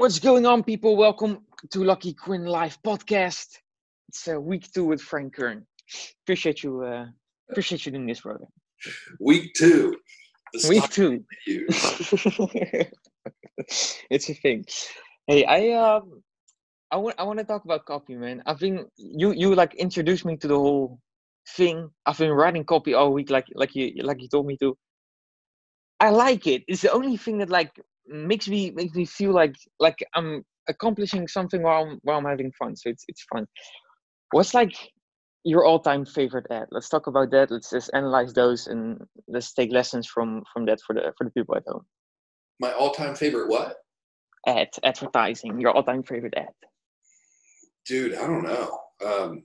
What's 0.00 0.18
going 0.18 0.46
on, 0.46 0.64
people? 0.64 0.96
Welcome 0.96 1.44
to 1.72 1.84
Lucky 1.84 2.14
Quinn 2.14 2.46
Live 2.46 2.82
podcast. 2.82 3.48
It's 4.08 4.26
uh, 4.26 4.40
week 4.40 4.72
two 4.72 4.86
with 4.86 5.02
Frank 5.02 5.36
Kern. 5.36 5.66
Appreciate 6.24 6.62
you. 6.62 6.80
Uh, 6.80 7.04
appreciate 7.50 7.84
you 7.84 7.92
doing 7.92 8.06
this, 8.06 8.22
brother. 8.22 8.46
Week 9.20 9.52
two. 9.52 9.94
Week 10.70 10.88
two. 10.88 11.22
it's 11.46 12.14
a 14.30 14.34
thing. 14.36 14.64
Hey, 15.26 15.44
I 15.44 15.72
um, 15.72 16.22
I 16.90 16.96
want 16.96 17.16
I 17.18 17.24
want 17.24 17.38
to 17.40 17.44
talk 17.44 17.66
about 17.66 17.84
copy, 17.84 18.14
man. 18.14 18.42
I've 18.46 18.58
been 18.58 18.86
you 18.96 19.32
you 19.32 19.54
like 19.54 19.74
introduced 19.74 20.24
me 20.24 20.38
to 20.38 20.48
the 20.48 20.56
whole 20.56 20.98
thing. 21.58 21.90
I've 22.06 22.16
been 22.16 22.32
writing 22.32 22.64
copy 22.64 22.94
all 22.94 23.12
week, 23.12 23.28
like 23.28 23.48
like 23.54 23.74
you 23.74 23.92
like 24.02 24.22
you 24.22 24.28
told 24.28 24.46
me 24.46 24.56
to. 24.62 24.78
I 26.00 26.08
like 26.08 26.46
it. 26.46 26.62
It's 26.68 26.80
the 26.80 26.90
only 26.90 27.18
thing 27.18 27.36
that 27.36 27.50
like 27.50 27.78
makes 28.10 28.48
me 28.48 28.70
makes 28.72 28.94
me 28.94 29.06
feel 29.06 29.32
like 29.32 29.54
like 29.78 29.98
I'm 30.14 30.44
accomplishing 30.68 31.26
something 31.28 31.62
while 31.62 31.84
I'm, 31.84 31.98
while 32.02 32.18
I'm 32.18 32.24
having 32.24 32.52
fun. 32.58 32.76
So 32.76 32.90
it's 32.90 33.04
it's 33.08 33.24
fun. 33.32 33.46
What's 34.32 34.54
like 34.54 34.74
your 35.44 35.64
all-time 35.64 36.04
favorite 36.04 36.46
ad? 36.50 36.66
Let's 36.70 36.88
talk 36.88 37.06
about 37.06 37.30
that. 37.30 37.50
Let's 37.50 37.70
just 37.70 37.90
analyze 37.94 38.32
those 38.34 38.66
and 38.66 39.00
let's 39.28 39.52
take 39.54 39.72
lessons 39.72 40.06
from 40.06 40.42
from 40.52 40.66
that 40.66 40.80
for 40.86 40.94
the 40.94 41.12
for 41.16 41.24
the 41.24 41.30
people 41.30 41.56
at 41.56 41.64
home. 41.66 41.86
My 42.60 42.72
all-time 42.72 43.14
favorite 43.14 43.48
what? 43.48 43.76
Ad 44.46 44.68
advertising. 44.84 45.60
Your 45.60 45.72
all-time 45.72 46.02
favorite 46.02 46.34
ad. 46.36 46.48
Dude, 47.86 48.14
I 48.14 48.26
don't 48.26 48.44
know. 48.44 48.78
Um, 49.04 49.42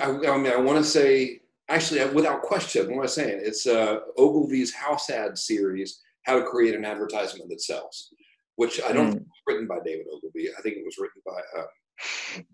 I, 0.00 0.10
I 0.10 0.38
mean, 0.38 0.52
I 0.52 0.56
want 0.56 0.78
to 0.78 0.84
say, 0.84 1.40
actually, 1.68 2.04
without 2.12 2.42
question, 2.42 2.88
what 2.88 2.96
I'm 2.96 3.02
I 3.02 3.06
saying? 3.06 3.40
It's 3.42 3.66
uh, 3.66 3.98
Ogilvy's 4.16 4.74
house 4.74 5.10
ad 5.10 5.38
series, 5.38 6.00
How 6.26 6.38
to 6.38 6.44
Create 6.44 6.74
an 6.74 6.84
Advertisement 6.84 7.48
That 7.50 7.60
Sells, 7.62 8.12
which 8.56 8.82
I 8.82 8.92
don't 8.92 9.08
Mm. 9.08 9.12
think 9.14 9.26
was 9.26 9.42
written 9.46 9.66
by 9.66 9.78
David 9.84 10.06
Ogilvy. 10.12 10.50
I 10.56 10.60
think 10.60 10.76
it 10.76 10.84
was 10.84 10.98
written 10.98 11.22
by, 11.24 11.40
uh, 11.58 11.66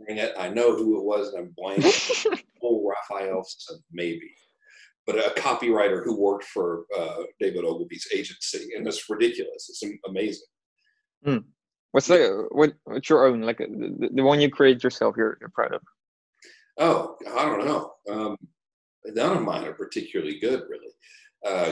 dang 0.06 0.18
it, 0.18 0.34
I 0.36 0.48
know 0.50 0.76
who 0.76 0.98
it 0.98 1.04
was, 1.04 1.32
and 1.32 1.38
I'm 1.48 1.54
blanking. 1.58 2.42
Paul 2.60 2.88
Raphaelson, 2.88 3.82
maybe. 3.90 4.30
But 5.06 5.16
a 5.18 5.30
copywriter 5.40 6.04
who 6.04 6.20
worked 6.20 6.44
for 6.44 6.84
uh, 6.96 7.24
David 7.40 7.64
Ogilvy's 7.64 8.06
agency, 8.14 8.68
and 8.76 8.86
it's 8.86 9.08
ridiculous. 9.10 9.68
It's 9.68 9.82
am- 9.82 9.98
amazing. 10.06 10.46
What's 11.92 12.06
the 12.06 12.46
what 12.52 12.72
what's 12.84 13.10
your 13.10 13.26
own 13.26 13.42
like 13.42 13.58
the, 13.58 14.08
the 14.14 14.22
one 14.22 14.40
you 14.40 14.48
create 14.50 14.82
yourself? 14.82 15.14
You're 15.16 15.36
you're 15.40 15.50
proud 15.50 15.74
of. 15.74 15.82
Oh, 16.78 17.16
I 17.36 17.44
don't 17.44 17.66
know. 17.66 17.92
Um, 18.08 18.36
none 19.06 19.36
of 19.36 19.42
mine 19.42 19.64
are 19.64 19.74
particularly 19.74 20.38
good, 20.38 20.62
really. 20.70 20.88
Uh, 21.44 21.70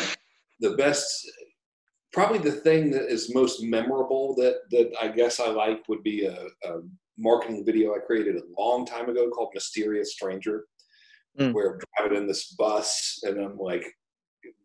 the 0.61 0.77
best, 0.77 1.27
probably 2.13 2.39
the 2.39 2.53
thing 2.53 2.91
that 2.91 3.09
is 3.11 3.35
most 3.35 3.63
memorable 3.63 4.35
that 4.37 4.57
that 4.71 4.93
I 5.01 5.09
guess 5.09 5.41
I 5.41 5.49
like 5.49 5.89
would 5.89 6.03
be 6.03 6.25
a, 6.27 6.47
a 6.65 6.81
marketing 7.19 7.65
video 7.65 7.95
I 7.95 7.99
created 7.99 8.37
a 8.37 8.61
long 8.61 8.85
time 8.87 9.09
ago 9.09 9.29
called 9.31 9.51
"Mysterious 9.55 10.13
Stranger," 10.13 10.67
Mm. 11.39 11.55
where 11.55 11.75
I'm 11.75 11.81
driving 11.97 12.19
in 12.23 12.27
this 12.27 12.53
bus 12.55 13.21
and 13.23 13.39
I'm 13.41 13.57
like 13.57 13.85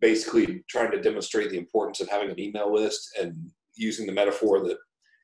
basically 0.02 0.64
trying 0.68 0.90
to 0.92 1.00
demonstrate 1.02 1.52
the 1.52 1.60
importance 1.60 2.02
of 2.02 2.10
having 2.10 2.32
an 2.32 2.40
email 2.40 2.74
list 2.74 3.08
and 3.22 3.36
using 3.76 4.08
the 4.08 4.12
metaphor 4.12 4.62
that 4.68 4.78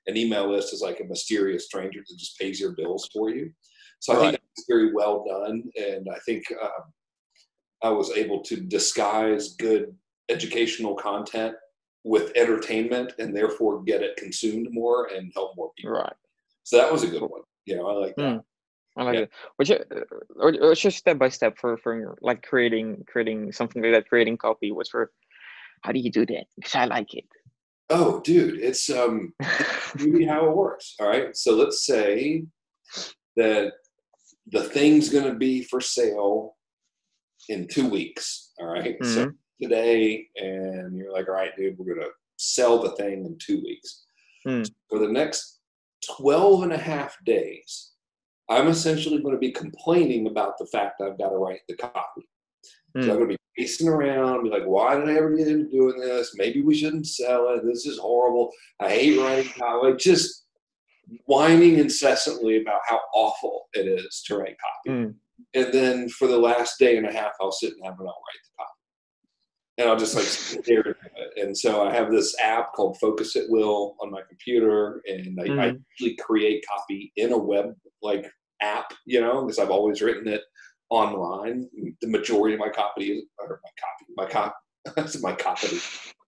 an 0.06 0.18
email 0.18 0.48
list 0.52 0.72
is 0.72 0.82
like 0.82 1.00
a 1.00 1.04
mysterious 1.06 1.66
stranger 1.66 2.00
that 2.08 2.18
just 2.20 2.38
pays 2.40 2.60
your 2.60 2.74
bills 2.74 3.10
for 3.12 3.32
you. 3.32 3.52
So 4.00 4.14
I 4.14 4.18
Right. 4.18 4.32
think 4.32 4.44
that's 4.56 4.68
very 4.70 4.94
well 4.94 5.24
done, 5.28 5.64
and 5.76 6.08
I 6.14 6.20
think 6.20 6.44
um, 6.62 6.94
I 7.84 7.90
was 7.90 8.12
able 8.12 8.42
to 8.44 8.58
disguise 8.58 9.56
good 9.56 9.96
educational 10.30 10.94
content 10.96 11.56
with 12.04 12.32
entertainment, 12.36 13.14
and 13.20 13.36
therefore 13.36 13.84
get 13.84 14.02
it 14.02 14.18
consumed 14.18 14.68
more 14.72 15.06
and 15.08 15.32
help 15.34 15.56
more 15.56 15.72
people. 15.78 15.94
Right. 15.94 16.14
So 16.64 16.78
that 16.78 16.92
was 16.92 17.04
a 17.04 17.08
good 17.08 17.22
one. 17.22 17.42
You 17.66 17.78
know, 17.78 17.88
I 17.88 17.94
like 17.94 18.16
that. 18.16 18.22
Mm. 18.22 18.44
I 18.98 19.04
like 19.04 19.16
Yeah. 19.16 19.26
it. 19.60 19.68
Your, 19.70 19.80
uh, 19.92 20.04
or, 20.36 20.50
or 20.62 20.72
it's 20.72 20.82
just 20.82 20.98
step 20.98 21.18
by 21.18 21.30
step 21.30 21.58
for 21.58 21.78
for 21.78 22.18
like 22.22 22.42
creating 22.44 23.06
creating 23.08 23.52
something 23.52 23.82
like 23.82 23.94
that, 23.94 24.10
creating 24.10 24.38
copy. 24.38 24.72
What's 24.72 24.90
for 24.90 25.12
how 25.82 25.92
do 25.92 26.00
you 26.00 26.12
do 26.12 26.26
that? 26.26 26.46
Because 26.58 26.76
I 26.76 26.86
like 26.86 27.14
it. 27.14 27.26
Oh, 27.90 28.22
dude, 28.22 28.60
it's 28.60 28.90
um, 28.90 29.34
really 30.00 30.26
how 30.26 30.50
it 30.50 30.56
works. 30.56 30.96
All 31.00 31.08
right. 31.08 31.36
So 31.36 31.56
let's 31.56 31.86
say 31.86 32.46
that 33.36 33.74
the 34.48 34.64
thing's 34.64 35.10
going 35.10 35.26
to 35.26 35.36
be 35.36 35.64
for 35.64 35.82
sale 35.82 36.56
in 37.50 37.68
two 37.68 37.88
weeks. 37.88 38.52
All 38.60 38.68
right. 38.68 38.98
So 39.04 39.26
Mhm. 39.26 39.36
Today, 39.62 40.28
and 40.36 40.98
you're 40.98 41.12
like, 41.12 41.28
all 41.28 41.36
right, 41.36 41.56
dude, 41.56 41.78
we're 41.78 41.94
going 41.94 42.06
to 42.06 42.12
sell 42.38 42.82
the 42.82 42.92
thing 42.92 43.26
in 43.26 43.38
two 43.38 43.62
weeks. 43.62 44.06
Hmm. 44.46 44.64
For 44.90 45.00
the 45.00 45.12
next 45.12 45.60
12 46.18 46.64
and 46.64 46.74
a 46.74 46.78
half 46.78 47.18
days, 47.26 47.92
I'm 48.50 48.68
essentially 48.68 49.22
going 49.22 49.36
to 49.36 49.40
be 49.40 49.52
complaining 49.52 50.28
about 50.28 50.58
the 50.58 50.66
fact 50.66 51.02
I've 51.02 51.18
got 51.18 51.30
to 51.30 51.38
write 51.38 51.62
the 51.68 51.76
copy. 51.76 52.28
So 52.96 53.04
Hmm. 53.04 53.10
I'm 53.12 53.18
gonna 53.18 53.28
be 53.28 53.38
pacing 53.58 53.88
around, 53.88 54.44
be 54.44 54.50
like, 54.50 54.66
why 54.66 54.96
did 54.96 55.10
I 55.10 55.14
ever 55.14 55.36
get 55.36 55.48
into 55.48 55.70
doing 55.70 56.00
this? 56.00 56.36
Maybe 56.36 56.62
we 56.62 56.76
shouldn't 56.76 57.08
sell 57.08 57.50
it. 57.50 57.66
This 57.66 57.86
is 57.86 57.98
horrible. 57.98 58.52
I 58.80 58.90
hate 58.90 59.20
writing 59.20 59.52
copy. 59.58 59.96
Just 59.98 60.46
whining 61.26 61.78
incessantly 61.78 62.62
about 62.62 62.82
how 62.86 63.00
awful 63.14 63.68
it 63.74 63.88
is 63.88 64.24
to 64.28 64.38
write 64.38 64.58
copy. 64.60 64.98
Mm. 64.98 65.16
And 65.54 65.74
then 65.74 66.10
for 66.10 66.28
the 66.28 66.38
last 66.38 66.80
day 66.80 66.98
and 66.98 67.08
a 67.08 67.12
half, 67.12 67.32
I'll 67.40 67.52
sit 67.52 67.74
and 67.74 67.86
have 67.86 68.00
and 68.00 68.08
I'll 68.08 68.24
write 68.28 68.42
the 68.44 68.58
copy. 68.58 68.71
And 69.78 69.90
I'll 69.90 69.98
just 69.98 70.16
like 70.16 70.26
stare 70.64 70.90
at 70.90 71.12
it. 71.16 71.44
And 71.44 71.58
so 71.58 71.88
I 71.88 71.94
have 71.94 72.12
this 72.12 72.36
app 72.40 72.74
called 72.74 72.98
Focus 73.00 73.36
at 73.36 73.50
Will 73.50 73.96
on 74.02 74.12
my 74.12 74.22
computer, 74.28 75.02
and 75.08 75.40
I, 75.40 75.44
I 75.44 75.48
Mhm. 75.72 75.84
usually 75.98 76.16
create 76.18 76.66
copy 76.68 77.12
in 77.16 77.32
a 77.32 77.38
web 77.38 77.74
like 78.02 78.30
app, 78.62 78.94
you 79.06 79.22
know, 79.22 79.42
because 79.44 79.60
I've 79.60 79.72
always 79.72 80.02
written 80.02 80.28
it 80.28 80.42
online. 80.90 81.70
The 82.02 82.08
majority 82.08 82.54
of 82.56 82.60
my 82.60 82.70
copy 82.70 83.12
is, 83.14 83.24
or 83.40 83.60
my 83.64 83.70
copy, 83.80 84.14
my 84.18 84.26
cop, 84.30 84.56
that's 84.96 85.22
my 85.22 85.34
copy. 85.34 85.80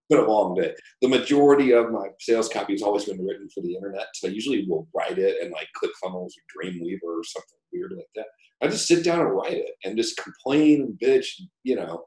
Been 0.10 0.20
a 0.20 0.30
long 0.30 0.56
day. 0.56 0.74
The 1.02 1.08
majority 1.08 1.72
of 1.74 1.92
my 1.92 2.08
sales 2.20 2.50
copy 2.50 2.74
has 2.74 2.81
always 2.81 3.06
been 3.06 3.24
written 3.25 3.50
for 3.50 3.62
the 3.62 3.74
internet. 3.75 4.08
So 4.16 4.28
I 4.28 4.31
usually 4.31 4.66
will 4.68 4.88
write 4.94 5.18
it 5.18 5.42
in 5.42 5.52
like 5.52 5.68
ClickFunnels 5.81 6.31
or 6.31 6.64
Dreamweaver 6.64 7.00
or 7.20 7.24
something 7.24 7.58
weird 7.72 7.94
like 7.96 8.08
that. 8.16 8.25
I 8.62 8.68
just 8.68 8.88
sit 8.88 9.04
down 9.04 9.22
and 9.22 9.31
write 9.34 9.54
it 9.54 9.72
and 9.84 9.98
just 9.98 10.18
complain 10.18 10.81
and 10.81 11.00
bitch, 11.00 11.28
you 11.64 11.75
know. 11.75 12.06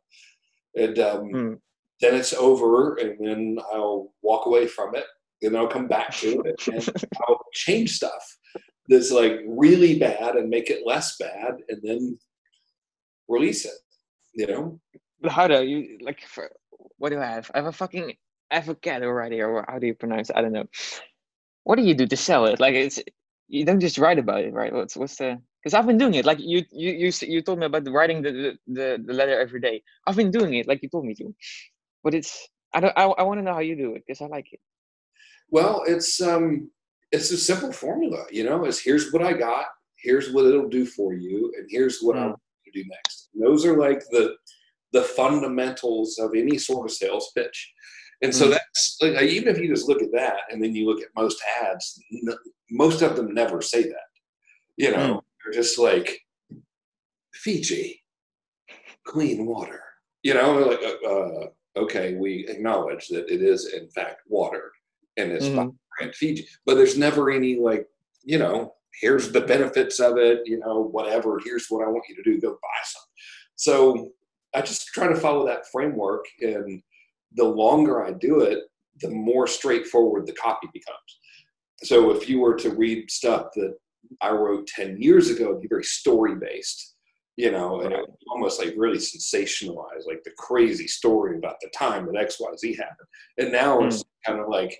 And 0.76 0.98
um, 0.98 1.30
Hmm. 1.30 1.54
then 2.00 2.14
it's 2.14 2.34
over, 2.34 2.96
and 2.96 3.18
then 3.18 3.58
I'll 3.72 4.12
walk 4.22 4.46
away 4.46 4.66
from 4.66 4.94
it, 4.94 5.04
and 5.42 5.54
then 5.54 5.60
I'll 5.60 5.68
come 5.68 5.88
back 5.88 6.14
to 6.16 6.42
it, 6.42 6.66
and 6.72 7.08
I'll 7.26 7.40
change 7.52 7.92
stuff 7.92 8.24
that's 8.88 9.10
like 9.10 9.40
really 9.46 9.98
bad 9.98 10.36
and 10.36 10.48
make 10.48 10.70
it 10.70 10.86
less 10.86 11.16
bad, 11.18 11.54
and 11.68 11.80
then 11.82 12.18
release 13.28 13.64
it. 13.64 13.72
You 14.34 14.46
know? 14.46 14.80
But 15.20 15.32
How 15.32 15.48
do 15.48 15.62
you 15.64 15.98
like? 16.02 16.20
For, 16.26 16.50
what 16.98 17.08
do 17.10 17.18
I 17.18 17.26
have? 17.26 17.50
I 17.54 17.58
have 17.58 17.66
a 17.66 17.72
fucking 17.72 18.14
avocado 18.50 19.08
right 19.08 19.32
here. 19.32 19.48
Or 19.48 19.64
how 19.68 19.78
do 19.78 19.86
you 19.86 19.94
pronounce? 19.94 20.30
it? 20.30 20.36
I 20.36 20.42
don't 20.42 20.52
know. 20.52 20.66
What 21.64 21.76
do 21.76 21.82
you 21.82 21.94
do 21.94 22.06
to 22.06 22.16
sell 22.16 22.44
it? 22.46 22.60
Like 22.60 22.74
it's 22.74 23.00
you 23.48 23.64
don't 23.64 23.80
just 23.80 23.98
write 23.98 24.18
about 24.18 24.44
it, 24.44 24.52
right? 24.52 24.72
What's 24.72 24.96
what's 24.96 25.16
the? 25.16 25.40
Because 25.66 25.80
I've 25.80 25.86
been 25.88 25.98
doing 25.98 26.14
it. 26.14 26.24
Like 26.24 26.38
you 26.38 26.64
you 26.70 26.92
you 26.92 27.10
you 27.22 27.42
told 27.42 27.58
me 27.58 27.66
about 27.66 27.82
the 27.82 27.90
writing 27.90 28.22
the, 28.22 28.56
the 28.68 29.02
the 29.04 29.12
letter 29.12 29.36
every 29.40 29.60
day. 29.60 29.82
I've 30.06 30.14
been 30.14 30.30
doing 30.30 30.54
it 30.54 30.68
like 30.68 30.80
you 30.80 30.88
told 30.88 31.04
me 31.04 31.14
to, 31.16 31.34
but 32.04 32.14
it's 32.14 32.48
I 32.72 32.78
don't 32.78 32.92
I, 32.96 33.02
I 33.06 33.24
want 33.24 33.40
to 33.40 33.42
know 33.42 33.52
how 33.52 33.58
you 33.70 33.74
do 33.74 33.96
it 33.96 34.04
because 34.06 34.20
I 34.22 34.26
like 34.26 34.52
it. 34.52 34.60
Well, 35.50 35.82
it's 35.88 36.20
um, 36.22 36.70
it's 37.10 37.32
a 37.32 37.36
simple 37.36 37.72
formula. 37.72 38.26
You 38.30 38.44
know, 38.44 38.64
is 38.64 38.78
here's 38.78 39.12
what 39.12 39.22
I 39.24 39.32
got, 39.32 39.64
here's 39.96 40.32
what 40.32 40.44
it'll 40.44 40.68
do 40.68 40.86
for 40.86 41.14
you, 41.14 41.52
and 41.58 41.66
here's 41.68 41.98
what 42.00 42.16
I 42.16 42.20
Mm. 42.20 42.28
want 42.28 42.40
you 42.64 42.70
to 42.72 42.82
do 42.84 42.88
next. 42.88 43.30
And 43.34 43.44
those 43.44 43.66
are 43.66 43.76
like 43.76 44.02
the 44.12 44.36
the 44.92 45.02
fundamentals 45.02 46.16
of 46.20 46.36
any 46.36 46.58
sort 46.58 46.88
of 46.88 46.92
sales 46.96 47.32
pitch. 47.36 47.58
And 48.22 48.32
so 48.32 48.46
Mm. 48.46 48.50
that's 48.52 48.98
like 49.02 49.20
even 49.20 49.48
if 49.48 49.58
you 49.58 49.66
just 49.66 49.88
look 49.88 50.00
at 50.00 50.12
that, 50.12 50.42
and 50.48 50.62
then 50.62 50.76
you 50.76 50.86
look 50.86 51.02
at 51.02 51.08
most 51.16 51.42
ads, 51.60 52.00
n- 52.12 52.38
most 52.70 53.02
of 53.02 53.16
them 53.16 53.34
never 53.34 53.60
say 53.60 53.82
that. 53.82 54.10
You 54.76 54.92
know, 54.92 55.22
they're 55.46 55.62
just 55.62 55.78
like 55.78 56.20
Fiji, 57.32 58.02
clean 59.04 59.46
water. 59.46 59.82
You 60.22 60.34
know, 60.34 60.58
like 60.58 60.80
uh, 60.82 61.08
uh, 61.08 61.46
okay, 61.76 62.14
we 62.14 62.46
acknowledge 62.48 63.08
that 63.08 63.30
it 63.32 63.42
is 63.42 63.72
in 63.72 63.88
fact 63.90 64.22
water, 64.28 64.72
and 65.16 65.30
it's 65.30 65.48
by 65.48 65.68
brand 65.98 66.14
Fiji, 66.14 66.46
but 66.64 66.74
there's 66.74 66.98
never 66.98 67.30
any 67.30 67.56
like 67.56 67.86
you 68.24 68.38
know, 68.38 68.74
here's 69.00 69.30
the 69.30 69.40
benefits 69.40 70.00
of 70.00 70.18
it. 70.18 70.40
You 70.46 70.58
know, 70.58 70.82
whatever. 70.90 71.40
Here's 71.44 71.66
what 71.68 71.86
I 71.86 71.90
want 71.90 72.04
you 72.08 72.16
to 72.16 72.22
do. 72.22 72.40
Go 72.40 72.50
buy 72.50 72.82
some. 72.84 73.02
So 73.54 74.10
I 74.54 74.62
just 74.62 74.88
try 74.88 75.06
to 75.06 75.14
follow 75.14 75.46
that 75.46 75.70
framework, 75.70 76.24
and 76.40 76.82
the 77.34 77.44
longer 77.44 78.04
I 78.04 78.12
do 78.12 78.40
it, 78.40 78.64
the 79.00 79.10
more 79.10 79.46
straightforward 79.46 80.26
the 80.26 80.32
copy 80.32 80.68
becomes. 80.72 81.20
So 81.84 82.10
if 82.10 82.28
you 82.28 82.40
were 82.40 82.56
to 82.56 82.70
read 82.70 83.10
stuff 83.10 83.48
that 83.54 83.76
I 84.20 84.30
wrote 84.30 84.66
10 84.68 85.00
years 85.00 85.30
ago, 85.30 85.50
it'd 85.50 85.62
be 85.62 85.68
very 85.68 85.84
story 85.84 86.34
based, 86.36 86.94
you 87.36 87.50
know, 87.50 87.80
and 87.82 87.92
it 87.92 88.00
would 88.00 88.16
almost 88.28 88.58
like 88.60 88.74
really 88.76 88.98
sensationalized, 88.98 90.06
like 90.06 90.22
the 90.24 90.32
crazy 90.38 90.86
story 90.88 91.36
about 91.38 91.56
the 91.60 91.68
time 91.70 92.06
that 92.06 92.14
XYZ 92.14 92.76
happened. 92.76 93.08
And 93.38 93.52
now 93.52 93.82
it's 93.84 94.02
kind 94.24 94.40
of 94.40 94.48
like, 94.48 94.76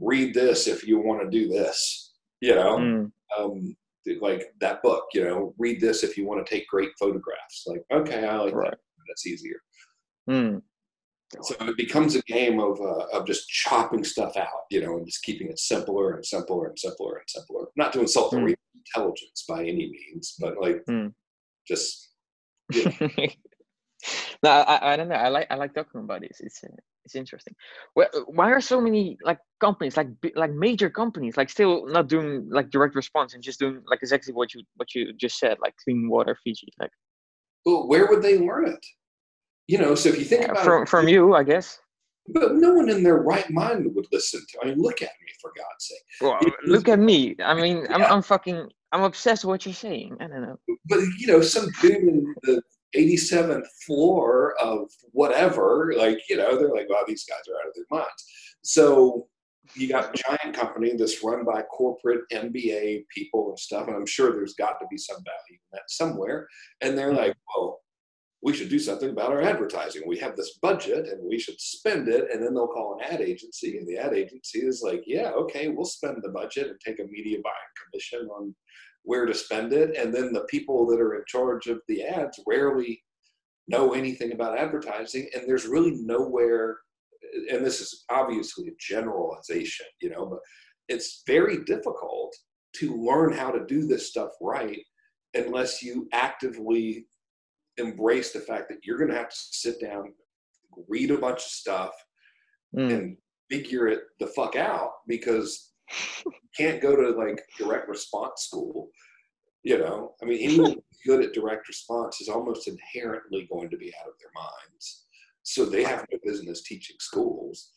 read 0.00 0.34
this 0.34 0.66
if 0.66 0.86
you 0.86 0.98
want 0.98 1.22
to 1.22 1.30
do 1.30 1.48
this. 1.48 2.14
You 2.40 2.54
know, 2.56 2.76
Mm. 2.78 3.12
um, 3.38 3.76
like 4.20 4.52
that 4.60 4.82
book. 4.82 5.04
You 5.14 5.22
know, 5.24 5.54
read 5.58 5.80
this 5.80 6.02
if 6.02 6.16
you 6.16 6.26
want 6.26 6.44
to 6.44 6.50
take 6.54 6.66
great 6.66 6.90
photographs. 6.98 7.64
Like, 7.66 7.82
okay, 7.92 8.26
I 8.26 8.36
like 8.38 8.54
Right. 8.54 8.70
that. 8.70 8.78
That's 9.08 9.26
easier. 9.26 9.60
Mm. 10.28 10.62
So 11.40 11.54
it 11.60 11.76
becomes 11.76 12.14
a 12.14 12.22
game 12.22 12.60
of 12.60 12.80
uh, 12.80 13.06
of 13.12 13.26
just 13.26 13.48
chopping 13.48 14.04
stuff 14.04 14.36
out, 14.36 14.66
you 14.70 14.82
know, 14.82 14.96
and 14.96 15.06
just 15.06 15.22
keeping 15.22 15.48
it 15.48 15.58
simpler 15.58 16.14
and 16.14 16.24
simpler 16.24 16.66
and 16.66 16.78
simpler 16.78 17.16
and 17.16 17.28
simpler. 17.28 17.66
Not 17.76 17.92
to 17.94 18.00
insult 18.00 18.32
the 18.32 18.36
Mm. 18.38 18.54
intelligence 18.76 19.44
by 19.48 19.62
any 19.62 19.88
means, 19.90 20.34
but 20.38 20.60
like 20.60 20.84
Mm. 20.86 21.14
just 21.66 22.10
no, 24.42 24.50
I, 24.50 24.92
I 24.92 24.96
don't 24.96 25.08
know. 25.08 25.14
I 25.14 25.28
like 25.28 25.46
I 25.50 25.54
like 25.56 25.74
talking 25.74 26.00
about 26.00 26.20
this. 26.22 26.40
It's 26.40 26.62
uh, 26.64 26.68
it's 27.04 27.14
interesting. 27.14 27.54
Well, 27.96 28.08
why 28.26 28.50
are 28.50 28.60
so 28.60 28.80
many 28.80 29.16
like 29.22 29.38
companies 29.60 29.96
like 29.96 30.08
like 30.34 30.52
major 30.52 30.90
companies 30.90 31.36
like 31.36 31.50
still 31.50 31.86
not 31.86 32.08
doing 32.08 32.48
like 32.50 32.70
direct 32.70 32.94
response 32.94 33.34
and 33.34 33.42
just 33.42 33.58
doing 33.58 33.82
like 33.86 34.00
exactly 34.02 34.32
what 34.32 34.54
you 34.54 34.62
what 34.76 34.94
you 34.94 35.12
just 35.14 35.38
said 35.38 35.58
like 35.60 35.74
clean 35.82 36.08
water 36.08 36.36
Fiji 36.42 36.68
like 36.78 36.90
well, 37.64 37.86
where 37.86 38.08
would 38.08 38.22
they 38.22 38.38
learn 38.38 38.66
it? 38.68 38.84
You 39.72 39.78
know, 39.78 39.94
so 39.94 40.10
if 40.10 40.18
you 40.18 40.26
think 40.26 40.42
yeah, 40.42 40.50
about 40.50 40.64
from 40.64 40.82
it, 40.82 40.88
from 40.90 41.08
you 41.08 41.34
I 41.34 41.44
guess. 41.44 41.80
but 42.28 42.56
no 42.56 42.74
one 42.74 42.90
in 42.90 43.02
their 43.02 43.22
right 43.22 43.50
mind 43.50 43.86
would 43.94 44.06
listen 44.12 44.44
to. 44.50 44.58
I 44.62 44.66
mean, 44.66 44.78
look 44.78 45.00
at 45.00 45.08
me 45.08 45.32
for 45.40 45.50
God's 45.56 45.86
sake. 45.88 46.04
Well, 46.20 46.36
It 46.42 46.52
look 46.66 46.90
at 46.90 46.98
me. 46.98 47.36
I 47.42 47.54
mean, 47.54 47.86
I'm 47.88 48.02
I'm 48.02 48.20
fucking 48.20 48.68
I'm 48.92 49.02
obsessed 49.02 49.44
with 49.44 49.48
what 49.48 49.64
you're 49.64 49.74
saying. 49.74 50.18
I 50.20 50.26
don't 50.26 50.42
know. 50.42 50.58
But 50.90 50.98
you 51.18 51.26
know, 51.26 51.40
some 51.40 51.70
dude 51.80 52.02
in 52.02 52.34
the 52.42 52.60
87th 52.94 53.64
floor 53.86 54.54
of 54.60 54.90
whatever, 55.12 55.94
like 55.96 56.18
you 56.28 56.36
know, 56.36 56.58
they're 56.58 56.68
like, 56.68 56.90
"Wow, 56.90 57.04
these 57.08 57.24
guys 57.24 57.48
are 57.48 57.58
out 57.58 57.68
of 57.68 57.74
their 57.74 57.86
minds." 57.90 58.24
So 58.60 59.26
you 59.74 59.88
got 59.88 60.14
a 60.14 60.22
giant 60.28 60.54
company 60.54 60.94
that's 60.98 61.24
run 61.24 61.46
by 61.46 61.62
corporate 61.62 62.24
MBA 62.30 63.04
people 63.08 63.48
and 63.48 63.58
stuff, 63.58 63.86
and 63.86 63.96
I'm 63.96 64.04
sure 64.04 64.32
there's 64.32 64.52
got 64.52 64.78
to 64.80 64.86
be 64.90 64.98
some 64.98 65.16
value 65.16 65.58
in 65.58 65.70
that 65.72 65.88
somewhere. 65.88 66.46
And 66.82 66.98
they're 66.98 67.12
hmm. 67.12 67.16
like, 67.16 67.36
"Well, 67.56 67.81
we 68.42 68.52
should 68.52 68.68
do 68.68 68.78
something 68.78 69.10
about 69.10 69.30
our 69.30 69.42
advertising. 69.42 70.02
We 70.06 70.18
have 70.18 70.36
this 70.36 70.58
budget, 70.60 71.06
and 71.06 71.22
we 71.22 71.38
should 71.38 71.60
spend 71.60 72.08
it." 72.08 72.30
And 72.30 72.42
then 72.42 72.54
they'll 72.54 72.66
call 72.66 72.98
an 72.98 73.12
ad 73.12 73.20
agency, 73.20 73.78
and 73.78 73.86
the 73.86 73.98
ad 73.98 74.14
agency 74.14 74.60
is 74.60 74.82
like, 74.82 75.04
"Yeah, 75.06 75.30
okay, 75.30 75.68
we'll 75.68 75.84
spend 75.84 76.22
the 76.22 76.30
budget 76.30 76.68
and 76.68 76.80
take 76.80 76.98
a 76.98 77.04
media 77.04 77.38
buying 77.42 77.72
commission 77.84 78.28
on." 78.28 78.54
where 79.04 79.26
to 79.26 79.34
spend 79.34 79.72
it 79.72 79.96
and 79.96 80.14
then 80.14 80.32
the 80.32 80.44
people 80.44 80.86
that 80.86 81.00
are 81.00 81.16
in 81.16 81.22
charge 81.26 81.66
of 81.66 81.80
the 81.88 82.02
ads 82.02 82.38
rarely 82.46 83.02
know 83.68 83.94
anything 83.94 84.32
about 84.32 84.58
advertising 84.58 85.28
and 85.34 85.44
there's 85.46 85.66
really 85.66 85.92
nowhere 85.92 86.78
and 87.50 87.64
this 87.64 87.80
is 87.80 88.04
obviously 88.10 88.68
a 88.68 88.72
generalization 88.78 89.86
you 90.00 90.10
know 90.10 90.26
but 90.26 90.38
it's 90.88 91.22
very 91.26 91.64
difficult 91.64 92.34
to 92.74 92.96
learn 92.96 93.32
how 93.32 93.50
to 93.50 93.66
do 93.66 93.86
this 93.86 94.08
stuff 94.08 94.30
right 94.40 94.80
unless 95.34 95.82
you 95.82 96.08
actively 96.12 97.06
embrace 97.78 98.32
the 98.32 98.40
fact 98.40 98.68
that 98.68 98.78
you're 98.84 98.98
going 98.98 99.10
to 99.10 99.16
have 99.16 99.30
to 99.30 99.36
sit 99.36 99.80
down 99.80 100.12
read 100.88 101.10
a 101.10 101.18
bunch 101.18 101.38
of 101.38 101.42
stuff 101.42 101.92
Mm. 102.74 102.90
and 102.94 103.16
figure 103.50 103.86
it 103.86 104.00
the 104.18 104.26
fuck 104.28 104.56
out 104.56 104.92
because 105.06 105.72
you 106.24 106.32
can't 106.56 106.80
go 106.80 106.96
to 106.96 107.10
like 107.10 107.38
direct 107.58 107.86
response 107.86 108.44
school. 108.44 108.88
You 109.62 109.76
know, 109.76 110.14
I 110.22 110.24
mean, 110.24 110.38
anyone 110.40 110.76
good 111.06 111.22
at 111.22 111.34
direct 111.34 111.68
response 111.68 112.22
is 112.22 112.30
almost 112.30 112.66
inherently 112.66 113.46
going 113.52 113.68
to 113.68 113.76
be 113.76 113.92
out 114.00 114.08
of 114.08 114.14
their 114.18 114.30
minds. 114.34 115.04
So 115.42 115.66
they 115.66 115.82
have 115.84 116.06
no 116.10 116.18
business 116.24 116.62
teaching 116.62 116.96
schools. 116.98 117.72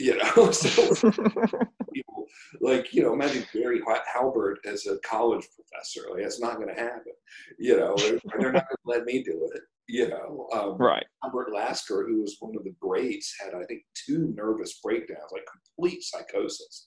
You 0.00 0.16
know, 0.18 0.50
so 0.50 1.12
people 1.92 2.26
like 2.60 2.92
you 2.94 3.02
know, 3.02 3.12
imagine 3.12 3.44
Gary 3.52 3.80
Halbert 4.12 4.58
as 4.66 4.86
a 4.86 4.98
college 5.00 5.46
professor. 5.54 6.02
Like 6.10 6.22
that's 6.22 6.40
not 6.40 6.56
going 6.56 6.68
to 6.68 6.80
happen. 6.80 7.12
You 7.58 7.76
know, 7.78 7.94
they're 7.96 8.20
not 8.24 8.38
going 8.40 8.54
to 8.54 8.76
let 8.84 9.04
me 9.04 9.22
do 9.22 9.48
it. 9.54 9.62
You 9.88 10.08
know, 10.08 10.48
um, 10.52 10.76
right. 10.78 11.04
Albert 11.24 11.52
Lasker, 11.52 12.06
who 12.06 12.20
was 12.22 12.36
one 12.38 12.54
of 12.56 12.62
the 12.62 12.74
greats, 12.80 13.34
had 13.42 13.54
I 13.54 13.64
think 13.64 13.82
two 14.06 14.32
nervous 14.36 14.78
breakdowns, 14.84 15.32
like 15.32 15.42
complete 15.76 16.02
psychosis. 16.02 16.86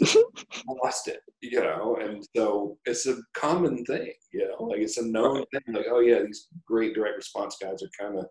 Just 0.00 0.16
lost 0.82 1.06
it, 1.08 1.20
you 1.42 1.60
know. 1.60 1.96
And 2.00 2.24
so 2.34 2.76
it's 2.86 3.06
a 3.06 3.18
common 3.34 3.84
thing, 3.84 4.12
you 4.32 4.48
know, 4.48 4.64
like 4.64 4.80
it's 4.80 4.98
a 4.98 5.06
known 5.06 5.44
thing. 5.52 5.74
Like, 5.74 5.86
oh 5.90 6.00
yeah, 6.00 6.22
these 6.26 6.48
great 6.66 6.94
direct 6.94 7.16
response 7.16 7.56
guys 7.62 7.82
are 7.82 7.90
kind 8.04 8.18
of 8.18 8.26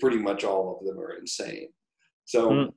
pretty 0.00 0.18
much 0.18 0.44
all 0.44 0.78
of 0.80 0.86
them 0.86 0.98
are 0.98 1.16
insane. 1.18 1.68
So 2.24 2.50
Mm. 2.50 2.72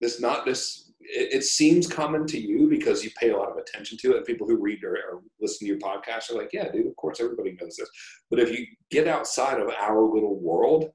it's 0.00 0.20
not 0.20 0.44
this. 0.44 0.85
It, 1.08 1.34
it 1.34 1.44
seems 1.44 1.86
common 1.86 2.26
to 2.28 2.38
you 2.40 2.68
because 2.68 3.04
you 3.04 3.10
pay 3.18 3.30
a 3.30 3.36
lot 3.36 3.50
of 3.50 3.56
attention 3.56 3.98
to 3.98 4.12
it. 4.12 4.16
And 4.18 4.26
people 4.26 4.46
who 4.46 4.56
read 4.56 4.84
or, 4.84 4.96
or 4.96 5.22
listen 5.40 5.66
to 5.66 5.72
your 5.72 5.78
podcast 5.78 6.30
are 6.30 6.36
like, 6.36 6.50
yeah, 6.52 6.70
dude, 6.70 6.86
of 6.86 6.96
course 6.96 7.20
everybody 7.20 7.56
knows 7.60 7.76
this. 7.76 7.90
But 8.30 8.40
if 8.40 8.56
you 8.56 8.66
get 8.90 9.08
outside 9.08 9.60
of 9.60 9.70
our 9.78 10.02
little 10.02 10.38
world, 10.38 10.90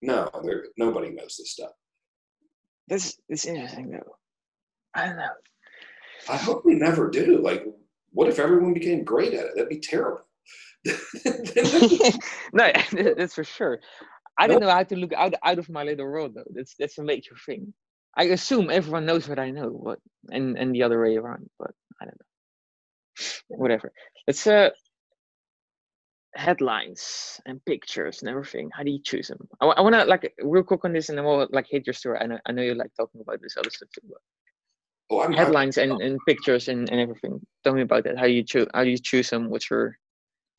no, 0.00 0.28
there 0.44 0.64
nobody 0.76 1.10
knows 1.10 1.36
this 1.38 1.52
stuff. 1.52 1.70
This 2.88 3.16
is 3.28 3.44
interesting 3.46 3.90
though. 3.90 4.16
I 4.94 5.06
don't 5.06 5.16
know. 5.16 5.30
I 6.28 6.36
hope 6.36 6.64
we 6.64 6.74
never 6.74 7.08
do. 7.08 7.40
Like, 7.40 7.64
what 8.10 8.28
if 8.28 8.38
everyone 8.38 8.74
became 8.74 9.04
great 9.04 9.32
at 9.32 9.46
it? 9.46 9.52
That'd 9.54 9.68
be 9.68 9.80
terrible. 9.80 10.26
no, 12.52 12.72
that's 13.16 13.34
for 13.34 13.44
sure. 13.44 13.80
I 14.38 14.46
don't 14.46 14.60
know 14.60 14.70
how 14.70 14.82
to 14.82 14.96
look 14.96 15.12
out 15.12 15.34
out 15.44 15.58
of 15.58 15.68
my 15.68 15.84
little 15.84 16.06
world 16.06 16.32
though. 16.34 16.44
That's 16.50 16.74
that's 16.78 16.98
a 16.98 17.04
major 17.04 17.36
thing. 17.46 17.72
I 18.16 18.24
assume 18.24 18.70
everyone 18.70 19.06
knows 19.06 19.28
what 19.28 19.38
I 19.38 19.50
know, 19.50 19.80
but 19.84 19.98
and 20.30 20.58
and 20.58 20.74
the 20.74 20.82
other 20.82 21.00
way 21.00 21.16
around. 21.16 21.48
But 21.58 21.72
I 22.00 22.04
don't 22.04 22.18
know. 22.20 23.58
Whatever. 23.58 23.92
Let's 24.26 24.46
uh 24.46 24.70
headlines 26.34 27.40
and 27.46 27.64
pictures 27.64 28.22
and 28.22 28.30
everything. 28.30 28.70
How 28.72 28.82
do 28.82 28.90
you 28.90 29.00
choose 29.02 29.28
them? 29.28 29.48
I, 29.60 29.66
I 29.66 29.80
want 29.80 29.94
to 29.94 30.04
like 30.04 30.32
real 30.42 30.62
quick 30.62 30.84
on 30.84 30.92
this, 30.92 31.08
and 31.08 31.18
then 31.18 31.24
we'll 31.24 31.48
like 31.50 31.66
hit 31.68 31.86
your 31.86 31.94
story. 31.94 32.18
I 32.20 32.26
know 32.26 32.38
I 32.46 32.52
know 32.52 32.62
you 32.62 32.74
like 32.74 32.92
talking 32.96 33.20
about 33.20 33.40
this 33.40 33.56
other 33.56 33.70
stuff 33.70 33.88
too. 33.94 34.08
But 34.08 35.16
oh, 35.16 35.20
I'm, 35.20 35.30
I'm, 35.30 35.36
headlines 35.36 35.78
and, 35.78 36.00
and 36.00 36.18
pictures 36.26 36.68
and, 36.68 36.90
and 36.90 37.00
everything. 37.00 37.40
Tell 37.64 37.74
me 37.74 37.82
about 37.82 38.04
that. 38.04 38.18
How 38.18 38.26
you 38.26 38.42
choose? 38.42 38.68
How 38.74 38.84
do 38.84 38.90
you 38.90 38.98
choose 38.98 39.30
them? 39.30 39.50
What's 39.50 39.70
your 39.70 39.98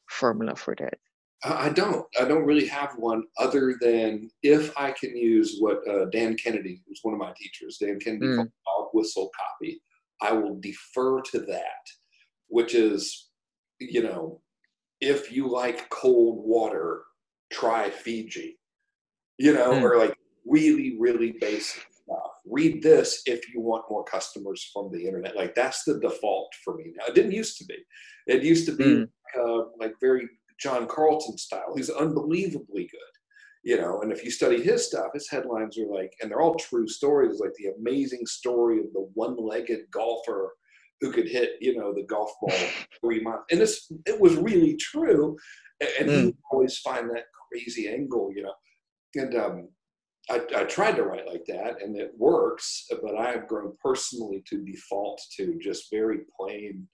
formula 0.09 0.55
for 0.55 0.75
that? 0.79 0.95
I 1.45 1.69
don't. 1.69 2.05
I 2.19 2.25
don't 2.25 2.45
really 2.45 2.67
have 2.67 2.93
one 2.97 3.23
other 3.37 3.75
than 3.81 4.29
if 4.43 4.75
I 4.77 4.91
can 4.91 5.15
use 5.15 5.57
what 5.59 5.85
uh, 5.87 6.05
Dan 6.05 6.37
Kennedy, 6.37 6.81
who's 6.87 6.99
one 7.03 7.13
of 7.13 7.19
my 7.19 7.33
teachers, 7.37 7.77
Dan 7.77 7.99
Kennedy 7.99 8.27
Mm. 8.27 8.35
called 8.37 8.51
dog 8.65 8.87
whistle 8.93 9.29
copy. 9.37 9.81
I 10.21 10.31
will 10.31 10.57
defer 10.59 11.21
to 11.21 11.39
that, 11.39 11.83
which 12.47 12.73
is, 12.75 13.29
you 13.79 14.03
know, 14.03 14.41
if 15.01 15.31
you 15.33 15.49
like 15.49 15.89
cold 15.89 16.45
water, 16.47 17.03
try 17.51 17.89
Fiji. 17.89 18.57
You 19.37 19.53
know, 19.53 19.71
Mm. 19.71 19.81
or 19.81 19.97
like 19.97 20.15
really, 20.45 20.95
really 20.97 21.31
basic 21.41 21.83
stuff. 21.91 22.31
Read 22.45 22.81
this 22.83 23.21
if 23.25 23.53
you 23.53 23.59
want 23.59 23.89
more 23.89 24.03
customers 24.05 24.69
from 24.71 24.91
the 24.91 25.05
internet. 25.05 25.35
Like 25.35 25.55
that's 25.55 25.83
the 25.83 25.99
default 25.99 26.53
for 26.63 26.75
me 26.77 26.93
now. 26.95 27.05
It 27.07 27.15
didn't 27.15 27.31
used 27.33 27.57
to 27.57 27.65
be. 27.65 27.77
It 28.27 28.43
used 28.43 28.65
to 28.67 28.71
be 28.75 28.83
Mm. 28.85 29.09
uh, 29.37 29.65
like 29.77 29.95
very 29.99 30.29
John 30.63 30.87
Carlton 30.87 31.37
style. 31.37 31.73
He's 31.75 31.89
unbelievably 31.89 32.83
good, 32.89 33.13
you 33.63 33.77
know. 33.77 34.01
And 34.01 34.11
if 34.11 34.23
you 34.23 34.31
study 34.31 34.61
his 34.63 34.87
stuff, 34.87 35.07
his 35.13 35.29
headlines 35.29 35.77
are 35.77 35.91
like, 35.93 36.13
and 36.21 36.31
they're 36.31 36.41
all 36.41 36.55
true 36.55 36.87
stories, 36.87 37.39
like 37.41 37.53
the 37.57 37.71
amazing 37.79 38.25
story 38.25 38.79
of 38.79 38.85
the 38.93 39.07
one-legged 39.13 39.81
golfer 39.91 40.53
who 41.01 41.11
could 41.11 41.27
hit, 41.27 41.51
you 41.59 41.75
know, 41.77 41.93
the 41.93 42.03
golf 42.03 42.31
ball 42.41 42.57
three 43.01 43.21
miles. 43.21 43.43
And 43.51 43.59
this, 43.59 43.91
it 44.05 44.19
was 44.19 44.35
really 44.37 44.75
true. 44.77 45.35
And 45.99 46.09
he 46.09 46.15
Mm. 46.15 46.25
would 46.27 46.37
always 46.51 46.77
find 46.79 47.09
that 47.09 47.25
crazy 47.51 47.89
angle, 47.89 48.31
you 48.33 48.43
know. 48.43 48.53
And 49.15 49.35
um, 49.35 49.69
I, 50.29 50.41
I 50.55 50.63
tried 50.63 50.95
to 50.95 51.03
write 51.03 51.27
like 51.27 51.43
that, 51.47 51.81
and 51.81 51.97
it 51.99 52.11
works. 52.17 52.87
But 53.01 53.15
I 53.17 53.31
have 53.31 53.47
grown 53.49 53.73
personally 53.83 54.41
to 54.49 54.63
default 54.63 55.21
to 55.37 55.59
just 55.61 55.91
very 55.91 56.19
plain 56.39 56.87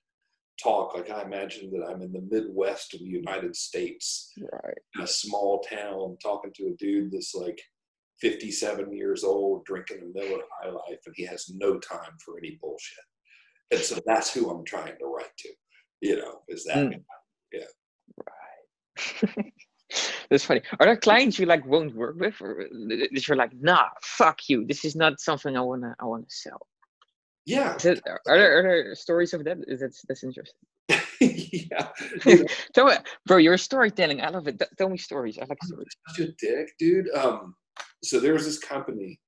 talk 0.61 0.95
like 0.95 1.09
I 1.09 1.21
imagine 1.23 1.71
that 1.71 1.85
I'm 1.89 2.01
in 2.01 2.11
the 2.11 2.27
Midwest 2.29 2.93
of 2.93 2.99
the 2.99 3.05
United 3.05 3.55
States 3.55 4.33
Right. 4.39 4.77
in 4.95 5.01
a 5.03 5.07
small 5.07 5.61
town 5.61 6.17
talking 6.21 6.51
to 6.55 6.67
a 6.67 6.75
dude 6.77 7.11
that's 7.11 7.33
like 7.35 7.59
57 8.21 8.91
years 8.93 9.23
old 9.23 9.63
drinking 9.65 9.99
a 10.03 10.17
Miller 10.17 10.41
High 10.61 10.69
Life 10.71 10.99
and 11.05 11.15
he 11.15 11.25
has 11.25 11.49
no 11.55 11.79
time 11.79 12.11
for 12.23 12.37
any 12.37 12.57
bullshit. 12.61 13.03
And 13.71 13.79
so 13.79 13.99
that's 14.05 14.33
who 14.33 14.49
I'm 14.49 14.65
trying 14.65 14.97
to 14.99 15.05
write 15.05 15.35
to, 15.37 15.49
you 16.01 16.17
know, 16.17 16.41
is 16.49 16.63
that 16.65 16.77
Mm. 16.77 17.03
Right. 18.27 19.53
That's 20.29 20.45
funny. 20.45 20.61
Are 20.79 20.85
there 20.85 20.97
clients 20.97 21.39
you 21.39 21.45
like 21.47 21.65
won't 21.65 21.95
work 21.95 22.15
with, 22.19 22.39
or 22.41 22.67
that 22.69 23.27
you're 23.27 23.37
like, 23.37 23.51
nah, 23.59 23.85
fuck 24.03 24.47
you. 24.47 24.65
This 24.67 24.85
is 24.85 24.95
not 24.95 25.19
something 25.19 25.57
I 25.57 25.61
wanna 25.61 25.95
I 25.99 26.05
wanna 26.05 26.25
sell. 26.29 26.67
Yeah. 27.49 27.77
It, 27.83 28.01
are 28.05 28.37
there 28.37 28.59
are 28.59 28.63
there 28.63 28.95
stories 28.95 29.33
of 29.33 29.43
that? 29.45 29.57
Is 29.67 29.79
that 29.81 29.93
that's 30.07 30.23
interesting? 30.23 30.59
yeah. 31.19 31.89
Tell 32.73 32.85
me, 32.85 32.93
bro, 33.25 33.37
your 33.37 33.57
storytelling. 33.57 34.21
I 34.21 34.29
love 34.29 34.47
it. 34.47 34.61
Tell 34.77 34.89
me 34.89 34.97
stories. 34.97 35.37
I 35.37 35.45
like 35.45 35.63
stories. 35.63 35.87
such 36.07 36.27
a 36.27 36.31
dick, 36.33 36.69
dude. 36.77 37.09
Um, 37.15 37.55
so 38.03 38.19
there 38.19 38.33
was 38.33 38.45
this 38.45 38.59
company. 38.59 39.19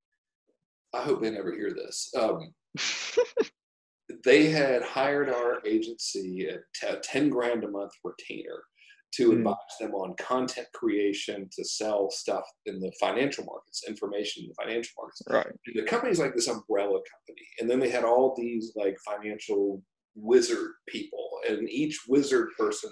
I 0.93 1.01
hope 1.01 1.21
they 1.21 1.31
never 1.31 1.53
hear 1.53 1.71
this. 1.73 2.11
Um, 2.19 2.53
they 4.25 4.49
had 4.49 4.83
hired 4.83 5.29
our 5.29 5.65
agency 5.65 6.47
at 6.49 6.61
t- 6.75 6.99
10 7.01 7.29
grand 7.29 7.63
a 7.63 7.69
month 7.69 7.91
retainer 8.03 8.63
to 9.11 9.31
Mm. 9.31 9.37
advise 9.39 9.77
them 9.79 9.93
on 9.93 10.15
content 10.15 10.67
creation 10.73 11.49
to 11.51 11.63
sell 11.65 12.09
stuff 12.09 12.45
in 12.65 12.79
the 12.79 12.91
financial 12.99 13.43
markets, 13.45 13.83
information 13.87 14.43
in 14.43 14.49
the 14.49 14.55
financial 14.55 14.93
markets. 14.97 15.21
right. 15.29 15.53
the 15.75 15.83
company's 15.83 16.19
like 16.19 16.33
this 16.35 16.47
umbrella 16.47 16.99
company 17.11 17.47
and 17.59 17.69
then 17.69 17.79
they 17.79 17.89
had 17.89 18.03
all 18.05 18.33
these 18.37 18.71
like 18.75 18.97
financial 19.05 19.83
wizard 20.15 20.71
people 20.87 21.29
and 21.47 21.69
each 21.69 21.99
wizard 22.07 22.49
person 22.57 22.91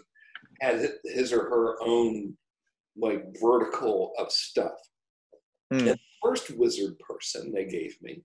had 0.61 0.91
his 1.05 1.31
or 1.33 1.43
her 1.49 1.75
own 1.81 2.37
like 2.97 3.23
vertical 3.41 4.13
of 4.17 4.31
stuff 4.31 4.77
Mm. 5.71 5.79
and 5.79 5.87
the 5.89 5.99
first 6.23 6.49
wizard 6.57 6.97
person 6.99 7.51
they 7.53 7.65
gave 7.65 7.95
me 8.01 8.23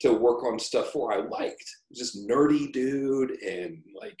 to 0.00 0.12
work 0.12 0.44
on 0.44 0.58
stuff 0.58 0.92
for 0.92 1.12
i 1.12 1.16
liked 1.16 1.68
just 1.92 2.16
nerdy 2.28 2.72
dude 2.72 3.32
and 3.42 3.82
like 4.00 4.18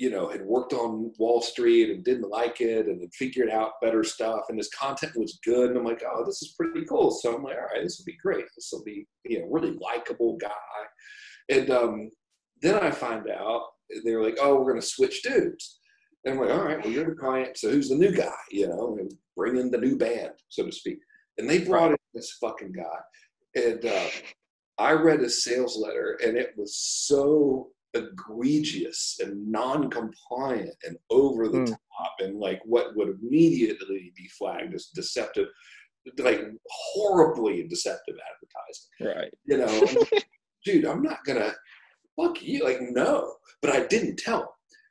you 0.00 0.08
know 0.08 0.28
had 0.28 0.40
worked 0.40 0.72
on 0.72 1.12
wall 1.18 1.42
street 1.42 1.90
and 1.90 2.02
didn't 2.02 2.30
like 2.30 2.62
it 2.62 2.86
and 2.86 3.02
had 3.02 3.12
figured 3.12 3.50
out 3.50 3.80
better 3.82 4.02
stuff 4.02 4.46
and 4.48 4.56
his 4.56 4.70
content 4.70 5.12
was 5.14 5.38
good 5.44 5.68
and 5.68 5.78
i'm 5.78 5.84
like 5.84 6.02
oh 6.10 6.24
this 6.24 6.40
is 6.42 6.54
pretty 6.58 6.86
cool. 6.86 7.10
So 7.10 7.36
i'm 7.36 7.44
like 7.44 7.56
all 7.56 7.68
right 7.74 7.82
this 7.82 7.98
will 7.98 8.06
be 8.06 8.18
great. 8.22 8.46
This 8.56 8.70
will 8.72 8.82
be 8.82 9.06
you 9.24 9.40
know 9.40 9.48
really 9.50 9.76
likable 9.78 10.38
guy. 10.38 10.48
And 11.50 11.70
um, 11.70 12.10
then 12.62 12.76
i 12.76 12.90
find 12.90 13.28
out 13.28 13.62
they're 14.04 14.22
like 14.22 14.38
oh 14.40 14.56
we're 14.56 14.70
going 14.70 14.80
to 14.80 14.86
switch 14.86 15.22
dudes. 15.22 15.80
And 16.24 16.34
i'm 16.34 16.40
like 16.40 16.54
all 16.54 16.64
right 16.64 16.82
well 16.82 16.92
you're 16.92 17.10
the 17.10 17.14
client 17.14 17.58
so 17.58 17.70
who's 17.70 17.90
the 17.90 17.94
new 17.94 18.12
guy? 18.12 18.40
You 18.50 18.68
know 18.68 18.96
and 18.98 19.12
bring 19.36 19.58
in 19.58 19.70
the 19.70 19.78
new 19.78 19.96
band 19.98 20.32
so 20.48 20.64
to 20.64 20.72
speak. 20.72 20.98
And 21.36 21.48
they 21.48 21.58
brought 21.58 21.90
in 21.90 21.96
this 22.14 22.32
fucking 22.40 22.72
guy. 22.72 23.00
And 23.54 23.84
uh, 23.84 24.08
i 24.78 24.92
read 24.92 25.20
his 25.20 25.44
sales 25.44 25.76
letter 25.76 26.18
and 26.24 26.38
it 26.38 26.54
was 26.56 26.78
so 26.78 27.68
egregious 27.94 29.18
and 29.22 29.50
non-compliant 29.50 30.74
and 30.84 30.96
over 31.10 31.48
the 31.48 31.58
Mm. 31.58 31.68
top 31.68 32.14
and 32.20 32.38
like 32.38 32.60
what 32.64 32.94
would 32.96 33.18
immediately 33.22 34.12
be 34.16 34.28
flagged 34.28 34.74
as 34.74 34.86
deceptive 34.94 35.48
like 36.18 36.40
horribly 36.70 37.66
deceptive 37.68 38.16
advertising 38.30 39.20
Right. 39.20 39.34
you 39.44 39.58
know 39.58 40.18
dude 40.64 40.86
i'm 40.86 41.02
not 41.02 41.24
gonna 41.24 41.52
fuck 42.16 42.42
you 42.42 42.64
like 42.64 42.78
no 42.80 43.34
but 43.60 43.70
i 43.74 43.86
didn't 43.86 44.16
tell 44.16 44.40
him 44.42 44.48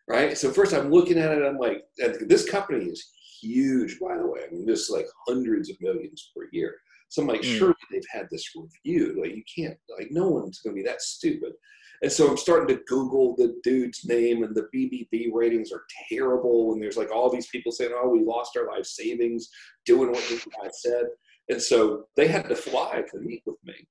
right 0.07 0.37
so 0.37 0.51
first 0.51 0.73
i'm 0.73 0.91
looking 0.91 1.17
at 1.17 1.31
it 1.31 1.43
i'm 1.43 1.57
like 1.57 1.83
this 2.27 2.47
company 2.49 2.85
is 2.85 3.09
huge 3.41 3.99
by 3.99 4.17
the 4.17 4.27
way 4.27 4.41
i 4.47 4.51
mean 4.51 4.65
this 4.65 4.81
is 4.81 4.89
like 4.89 5.07
hundreds 5.27 5.69
of 5.69 5.77
millions 5.81 6.31
per 6.35 6.47
year 6.51 6.75
so 7.07 7.21
i'm 7.21 7.27
like 7.27 7.41
Mm. 7.41 7.57
surely 7.57 7.75
they've 7.91 8.03
had 8.11 8.27
this 8.29 8.51
reviewed 8.55 9.17
like 9.17 9.35
you 9.35 9.43
can't 9.55 9.77
like 9.97 10.09
no 10.11 10.27
one's 10.29 10.59
gonna 10.59 10.75
be 10.75 10.83
that 10.83 11.01
stupid 11.01 11.53
and 12.01 12.11
so 12.11 12.29
i'm 12.29 12.37
starting 12.37 12.75
to 12.75 12.83
google 12.87 13.35
the 13.35 13.55
dude's 13.63 14.05
name 14.05 14.43
and 14.43 14.55
the 14.55 14.67
bbb 14.73 15.29
ratings 15.33 15.71
are 15.71 15.83
terrible 16.09 16.73
and 16.73 16.81
there's 16.81 16.97
like 16.97 17.11
all 17.11 17.29
these 17.31 17.47
people 17.47 17.71
saying 17.71 17.91
oh 17.95 18.09
we 18.09 18.23
lost 18.23 18.57
our 18.57 18.67
life 18.67 18.85
savings 18.85 19.49
doing 19.85 20.11
what 20.11 20.25
this 20.29 20.45
guy 20.45 20.69
said 20.71 21.05
and 21.49 21.61
so 21.61 22.05
they 22.15 22.27
had 22.27 22.47
to 22.47 22.55
fly 22.55 23.03
to 23.11 23.19
meet 23.19 23.41
with 23.45 23.57
me 23.63 23.87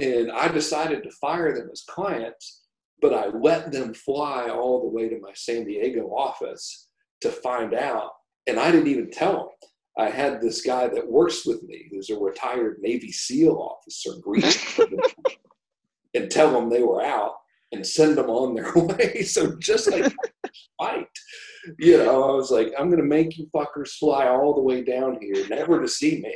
and 0.00 0.30
I 0.30 0.48
decided 0.48 1.02
to 1.02 1.10
fire 1.10 1.54
them 1.54 1.70
as 1.72 1.82
clients, 1.82 2.62
but 3.00 3.12
I 3.12 3.28
let 3.28 3.72
them 3.72 3.94
fly 3.94 4.48
all 4.48 4.80
the 4.80 4.88
way 4.88 5.08
to 5.08 5.18
my 5.20 5.32
San 5.34 5.64
Diego 5.64 6.06
office 6.08 6.88
to 7.20 7.30
find 7.30 7.74
out. 7.74 8.10
And 8.46 8.60
I 8.60 8.70
didn't 8.70 8.88
even 8.88 9.10
tell 9.10 9.32
them. 9.32 9.48
I 9.98 10.10
had 10.10 10.40
this 10.40 10.62
guy 10.62 10.86
that 10.86 11.10
works 11.10 11.44
with 11.44 11.64
me, 11.64 11.88
who's 11.90 12.10
a 12.10 12.16
retired 12.16 12.76
Navy 12.80 13.10
SEAL 13.10 13.56
officer, 13.56 14.12
greet 14.22 14.78
and 16.14 16.30
tell 16.30 16.52
them 16.52 16.70
they 16.70 16.82
were 16.82 17.02
out 17.02 17.34
and 17.72 17.86
send 17.86 18.16
them 18.16 18.30
on 18.30 18.54
their 18.54 18.72
way. 18.74 19.22
So 19.22 19.56
just 19.56 19.90
like 19.90 20.12
fight, 20.78 21.06
you 21.78 21.98
know, 21.98 22.24
I 22.24 22.34
was 22.34 22.50
like, 22.50 22.72
I'm 22.78 22.88
going 22.88 23.02
to 23.02 23.06
make 23.06 23.36
you 23.38 23.46
fuckers 23.54 23.90
fly 23.98 24.28
all 24.28 24.54
the 24.54 24.62
way 24.62 24.82
down 24.82 25.18
here, 25.20 25.46
never 25.48 25.80
to 25.80 25.88
see 25.88 26.20
me 26.22 26.34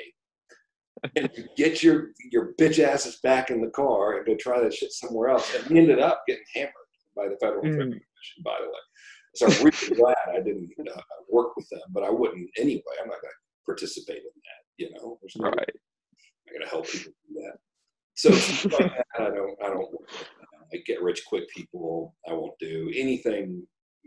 and 1.17 1.29
get 1.57 1.83
your 1.83 2.09
your 2.31 2.55
bitch 2.61 2.79
asses 2.79 3.19
back 3.23 3.51
in 3.51 3.61
the 3.61 3.71
car 3.71 4.17
and 4.19 4.27
go 4.27 4.37
try 4.37 4.61
that 4.61 4.75
shit 4.75 4.93
somewhere 4.93 5.31
else. 5.31 5.53
And 5.55 5.67
we 5.67 5.79
ended 5.79 5.99
up 5.99 6.23
getting 6.29 6.45
hammered 6.55 6.73
by 7.17 7.29
the 7.29 7.37
Federal 7.41 7.63
Mm. 7.65 7.79
Commission, 7.79 8.03
by 8.45 8.57
the 8.61 8.67
way. 8.69 8.83
So 9.35 9.47
I'm 9.47 9.65
really 9.65 9.97
glad 10.01 10.17
I 10.29 10.41
didn't 10.41 10.71
uh, 10.95 11.01
work 11.29 11.57
with 11.57 11.69
them, 11.71 11.81
but 11.91 12.05
I 12.05 12.11
wouldn't 12.11 12.49
anyway. 12.59 12.83
I'm 13.01 13.09
not 13.09 13.21
going 13.21 13.33
to 13.33 13.65
participate 13.67 14.19
in 14.19 14.23
that. 14.25 14.63
You 14.79 14.91
know, 14.95 15.19
there's 15.21 15.37
no 15.37 15.49
Right. 15.51 15.69
I'm 16.49 16.55
going 16.55 16.63
to 16.65 16.69
help 16.69 16.87
people 16.87 17.13
do 17.29 17.35
that. 17.43 17.59
So 18.15 18.29
like 18.79 18.93
that, 18.95 19.07
I 19.19 19.25
don't 19.31 19.57
I 19.65 19.69
don't 19.69 19.91
work 19.91 20.01
with 20.03 20.21
them. 20.21 20.27
like 20.41 20.42
get 20.87 21.03
rich 21.03 21.23
quick 21.27 21.45
people. 21.55 22.15
I 22.29 22.33
won't 22.33 22.59
do 22.59 22.91
anything. 22.95 23.67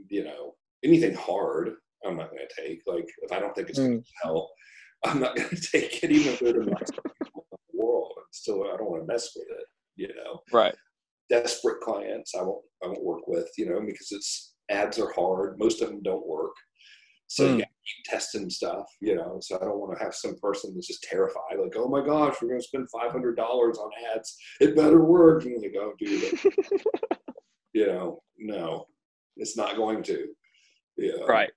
You 0.10 0.24
know, 0.25 0.55
anything 0.84 1.13
hard. 1.15 1.72
I'm 2.05 2.17
not 2.17 2.29
going 2.31 2.45
to 2.48 2.62
take. 2.62 2.81
Like 2.86 3.07
if 3.24 3.31
I 3.31 3.39
don't 3.39 3.55
think 3.55 3.69
it's 3.69 3.79
going 3.79 4.01
to 4.01 4.07
help, 4.24 4.50
I'm 5.05 5.19
not 5.19 5.36
going 5.36 5.50
to 5.55 5.55
take 5.55 6.03
it, 6.03 6.12
even 6.12 6.34
if 6.34 6.39
they're 6.39 6.53
the 6.53 6.60
nicest 6.60 6.91
people 7.24 7.45
in 7.51 7.57
the 7.79 7.84
world. 7.84 8.13
I'm 8.17 8.24
still, 8.31 8.63
I 8.63 8.77
don't 8.77 8.89
want 8.91 9.03
to 9.03 9.12
mess 9.12 9.29
with 9.36 9.48
it. 9.60 9.65
You 9.95 10.10
know, 10.10 10.41
Right. 10.51 10.75
desperate 11.29 11.79
clients, 11.81 12.34
I 12.36 12.41
won't, 12.41 12.63
I 12.84 12.88
won't 12.88 13.03
work 13.03 13.27
with. 13.27 13.50
You 13.57 13.69
know, 13.69 13.79
because 13.86 14.12
it's 14.12 14.53
ads 14.69 15.00
are 15.00 15.12
hard. 15.13 15.57
Most 15.57 15.81
of 15.81 15.89
them 15.89 16.01
don't 16.03 16.27
work, 16.27 16.53
so 17.27 17.43
Mm. 17.45 17.51
you 17.51 17.57
got 17.60 17.62
to 17.62 17.67
keep 17.67 17.75
testing 18.06 18.50
stuff. 18.50 18.86
You 19.01 19.15
know, 19.15 19.38
so 19.42 19.58
I 19.58 19.65
don't 19.65 19.80
want 19.80 19.98
to 19.98 20.04
have 20.04 20.15
some 20.15 20.36
person 20.42 20.74
that's 20.74 20.88
just 20.88 21.04
terrified, 21.04 21.60
like, 21.60 21.75
oh 21.77 21.88
my 21.88 22.06
gosh, 22.06 22.36
we're 22.42 22.50
going 22.50 22.62
to 22.62 22.68
spend 22.68 22.88
five 22.89 23.12
hundred 23.12 23.36
dollars 23.36 23.77
on 23.77 23.89
ads. 24.15 24.38
It 24.60 24.75
better 24.75 25.04
work. 25.04 25.46
And 25.46 25.62
like, 25.62 25.75
oh, 25.80 25.94
dude, 26.00 26.39
you 27.74 27.88
know, 27.88 28.22
no, 28.38 28.86
it's 29.38 29.58
not 29.58 29.75
going 29.75 30.04
to. 30.04 30.27
You 30.98 31.18
know? 31.20 31.25
Right. 31.25 31.50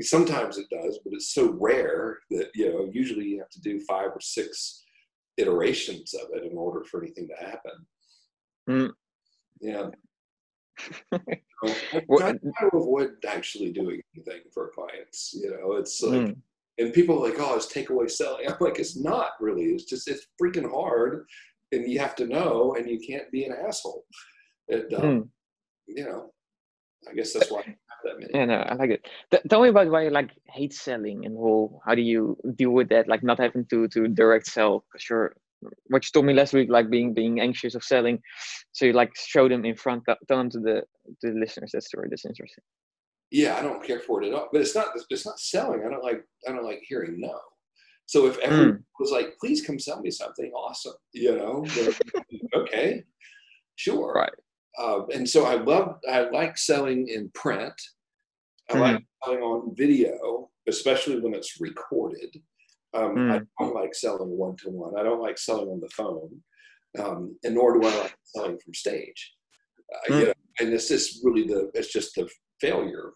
sometimes 0.00 0.58
it 0.58 0.66
does, 0.70 0.98
but 1.04 1.12
it's 1.12 1.34
so 1.34 1.56
rare 1.60 2.18
that 2.30 2.48
you 2.54 2.72
know 2.72 2.88
usually 2.92 3.26
you 3.26 3.38
have 3.38 3.50
to 3.50 3.60
do 3.60 3.80
five 3.80 4.08
or 4.08 4.20
six 4.20 4.84
iterations 5.36 6.14
of 6.14 6.28
it 6.34 6.50
in 6.50 6.56
order 6.56 6.84
for 6.84 7.02
anything 7.02 7.28
to 7.28 7.46
happen. 7.46 7.72
Mm. 8.68 8.92
Yeah. 9.60 9.90
So, 11.12 11.18
I 11.94 12.02
What- 12.06 12.20
try, 12.20 12.32
to 12.70 12.76
avoid 12.76 13.24
actually 13.26 13.72
doing 13.72 14.02
anything 14.14 14.42
for 14.52 14.70
clients. 14.74 15.32
You 15.34 15.50
know, 15.50 15.72
it's 15.76 16.02
like, 16.02 16.20
Mm. 16.28 16.36
and 16.78 16.92
people 16.92 17.16
are 17.18 17.28
like, 17.30 17.40
"Oh, 17.40 17.56
it's 17.56 17.72
takeaway 17.72 18.10
selling." 18.10 18.46
I'm 18.46 18.56
like, 18.60 18.78
"It's 18.78 18.96
not 18.96 19.30
really. 19.40 19.64
It's 19.74 19.84
just 19.84 20.06
it's 20.08 20.26
freaking 20.40 20.70
hard, 20.70 21.26
and 21.72 21.90
you 21.90 21.98
have 21.98 22.14
to 22.16 22.26
know, 22.26 22.74
and 22.74 22.88
you 22.90 22.98
can't 23.00 23.30
be 23.32 23.44
an 23.44 23.52
asshole." 23.66 24.04
And 24.68 24.92
um, 24.94 25.02
Mm. 25.02 25.28
you 25.88 26.04
know, 26.04 26.32
I 27.08 27.14
guess 27.14 27.32
that's 27.32 27.50
why 27.50 27.60
I 27.60 27.64
have 27.64 28.02
that 28.04 28.18
many. 28.20 28.30
Yeah, 28.34 28.44
no, 28.44 28.56
I 28.56 28.74
like 28.74 28.90
it. 28.90 29.06
T- 29.30 29.48
tell 29.48 29.62
me 29.62 29.68
about 29.70 29.88
why 29.88 30.02
you 30.04 30.10
like 30.10 30.30
hate 30.48 30.74
selling 30.74 31.24
and 31.24 31.36
whole. 31.36 31.80
How 31.86 31.94
do 31.94 32.02
you 32.02 32.36
deal 32.56 32.70
with 32.70 32.88
that? 32.90 33.08
Like 33.08 33.22
not 33.22 33.38
having 33.38 33.64
to 33.66 33.88
to 33.88 34.08
direct 34.08 34.46
sell 34.46 34.84
because 34.92 35.08
you're 35.08 35.36
what 35.88 36.04
you 36.04 36.10
told 36.12 36.26
me 36.26 36.34
last 36.34 36.52
week, 36.52 36.68
like 36.70 36.90
being 36.90 37.14
being 37.14 37.40
anxious 37.40 37.74
of 37.74 37.84
selling. 37.84 38.20
So 38.72 38.86
you 38.86 38.92
like 38.92 39.10
show 39.16 39.48
them 39.48 39.64
in 39.64 39.76
front, 39.76 40.04
tell 40.06 40.16
tell 40.28 40.38
them 40.38 40.50
to 40.50 40.60
the 40.60 40.82
to 41.20 41.32
the 41.32 41.38
listeners 41.38 41.72
that 41.72 41.82
story. 41.82 42.08
That's 42.10 42.26
interesting. 42.26 42.64
yeah, 43.30 43.56
I 43.56 43.62
don't 43.62 43.84
care 43.84 44.00
for 44.00 44.22
it 44.22 44.28
at 44.28 44.34
all. 44.34 44.48
But 44.52 44.60
it's 44.60 44.74
not 44.74 44.88
it's 45.10 45.26
not 45.26 45.38
selling. 45.40 45.84
I 45.86 45.90
don't 45.90 46.04
like 46.04 46.24
I 46.46 46.52
don't 46.52 46.64
like 46.64 46.82
hearing 46.86 47.20
no. 47.20 47.38
So 48.06 48.26
if 48.26 48.38
everyone 48.38 48.84
was 49.00 49.10
like, 49.10 49.36
please 49.40 49.66
come 49.66 49.80
sell 49.80 50.00
me 50.00 50.10
something, 50.10 50.50
awesome. 50.52 50.94
You 51.12 51.36
know, 51.36 51.66
okay, 52.54 53.02
sure. 53.74 54.12
Right. 54.12 54.30
Uh, 54.78 55.06
and 55.06 55.28
so 55.28 55.44
I 55.44 55.54
love 55.54 55.96
I 56.10 56.28
like 56.30 56.56
selling 56.56 57.08
in 57.08 57.30
print. 57.34 57.74
I 58.70 58.78
like 58.78 59.04
selling 59.24 59.40
on 59.40 59.74
video, 59.76 60.50
especially 60.68 61.20
when 61.20 61.34
it's 61.34 61.60
recorded. 61.60 62.36
Um, 62.94 63.30
I 63.30 63.40
don't 63.60 63.74
like 63.74 63.94
selling 63.94 64.30
one 64.30 64.56
to 64.58 64.70
one. 64.70 64.98
I 64.98 65.02
don't 65.02 65.20
like 65.20 65.38
selling 65.38 65.68
on 65.68 65.80
the 65.80 65.90
phone, 65.90 66.30
um, 66.98 67.36
and 67.44 67.54
nor 67.54 67.74
do 67.74 67.86
I 67.86 67.94
like 68.00 68.14
selling 68.24 68.58
from 68.58 68.74
stage. 68.74 69.34
Uh, 69.94 70.12
you 70.14 70.26
know, 70.26 70.32
and 70.60 70.72
it's 70.72 70.88
just 70.88 71.24
really 71.24 71.46
the 71.46 71.70
it's 71.74 71.92
just 71.92 72.14
the 72.14 72.28
failure 72.60 73.12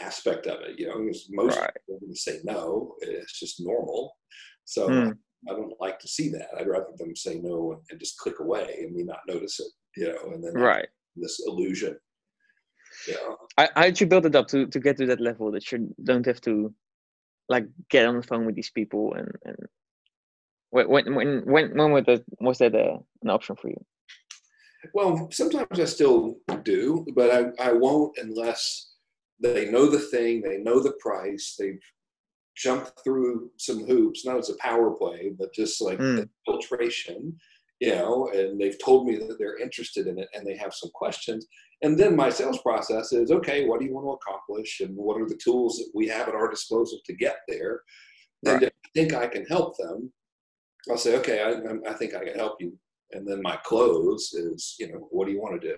aspect 0.00 0.46
of 0.46 0.60
it. 0.62 0.78
You 0.78 0.88
know, 0.88 0.98
most 1.30 1.58
Right. 1.58 1.70
people 1.74 1.96
are 1.96 2.00
going 2.00 2.12
to 2.14 2.20
say 2.20 2.40
no. 2.44 2.94
It's 3.00 3.38
just 3.38 3.60
normal. 3.60 4.16
So 4.64 4.88
Mm. 4.88 5.18
I 5.48 5.52
don't 5.52 5.80
like 5.80 5.98
to 6.00 6.08
see 6.08 6.28
that. 6.30 6.48
I'd 6.58 6.68
rather 6.68 6.92
them 6.96 7.16
say 7.16 7.40
no 7.40 7.72
and, 7.72 7.82
and 7.90 7.98
just 8.00 8.18
click 8.18 8.40
away 8.40 8.76
and 8.80 8.94
me 8.94 9.02
not 9.04 9.20
notice 9.26 9.58
it. 9.60 9.72
You 9.96 10.08
know, 10.12 10.32
and 10.32 10.42
then 10.44 10.54
Right. 10.54 10.88
this 11.16 11.42
illusion. 11.46 11.98
You 13.06 13.14
know, 13.14 13.36
How, 13.56 13.68
how 13.74 13.82
did 13.82 14.00
you 14.00 14.06
build 14.06 14.26
it 14.26 14.36
up 14.36 14.48
to 14.48 14.66
to 14.66 14.80
get 14.80 14.96
to 14.98 15.06
that 15.06 15.20
level 15.20 15.50
that 15.52 15.70
you 15.72 15.94
don't 16.04 16.26
have 16.26 16.40
to 16.42 16.72
like 17.50 17.66
get 17.90 18.06
on 18.06 18.16
the 18.16 18.22
phone 18.22 18.46
with 18.46 18.54
these 18.54 18.70
people 18.70 19.12
and 19.14 19.28
and 19.44 19.56
when 20.70 20.88
when 20.88 21.14
when 21.14 21.42
when, 21.44 21.76
when 21.76 21.92
was 21.92 22.04
that 22.06 22.24
was 22.40 22.58
that 22.58 22.74
a, 22.74 22.98
an 23.22 23.28
option 23.28 23.56
for 23.56 23.68
you? 23.68 23.84
Well, 24.94 25.28
sometimes 25.30 25.78
I 25.78 25.84
still 25.84 26.36
do, 26.62 27.04
but 27.14 27.30
I, 27.30 27.68
I 27.68 27.72
won't 27.72 28.16
unless 28.16 28.94
they 29.42 29.70
know 29.70 29.86
the 29.86 29.98
thing, 29.98 30.40
they 30.40 30.58
know 30.58 30.80
the 30.80 30.94
price, 31.00 31.56
they've 31.58 31.82
jumped 32.56 32.92
through 33.02 33.50
some 33.58 33.84
hoops, 33.86 34.24
not 34.24 34.38
as 34.38 34.48
a 34.48 34.56
power 34.56 34.92
play, 34.92 35.32
but 35.38 35.52
just 35.52 35.80
like 35.82 35.98
Mm. 35.98 36.16
the 36.16 36.28
filtration. 36.46 37.36
You 37.80 37.94
know, 37.94 38.30
and 38.34 38.60
they've 38.60 38.78
told 38.78 39.06
me 39.06 39.16
that 39.16 39.38
they're 39.38 39.58
interested 39.58 40.06
in 40.06 40.18
it 40.18 40.28
and 40.34 40.46
they 40.46 40.56
have 40.56 40.74
some 40.74 40.90
questions. 40.94 41.46
And 41.82 41.98
then 41.98 42.14
my 42.14 42.28
sales 42.28 42.60
process 42.60 43.12
is 43.12 43.30
okay, 43.30 43.66
what 43.66 43.80
do 43.80 43.86
you 43.86 43.94
want 43.94 44.06
to 44.06 44.12
accomplish? 44.12 44.80
And 44.80 44.94
what 44.94 45.20
are 45.20 45.26
the 45.26 45.40
tools 45.42 45.78
that 45.78 45.90
we 45.94 46.06
have 46.08 46.28
at 46.28 46.34
our 46.34 46.50
disposal 46.50 46.98
to 47.06 47.14
get 47.14 47.38
there? 47.48 47.80
Right. 48.44 48.54
And 48.54 48.62
if 48.64 48.72
I 48.84 48.88
think 48.94 49.14
I 49.14 49.26
can 49.26 49.46
help 49.46 49.78
them, 49.78 50.12
I'll 50.90 50.98
say, 50.98 51.16
okay, 51.18 51.42
I, 51.42 51.90
I 51.90 51.94
think 51.94 52.14
I 52.14 52.24
can 52.24 52.34
help 52.34 52.60
you. 52.60 52.78
And 53.12 53.26
then 53.26 53.40
my 53.42 53.56
close 53.64 54.32
is, 54.34 54.76
you 54.78 54.92
know, 54.92 55.08
what 55.10 55.26
do 55.26 55.32
you 55.32 55.40
want 55.40 55.60
to 55.60 55.68
do? 55.68 55.76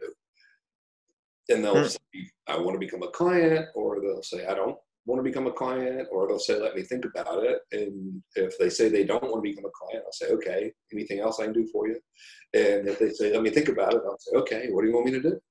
And 1.49 1.65
they'll 1.65 1.83
hmm. 1.83 1.89
say, 1.89 1.99
I 2.49 2.59
want 2.59 2.75
to 2.75 2.79
become 2.85 3.03
a 3.03 3.11
client, 3.11 3.67
or 3.75 4.01
they'll 4.01 4.23
say, 4.23 4.47
I 4.47 4.55
don't 4.55 4.77
want 5.07 5.19
to 5.19 5.29
become 5.29 5.47
a 5.47 5.53
client, 5.53 6.09
or 6.13 6.29
they'll 6.29 6.39
say, 6.39 6.61
let 6.61 6.77
me 6.77 6.83
think 6.83 7.05
about 7.05 7.45
it. 7.45 7.59
And 7.73 8.23
if 8.37 8.57
they 8.59 8.71
say 8.71 8.89
they 8.89 9.05
don't 9.05 9.23
want 9.23 9.45
to 9.45 9.51
become 9.51 9.65
a 9.65 9.71
client, 9.75 10.05
I'll 10.07 10.13
say, 10.13 10.33
okay, 10.35 10.73
anything 10.93 11.21
else 11.21 11.41
I 11.41 11.45
can 11.45 11.53
do 11.53 11.67
for 11.73 11.89
you? 11.89 11.99
And 12.55 12.89
if 12.89 12.99
they 12.99 13.11
say, 13.11 13.33
let 13.33 13.43
me 13.43 13.51
think 13.51 13.69
about 13.69 13.95
it, 13.95 14.03
I'll 14.05 14.19
say, 14.19 14.37
okay, 14.39 14.69
what 14.71 14.83
do 14.83 14.89
you 14.89 14.95
want 14.95 15.07
me 15.07 15.13
to 15.13 15.23
do? 15.23 15.41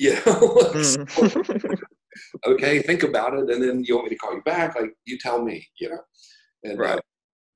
You 0.00 0.10
know, 0.10 0.20
mm. 0.20 1.80
okay, 2.48 2.82
think 2.82 3.04
about 3.04 3.34
it, 3.34 3.48
and 3.48 3.62
then 3.62 3.84
you 3.84 3.94
want 3.94 4.10
me 4.10 4.16
to 4.16 4.18
call 4.18 4.34
you 4.34 4.42
back? 4.42 4.74
Like 4.74 4.90
you 5.04 5.16
tell 5.18 5.40
me, 5.40 5.64
you 5.78 5.88
know. 5.88 6.00
And, 6.64 6.80
uh, 6.80 6.82
right. 6.82 6.98
Uh, 6.98 7.00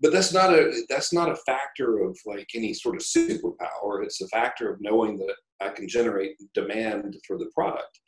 but 0.01 0.13
that's 0.13 0.33
not 0.33 0.53
a 0.53 0.73
that's 0.89 1.13
not 1.13 1.31
a 1.31 1.37
factor 1.37 2.05
of 2.05 2.17
like 2.27 2.49
any 2.55 2.73
sort 2.73 2.95
of 2.95 3.03
superpower. 3.03 4.05
It's 4.05 4.21
a 4.21 4.29
factor 4.29 4.73
of 4.73 4.81
knowing 4.81 5.19
that 5.19 5.35
I 5.61 5.71
can 5.71 5.89
generate 5.89 6.37
demand 6.55 7.17
for 7.27 7.39
the 7.39 7.51
product, 7.55 7.99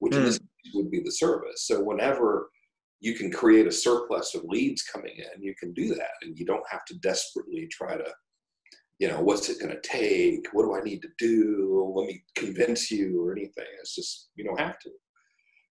which 0.00 0.14
mm. 0.14 0.16
in 0.16 0.24
this 0.24 0.38
case 0.38 0.72
would 0.74 0.90
be 0.90 1.00
the 1.04 1.12
service. 1.12 1.66
So 1.66 1.80
whenever 1.80 2.50
you 3.00 3.14
can 3.14 3.30
create 3.30 3.66
a 3.66 3.72
surplus 3.72 4.34
of 4.34 4.44
leads 4.44 4.82
coming 4.82 5.16
in, 5.16 5.42
you 5.42 5.54
can 5.54 5.72
do 5.72 5.94
that, 5.94 6.10
and 6.22 6.38
you 6.38 6.46
don't 6.46 6.64
have 6.70 6.84
to 6.86 6.98
desperately 6.98 7.68
try 7.70 7.96
to, 7.96 8.06
you 8.98 9.08
know, 9.08 9.20
what's 9.20 9.48
it 9.48 9.60
going 9.60 9.74
to 9.74 9.80
take? 9.80 10.46
What 10.52 10.64
do 10.64 10.74
I 10.74 10.80
need 10.80 11.02
to 11.02 11.08
do? 11.18 11.92
Let 11.94 12.06
me 12.06 12.22
convince 12.34 12.90
you 12.90 13.22
or 13.22 13.32
anything. 13.32 13.66
It's 13.80 13.94
just 13.94 14.30
you 14.34 14.44
don't 14.44 14.60
have 14.60 14.78
to. 14.80 14.90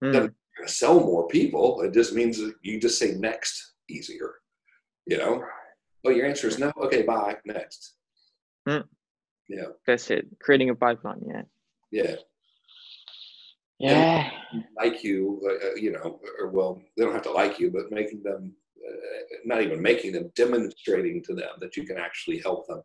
Mm. 0.04 0.14
Doesn't 0.14 0.36
sell 0.68 1.00
more 1.00 1.28
people. 1.28 1.82
It 1.82 1.94
just 1.94 2.14
means 2.14 2.40
you 2.62 2.80
just 2.80 3.00
say 3.00 3.16
next 3.16 3.74
easier. 3.90 4.36
You 5.08 5.18
know, 5.18 5.44
oh, 6.06 6.10
your 6.10 6.26
answer 6.26 6.48
is 6.48 6.60
no. 6.60 6.72
Okay, 6.82 7.04
bye. 7.04 7.38
Next. 7.46 7.96
Mm. 8.68 8.86
Yeah. 9.48 9.68
That's 9.86 10.10
it. 10.10 10.28
Creating 10.40 10.70
a 10.70 10.76
pipeline. 10.76 11.22
Yeah. 11.28 11.42
Yeah. 11.92 12.16
Yeah. 13.80 14.30
like 14.78 15.04
you, 15.04 15.42
uh, 15.46 15.68
uh, 15.68 15.76
you 15.76 15.92
know, 15.92 16.20
or 16.40 16.50
well, 16.50 16.82
they 16.96 17.04
don't 17.04 17.14
have 17.14 17.24
to 17.24 17.32
like 17.32 17.60
you, 17.60 17.72
but 17.72 17.92
making 17.92 18.24
them, 18.24 18.54
uh, 18.88 18.96
not 19.44 19.62
even 19.62 19.82
making 19.82 20.14
them, 20.14 20.32
demonstrating 20.36 21.22
to 21.24 21.34
them 21.34 21.50
that 21.60 21.76
you 21.76 21.86
can 21.86 21.98
actually 21.98 22.40
help 22.40 22.68
them 22.68 22.82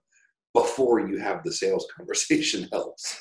before 0.52 1.00
you 1.00 1.18
have 1.18 1.44
the 1.44 1.52
sales 1.52 1.86
conversation 1.96 2.68
helps. 2.72 3.20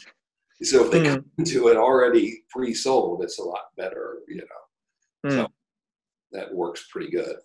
So 0.62 0.84
if 0.84 0.92
they 0.92 1.00
mm. 1.00 1.24
come 1.38 1.46
to 1.46 1.68
it 1.70 1.78
already 1.78 2.44
pre-sold, 2.50 3.24
it's 3.24 3.40
a 3.40 3.44
lot 3.44 3.66
better, 3.78 4.20
you 4.28 4.38
know. 4.38 5.30
Mm. 5.30 5.32
So 5.32 5.48
that 6.32 6.54
works 6.54 6.88
pretty 6.92 7.12
good. 7.12 7.38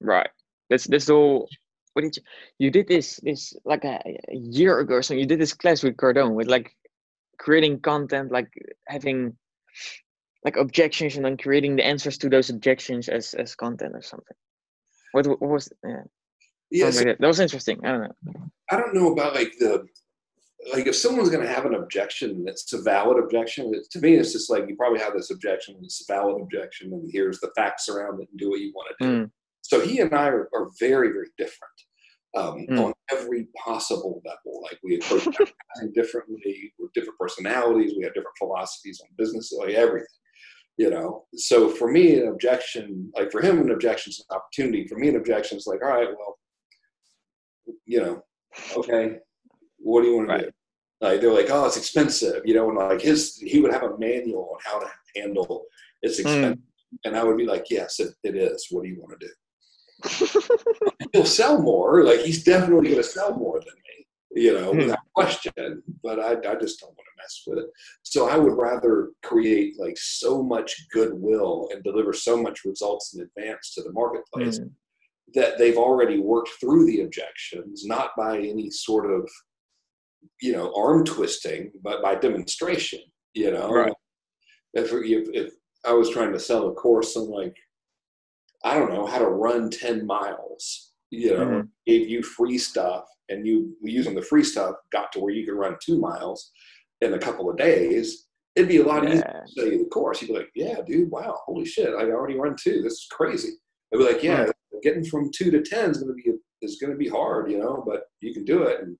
Right. 0.00 0.30
That's 0.70 0.86
that's 0.86 1.10
all 1.10 1.48
what 1.94 2.02
did 2.02 2.16
you 2.16 2.22
you 2.58 2.70
did 2.70 2.88
this 2.88 3.20
this 3.22 3.54
like 3.64 3.84
a, 3.84 4.00
a 4.28 4.36
year 4.36 4.80
ago 4.80 4.96
or 4.96 5.02
so 5.02 5.14
you 5.14 5.26
did 5.26 5.40
this 5.40 5.52
class 5.52 5.82
with 5.82 5.96
Cardone 5.96 6.34
with 6.34 6.48
like 6.48 6.74
creating 7.38 7.80
content 7.80 8.32
like 8.32 8.50
having 8.88 9.36
like 10.44 10.56
objections 10.56 11.16
and 11.16 11.24
then 11.24 11.36
creating 11.36 11.76
the 11.76 11.84
answers 11.84 12.18
to 12.18 12.28
those 12.28 12.50
objections 12.50 13.08
as 13.08 13.34
as 13.34 13.54
content 13.54 13.94
or 13.94 14.02
something. 14.02 14.36
What, 15.12 15.26
what 15.26 15.40
was 15.40 15.72
yeah. 15.84 16.02
Yeah 16.70 16.90
so, 16.90 16.98
like 16.98 17.06
that. 17.06 17.20
that 17.20 17.26
was 17.26 17.40
interesting. 17.40 17.84
I 17.84 17.92
don't 17.92 18.00
know. 18.02 18.50
I 18.70 18.76
don't 18.76 18.94
know 18.94 19.12
about 19.12 19.34
like 19.34 19.52
the 19.58 19.86
like 20.72 20.86
if 20.86 20.96
someone's 20.96 21.28
going 21.28 21.46
to 21.46 21.52
have 21.52 21.66
an 21.66 21.74
objection 21.74 22.44
that's 22.44 22.72
a 22.72 22.80
valid 22.80 23.22
objection 23.22 23.70
to 23.90 24.00
me 24.00 24.14
it's 24.14 24.32
just 24.32 24.48
like 24.48 24.66
you 24.66 24.76
probably 24.76 24.98
have 24.98 25.12
this 25.12 25.30
objection 25.30 25.76
it's 25.82 26.08
a 26.08 26.12
valid 26.12 26.40
objection 26.40 26.90
and 26.90 27.10
here's 27.12 27.38
the 27.40 27.50
facts 27.54 27.90
around 27.90 28.18
it 28.22 28.28
and 28.30 28.38
do 28.38 28.48
what 28.48 28.60
you 28.60 28.72
want 28.74 28.88
to 28.98 29.04
do. 29.04 29.24
Mm. 29.24 29.30
So 29.60 29.80
he 29.80 30.00
and 30.00 30.14
I 30.14 30.28
are, 30.28 30.48
are 30.54 30.68
very, 30.78 31.08
very 31.08 31.28
different 31.38 31.72
um, 32.36 32.66
mm. 32.68 32.84
on 32.84 32.92
every 33.12 33.48
possible 33.62 34.22
level. 34.24 34.62
Like 34.62 34.78
we 34.82 34.96
approach 34.96 35.26
everything 35.26 35.92
differently, 35.94 36.72
with 36.78 36.92
different 36.92 37.18
personalities, 37.18 37.94
we 37.96 38.04
have 38.04 38.14
different 38.14 38.36
philosophies 38.38 39.00
on 39.02 39.08
business, 39.16 39.52
like 39.52 39.70
everything. 39.70 40.06
You 40.76 40.90
know, 40.90 41.24
so 41.36 41.68
for 41.68 41.88
me, 41.90 42.18
an 42.18 42.26
objection, 42.26 43.12
like 43.16 43.30
for 43.30 43.40
him, 43.40 43.60
an 43.60 43.70
objection 43.70 44.10
is 44.10 44.24
an 44.28 44.36
opportunity. 44.36 44.88
For 44.88 44.98
me, 44.98 45.08
an 45.08 45.16
objection 45.16 45.56
is 45.56 45.68
like, 45.68 45.80
all 45.82 45.90
right, 45.90 46.08
well, 46.08 46.36
you 47.86 48.00
know, 48.00 48.22
okay, 48.76 49.18
what 49.78 50.02
do 50.02 50.08
you 50.08 50.16
want 50.16 50.30
to 50.30 50.38
do? 50.38 50.50
Like 51.00 51.20
they're 51.20 51.32
like, 51.32 51.50
oh, 51.50 51.66
it's 51.66 51.76
expensive, 51.76 52.42
you 52.44 52.54
know, 52.54 52.68
and 52.70 52.78
like 52.78 53.00
his, 53.00 53.36
he 53.36 53.60
would 53.60 53.72
have 53.72 53.84
a 53.84 53.96
manual 53.98 54.50
on 54.52 54.58
how 54.64 54.80
to 54.80 54.90
handle 55.14 55.64
it's 56.04 56.20
hmm. 56.20 56.26
expensive, 56.26 56.58
mm. 56.58 56.98
and 57.04 57.16
I 57.16 57.24
would 57.24 57.38
be 57.38 57.46
like, 57.46 57.64
yes, 57.70 57.98
it, 57.98 58.14
it 58.22 58.36
is. 58.36 58.66
What 58.70 58.82
do 58.82 58.90
you 58.90 59.00
want 59.00 59.18
to 59.18 59.26
do? 59.26 59.32
he'll 61.12 61.24
sell 61.24 61.60
more. 61.60 62.04
Like 62.04 62.20
he's 62.20 62.44
definitely 62.44 62.90
going 62.90 63.02
to 63.02 63.08
sell 63.08 63.36
more 63.36 63.60
than 63.60 63.74
me, 63.74 64.42
you 64.42 64.52
know, 64.54 64.72
mm 64.72 64.78
without 64.78 64.98
question. 65.14 65.82
But 66.02 66.20
I, 66.20 66.32
I 66.32 66.54
just 66.56 66.80
don't 66.80 66.90
want 66.90 66.98
to 66.98 67.22
mess 67.22 67.42
with 67.46 67.58
it. 67.58 67.70
So 68.02 68.28
I 68.28 68.36
would 68.36 68.56
rather 68.56 69.10
create 69.22 69.78
like 69.78 69.96
so 69.96 70.42
much 70.42 70.74
goodwill 70.92 71.68
and 71.72 71.82
deliver 71.82 72.12
so 72.12 72.36
much 72.36 72.64
results 72.64 73.14
in 73.14 73.22
advance 73.22 73.74
to 73.74 73.82
the 73.82 73.92
marketplace 73.92 74.58
mm 74.58 74.70
that 75.34 75.58
they've 75.58 75.76
already 75.76 76.18
worked 76.20 76.50
through 76.60 76.86
the 76.86 77.00
objections, 77.00 77.84
not 77.84 78.10
by 78.16 78.38
any 78.38 78.70
sort 78.70 79.10
of, 79.10 79.28
you 80.40 80.52
know, 80.52 80.72
arm 80.76 81.04
twisting, 81.04 81.72
but 81.82 82.02
by 82.02 82.14
demonstration. 82.14 83.00
You 83.34 83.50
know, 83.50 83.68
right. 83.68 83.92
if, 84.74 84.92
if, 84.92 85.28
if 85.32 85.54
I 85.84 85.92
was 85.92 86.10
trying 86.10 86.32
to 86.32 86.38
sell 86.38 86.68
a 86.68 86.74
course 86.74 87.16
on 87.16 87.28
like 87.28 87.56
I 88.64 88.78
don't 88.78 88.92
know 88.92 89.06
how 89.06 89.18
to 89.18 89.28
run 89.28 89.70
10 89.70 90.06
miles, 90.06 90.92
you 91.10 91.30
know, 91.30 91.44
mm-hmm. 91.44 91.60
gave 91.86 92.08
you 92.08 92.22
free 92.22 92.58
stuff 92.58 93.04
and 93.28 93.46
you 93.46 93.76
using 93.82 94.14
the 94.14 94.22
free 94.22 94.44
stuff 94.44 94.76
got 94.92 95.12
to 95.12 95.20
where 95.20 95.32
you 95.32 95.46
could 95.46 95.54
run 95.58 95.76
two 95.82 95.98
miles 95.98 96.50
in 97.00 97.14
a 97.14 97.18
couple 97.18 97.50
of 97.50 97.56
days, 97.56 98.26
it'd 98.56 98.68
be 98.68 98.78
a 98.78 98.84
lot 98.84 99.04
yeah. 99.04 99.10
easier 99.10 99.42
to 99.46 99.52
sell 99.52 99.66
you 99.66 99.78
the 99.78 99.90
course. 99.90 100.20
You'd 100.20 100.28
be 100.28 100.34
like, 100.34 100.50
yeah, 100.54 100.76
dude, 100.86 101.10
wow, 101.10 101.38
holy 101.46 101.64
shit, 101.64 101.94
I 101.94 102.10
already 102.10 102.36
run 102.36 102.56
two. 102.60 102.82
This 102.82 102.94
is 102.94 103.06
crazy. 103.10 103.52
I'd 103.92 103.98
be 103.98 104.04
like, 104.04 104.22
yeah, 104.22 104.44
mm-hmm. 104.44 104.78
getting 104.82 105.04
from 105.04 105.30
two 105.34 105.50
to 105.50 105.62
10 105.62 105.90
is 105.90 105.98
going 105.98 106.16
to 106.16 106.22
be, 106.22 106.32
is 106.62 106.78
going 106.80 106.92
to 106.92 106.98
be 106.98 107.08
hard, 107.08 107.50
you 107.50 107.58
know, 107.58 107.82
but 107.86 108.04
you 108.20 108.32
can 108.32 108.44
do 108.44 108.62
it. 108.62 108.80
And 108.80 108.96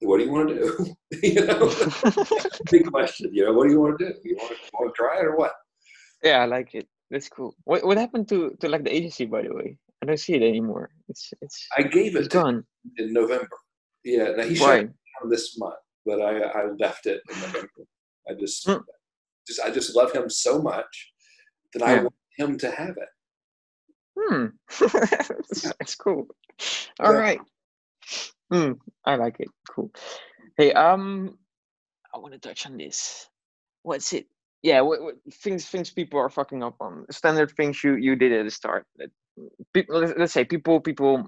what 0.00 0.18
do 0.18 0.24
you 0.24 0.32
want 0.32 0.48
to 0.48 0.54
do? 0.54 0.94
you 1.22 1.46
know, 1.46 1.72
big 2.70 2.90
question, 2.90 3.30
you 3.32 3.44
know, 3.44 3.52
what 3.52 3.66
do 3.66 3.72
you 3.72 3.80
want 3.80 3.98
to 3.98 4.06
do? 4.06 4.14
You 4.24 4.36
want 4.36 4.50
to, 4.50 4.70
want 4.74 4.94
to 4.94 4.96
try 4.96 5.18
it 5.18 5.24
or 5.24 5.36
what? 5.36 5.52
Yeah, 6.22 6.42
I 6.42 6.46
like 6.46 6.74
it. 6.74 6.88
That's 7.12 7.28
cool. 7.28 7.54
What 7.64 7.84
what 7.84 7.98
happened 7.98 8.26
to 8.30 8.56
to 8.60 8.68
like 8.70 8.84
the 8.84 8.94
agency 8.94 9.26
by 9.26 9.42
the 9.42 9.54
way? 9.54 9.76
I 10.02 10.06
don't 10.06 10.18
see 10.18 10.32
it 10.32 10.42
anymore. 10.42 10.88
It's 11.10 11.30
it's. 11.42 11.68
I 11.76 11.82
gave 11.82 12.16
it 12.16 12.30
gone 12.30 12.64
in 12.96 13.12
November. 13.12 13.58
Yeah, 14.02 14.32
now 14.34 14.44
he 14.44 14.54
shut 14.54 14.86
down 14.86 15.28
this 15.28 15.58
month, 15.58 15.74
but 16.06 16.22
I 16.22 16.40
I 16.40 16.64
left 16.78 17.04
it 17.04 17.20
in 17.30 17.40
November. 17.40 17.84
I 18.30 18.32
just 18.40 18.66
mm. 18.66 18.82
just 19.46 19.60
I 19.60 19.70
just 19.70 19.94
love 19.94 20.10
him 20.12 20.30
so 20.30 20.62
much 20.62 21.12
that 21.74 21.82
I 21.82 22.00
want 22.00 22.14
him 22.38 22.56
to 22.58 22.70
have 22.70 22.96
it. 22.96 23.10
Hmm, 24.18 24.46
that's, 24.80 25.62
that's 25.78 25.94
cool. 25.94 26.28
All 26.98 27.12
yeah. 27.12 27.18
right. 27.18 27.40
Hmm, 28.50 28.72
I 29.04 29.16
like 29.16 29.36
it. 29.38 29.48
Cool. 29.68 29.90
Hey, 30.56 30.72
um, 30.72 31.36
I 32.14 32.18
want 32.18 32.32
to 32.32 32.40
touch 32.40 32.64
on 32.64 32.78
this. 32.78 33.28
What's 33.82 34.14
it? 34.14 34.26
Yeah, 34.62 34.82
things 35.32 35.66
things 35.66 35.90
people 35.90 36.20
are 36.20 36.30
fucking 36.30 36.62
up 36.62 36.76
on 36.80 37.04
standard 37.10 37.50
things 37.50 37.82
you 37.82 37.96
you 37.96 38.14
did 38.14 38.32
at 38.32 38.44
the 38.44 38.50
start. 38.50 38.86
People, 39.74 40.00
let's 40.16 40.32
say 40.32 40.44
people 40.44 40.80
people 40.80 41.26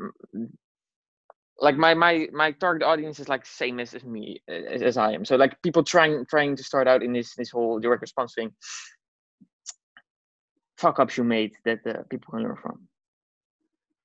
mm, 0.00 0.48
like 1.60 1.76
my 1.76 1.94
my 1.94 2.28
my 2.32 2.52
target 2.52 2.86
audience 2.86 3.18
is 3.18 3.28
like 3.28 3.44
same 3.44 3.80
as, 3.80 3.94
as 3.94 4.04
me 4.04 4.40
as, 4.48 4.82
as 4.82 4.96
I 4.96 5.12
am. 5.12 5.24
So 5.24 5.34
like 5.34 5.60
people 5.62 5.82
trying 5.82 6.24
trying 6.26 6.54
to 6.54 6.62
start 6.62 6.86
out 6.86 7.02
in 7.02 7.12
this 7.12 7.34
this 7.34 7.50
whole 7.50 7.80
direct 7.80 8.02
response 8.02 8.34
thing. 8.34 8.52
Fuck 10.76 11.00
ups 11.00 11.16
you 11.16 11.24
made 11.24 11.56
that 11.64 11.80
uh, 11.84 12.04
people 12.08 12.30
can 12.30 12.44
learn 12.44 12.56
from. 12.62 12.86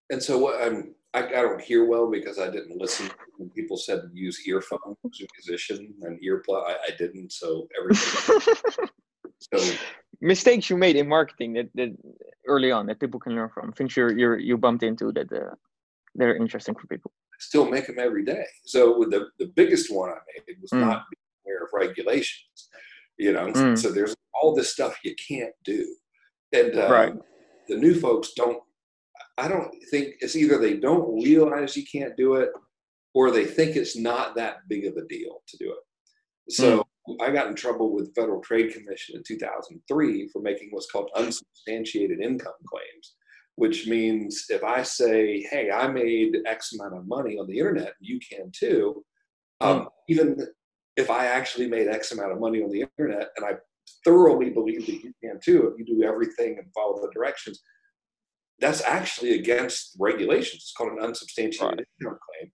And 0.10 0.22
so 0.22 0.40
what 0.40 0.62
I'm 0.62 0.96
I, 1.14 1.20
I 1.20 1.42
don't 1.42 1.62
hear 1.62 1.86
well 1.86 2.10
because 2.10 2.40
I 2.40 2.50
didn't 2.50 2.78
listen 2.78 3.10
when 3.38 3.50
people 3.50 3.78
said 3.78 4.02
use 4.14 4.48
earphones 4.48 4.98
as 5.06 5.22
a 5.22 5.28
musician 5.38 5.94
and 6.02 6.20
earplug. 6.22 6.64
I, 6.66 6.76
I 6.88 6.96
didn't, 6.98 7.32
so 7.32 7.68
everything. 7.80 8.88
so 9.54 9.76
mistakes 10.22 10.70
you 10.70 10.78
made 10.78 10.96
in 10.96 11.08
marketing 11.08 11.54
that, 11.54 11.70
that 11.76 11.96
early 12.48 12.72
on 12.72 12.88
that 12.88 13.00
people 13.00 13.20
can 13.20 13.36
learn 13.36 13.50
from. 13.50 13.72
Things 13.74 13.96
you 13.96 14.10
you 14.10 14.36
you 14.36 14.58
bumped 14.58 14.84
into 14.84 15.12
that 15.12 15.32
uh, 15.32 15.56
that 16.16 16.28
are 16.28 16.36
interesting 16.36 16.74
for 16.74 16.88
people. 16.88 17.12
I 17.32 17.38
still 17.40 17.70
make 17.70 17.88
them 17.88 18.00
every 18.00 18.26
day. 18.26 18.46
So 18.66 19.06
the 19.10 19.28
the 19.38 19.52
biggest 19.56 19.94
one 19.94 20.10
I 20.10 20.20
made 20.48 20.58
was 20.62 20.72
mm. 20.72 20.80
not 20.80 21.04
being 21.12 21.30
aware 21.46 21.64
of 21.66 21.70
regulations. 21.74 22.70
You 23.18 23.34
know, 23.34 23.48
mm. 23.48 23.78
so 23.78 23.92
there's 23.92 24.16
all 24.34 24.56
this 24.56 24.74
stuff 24.74 24.98
you 25.04 25.14
can't 25.16 25.54
do, 25.64 25.96
and 26.54 26.76
uh, 26.76 26.90
right. 26.90 27.14
the 27.68 27.76
new 27.76 28.00
folks 28.00 28.32
don't 28.36 28.64
I 29.38 29.48
don't 29.48 29.74
think 29.90 30.16
it's 30.20 30.36
either 30.36 30.58
they 30.58 30.78
don't 30.78 31.22
realize 31.24 31.76
you 31.76 31.86
can't 31.92 32.16
do 32.16 32.36
it 32.36 32.50
or 33.14 33.32
they 33.32 33.46
think 33.46 33.76
it's 33.76 33.98
not 33.98 34.36
that 34.36 34.68
big 34.68 34.86
of 34.86 34.96
a 34.98 35.08
deal 35.08 35.42
to 35.48 35.58
do 35.58 35.72
it. 35.72 36.54
So 36.54 36.86
mm. 37.08 37.16
I 37.22 37.32
got 37.32 37.48
in 37.48 37.56
trouble 37.56 37.94
with 37.94 38.06
the 38.06 38.22
Federal 38.22 38.42
Trade 38.42 38.74
Commission 38.74 39.16
in 39.16 39.24
2003 39.26 40.30
for 40.30 40.42
making 40.42 40.70
what's 40.72 40.92
called 40.92 41.10
unsubstantiated 41.16 42.20
income 42.20 42.54
claims, 42.68 43.16
which 43.56 43.88
means 43.88 44.46
if 44.50 44.64
I 44.64 44.84
say, 44.84 45.42
"Hey, 45.50 45.72
I 45.72 45.88
made 45.88 46.38
X 46.46 46.74
amount 46.74 46.98
of 46.98 47.08
money 47.08 47.38
on 47.38 47.48
the 47.48 47.58
internet, 47.58 47.94
you 48.00 48.20
can 48.20 48.52
too," 48.52 49.04
um, 49.62 49.82
mm. 49.82 49.88
even 50.10 50.48
if 50.96 51.10
I 51.10 51.26
actually 51.26 51.68
made 51.68 51.88
X 51.88 52.12
amount 52.12 52.32
of 52.32 52.40
money 52.40 52.62
on 52.62 52.70
the 52.70 52.86
internet, 52.98 53.30
and 53.38 53.46
I 53.46 53.54
thoroughly 54.06 54.50
believe 54.50 54.86
that 54.86 55.04
you 55.04 55.14
can 55.24 55.40
too 55.44 55.68
if 55.68 55.78
you 55.78 55.86
do 55.86 56.04
everything 56.04 56.58
and 56.58 56.74
follow 56.74 57.02
the 57.02 57.12
directions, 57.14 57.62
that's 58.60 58.82
actually 58.84 59.34
against 59.34 59.96
regulations. 60.00 60.64
It's 60.64 60.74
called 60.74 60.94
an 60.94 61.04
unsubstantiated 61.04 61.80
right. 61.80 61.88
income 62.02 62.20
claim. 62.30 62.52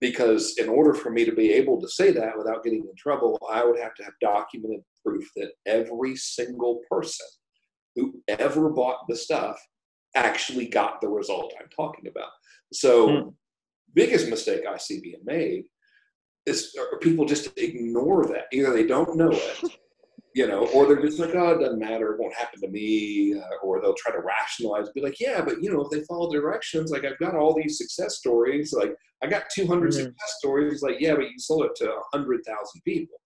Because 0.00 0.56
in 0.58 0.68
order 0.68 0.94
for 0.94 1.10
me 1.10 1.24
to 1.24 1.32
be 1.32 1.52
able 1.52 1.80
to 1.80 1.88
say 1.88 2.10
that 2.10 2.36
without 2.36 2.64
getting 2.64 2.80
in 2.80 2.96
trouble, 2.98 3.40
I 3.50 3.64
would 3.64 3.78
have 3.78 3.94
to 3.94 4.04
have 4.04 4.14
documented 4.20 4.82
proof 5.04 5.28
that 5.36 5.52
every 5.66 6.16
single 6.16 6.80
person 6.90 7.26
who 7.94 8.20
ever 8.26 8.70
bought 8.70 9.06
the 9.08 9.14
stuff 9.16 9.60
actually 10.14 10.66
got 10.66 11.00
the 11.00 11.08
result 11.08 11.54
I'm 11.58 11.68
talking 11.68 12.08
about. 12.08 12.30
So, 12.72 13.08
mm. 13.08 13.34
biggest 13.94 14.28
mistake 14.28 14.62
I 14.68 14.76
see 14.76 15.00
being 15.00 15.20
made 15.24 15.64
is 16.46 16.76
people 17.00 17.24
just 17.24 17.56
ignore 17.56 18.26
that. 18.26 18.46
Either 18.52 18.72
they 18.72 18.86
don't 18.86 19.16
know 19.16 19.30
it 19.30 19.62
you 20.34 20.46
know, 20.46 20.66
or 20.68 20.86
they're 20.86 21.02
just 21.02 21.18
like, 21.18 21.34
oh, 21.34 21.50
it 21.50 21.60
doesn't 21.60 21.78
matter, 21.78 22.12
it 22.12 22.20
won't 22.20 22.34
happen 22.34 22.60
to 22.60 22.68
me, 22.68 23.34
uh, 23.38 23.56
or 23.62 23.80
they'll 23.80 23.94
try 23.94 24.12
to 24.12 24.20
rationalize, 24.20 24.88
be 24.90 25.02
like, 25.02 25.20
yeah, 25.20 25.42
but 25.42 25.62
you 25.62 25.72
know, 25.72 25.82
if 25.82 25.90
they 25.90 26.04
follow 26.04 26.32
directions, 26.32 26.90
like 26.90 27.04
I've 27.04 27.18
got 27.18 27.34
all 27.34 27.54
these 27.54 27.78
success 27.78 28.16
stories, 28.18 28.72
like 28.72 28.94
I 29.22 29.26
got 29.26 29.44
200 29.54 29.90
mm-hmm. 29.90 29.90
success 29.90 30.34
stories, 30.38 30.82
like 30.82 30.96
yeah, 31.00 31.14
but 31.14 31.30
you 31.30 31.38
sold 31.38 31.64
it 31.64 31.74
to 31.76 31.86
100,000 32.12 32.80
people. 32.84 33.16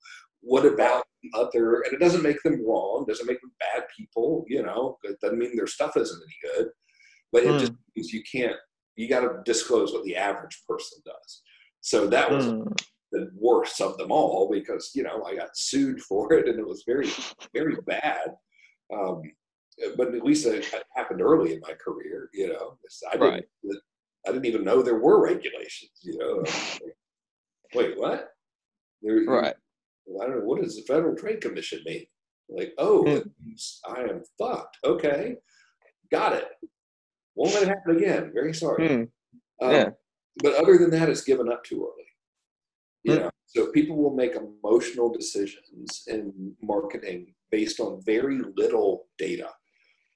What 0.41 0.67
about 0.67 1.05
other? 1.35 1.81
And 1.83 1.93
it 1.93 2.01
doesn't 2.01 2.23
make 2.23 2.43
them 2.43 2.65
wrong, 2.67 3.05
doesn't 3.09 3.27
make 3.27 3.41
them 3.41 3.53
bad 3.59 3.85
people, 3.97 4.45
you 4.49 4.63
know. 4.63 4.99
It 5.03 5.19
doesn't 5.21 5.39
mean 5.39 5.57
their 5.57 5.67
stuff 5.67 5.97
isn't 5.97 6.23
any 6.23 6.55
good, 6.55 6.71
but 7.33 7.45
it 7.45 7.49
mm. 7.49 7.61
just 7.61 7.73
means 7.95 8.13
you 8.13 8.23
can't. 8.31 8.57
You 8.97 9.09
got 9.09 9.21
to 9.21 9.43
disclose 9.45 9.93
what 9.93 10.05
the 10.05 10.17
average 10.17 10.63
person 10.69 10.99
does. 11.05 11.43
So 11.81 12.07
that 12.09 12.31
was. 12.31 12.47
Mm 12.47 12.75
the 13.17 13.31
worst 13.35 13.81
of 13.81 13.97
them 13.97 14.13
all 14.13 14.51
because 14.51 14.91
you 14.95 15.03
know 15.03 15.25
I 15.25 15.37
got 15.37 15.57
sued 15.57 16.01
for 16.01 16.33
it 16.35 16.49
and 16.49 16.59
it 16.59 16.67
was 16.67 16.85
very 16.87 17.09
very 17.55 17.77
bad. 17.87 18.35
Um, 18.93 19.23
but 19.97 20.15
at 20.15 20.25
least 20.25 20.47
it 20.47 20.65
happened 20.95 21.21
early 21.21 21.53
in 21.53 21.61
my 21.61 21.73
career. 21.73 22.31
You 22.33 22.49
know, 22.49 22.79
I 23.11 23.17
didn't, 23.17 23.31
right. 23.31 23.45
I 24.27 24.33
didn't 24.33 24.47
even 24.47 24.65
know 24.65 24.83
there 24.83 24.99
were 24.99 25.23
regulations. 25.23 25.91
You 26.03 26.19
know, 26.19 26.45
like, 26.83 26.97
wait, 27.75 27.99
what? 27.99 28.31
There, 29.03 29.23
right. 29.25 29.55
I 30.09 30.27
don't 30.27 30.39
know. 30.39 30.45
What 30.45 30.63
does 30.63 30.77
the 30.77 30.83
Federal 30.83 31.15
Trade 31.15 31.41
Commission 31.41 31.81
mean? 31.85 32.07
Like, 32.49 32.73
oh, 32.79 33.05
mm. 33.05 33.29
I 33.89 34.03
am 34.03 34.23
fucked. 34.39 34.79
Okay, 34.85 35.35
got 36.11 36.33
it. 36.33 36.49
Won't 37.35 37.55
let 37.55 37.65
it 37.65 37.69
happen 37.69 37.97
again. 37.97 38.31
Very 38.33 38.55
sorry. 38.55 38.89
Mm. 38.89 39.09
Um, 39.61 39.71
yeah. 39.73 39.89
But 40.43 40.55
other 40.55 40.79
than 40.79 40.91
that, 40.91 41.09
it's 41.09 41.23
given 41.23 41.51
up 41.51 41.65
too 41.65 41.83
early. 41.83 42.06
You 43.07 43.21
know, 43.21 43.31
so 43.47 43.71
people 43.71 43.97
will 43.97 44.15
make 44.15 44.35
emotional 44.35 45.13
decisions 45.13 46.03
in 46.09 46.55
marketing 46.63 47.35
based 47.51 47.81
on 47.81 48.03
very 48.05 48.41
little 48.57 49.07
data. 49.19 49.49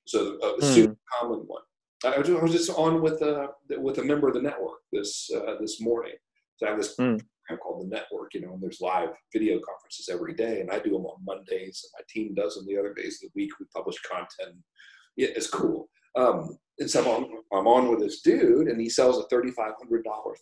So 0.07 0.37
a 0.43 0.61
mm. 0.61 0.75
super 0.75 0.97
common 1.21 1.41
one. 1.47 1.63
I 2.05 2.19
was, 2.19 2.29
I 2.29 2.33
was 2.35 2.53
just 2.53 2.71
on 2.71 3.03
with 3.03 3.23
a 3.23 3.49
with 3.79 3.99
a 3.99 4.05
member 4.05 4.29
of 4.29 4.35
the 4.35 4.43
network 4.43 4.81
this 4.93 5.31
uh, 5.35 5.55
this 5.61 5.81
morning. 5.81 6.15
So 6.57 6.67
I 6.67 6.71
have 6.71 6.79
this 6.79 6.97
mm. 6.97 7.21
program 7.47 7.63
called 7.63 7.85
the 7.85 7.95
network, 7.95 8.35
you 8.35 8.41
know, 8.41 8.55
and 8.55 8.63
there's 8.63 8.81
live 8.81 9.11
video 9.33 9.61
conferences 9.61 10.09
every 10.11 10.35
day, 10.35 10.61
and 10.61 10.71
I 10.71 10.79
do 10.79 10.91
them 10.91 11.07
on 11.07 11.25
Mondays, 11.25 11.85
and 11.85 11.93
my 11.99 12.05
team 12.09 12.35
does 12.35 12.57
them 12.57 12.67
the 12.67 12.79
other 12.79 12.95
days 12.95 13.23
of 13.23 13.31
the 13.31 13.41
week. 13.41 13.53
We 13.61 13.67
publish 13.75 13.97
content. 14.03 14.57
Yeah, 15.17 15.29
it's 15.37 15.49
cool. 15.49 15.89
Um, 16.17 16.59
and 16.79 16.91
so 16.91 17.01
I'm, 17.17 17.25
I'm 17.57 17.67
on 17.67 17.89
with 17.89 18.01
this 18.01 18.23
dude, 18.23 18.69
and 18.69 18.81
he 18.81 18.89
sells 18.89 19.19
a 19.19 19.35
$3,500 19.35 19.63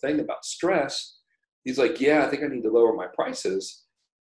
thing 0.01 0.21
about 0.21 0.45
stress 0.45 1.18
he's 1.69 1.77
like, 1.77 2.01
yeah, 2.01 2.25
I 2.25 2.29
think 2.29 2.43
I 2.43 2.47
need 2.47 2.63
to 2.63 2.71
lower 2.71 2.95
my 2.95 3.05
prices 3.13 3.83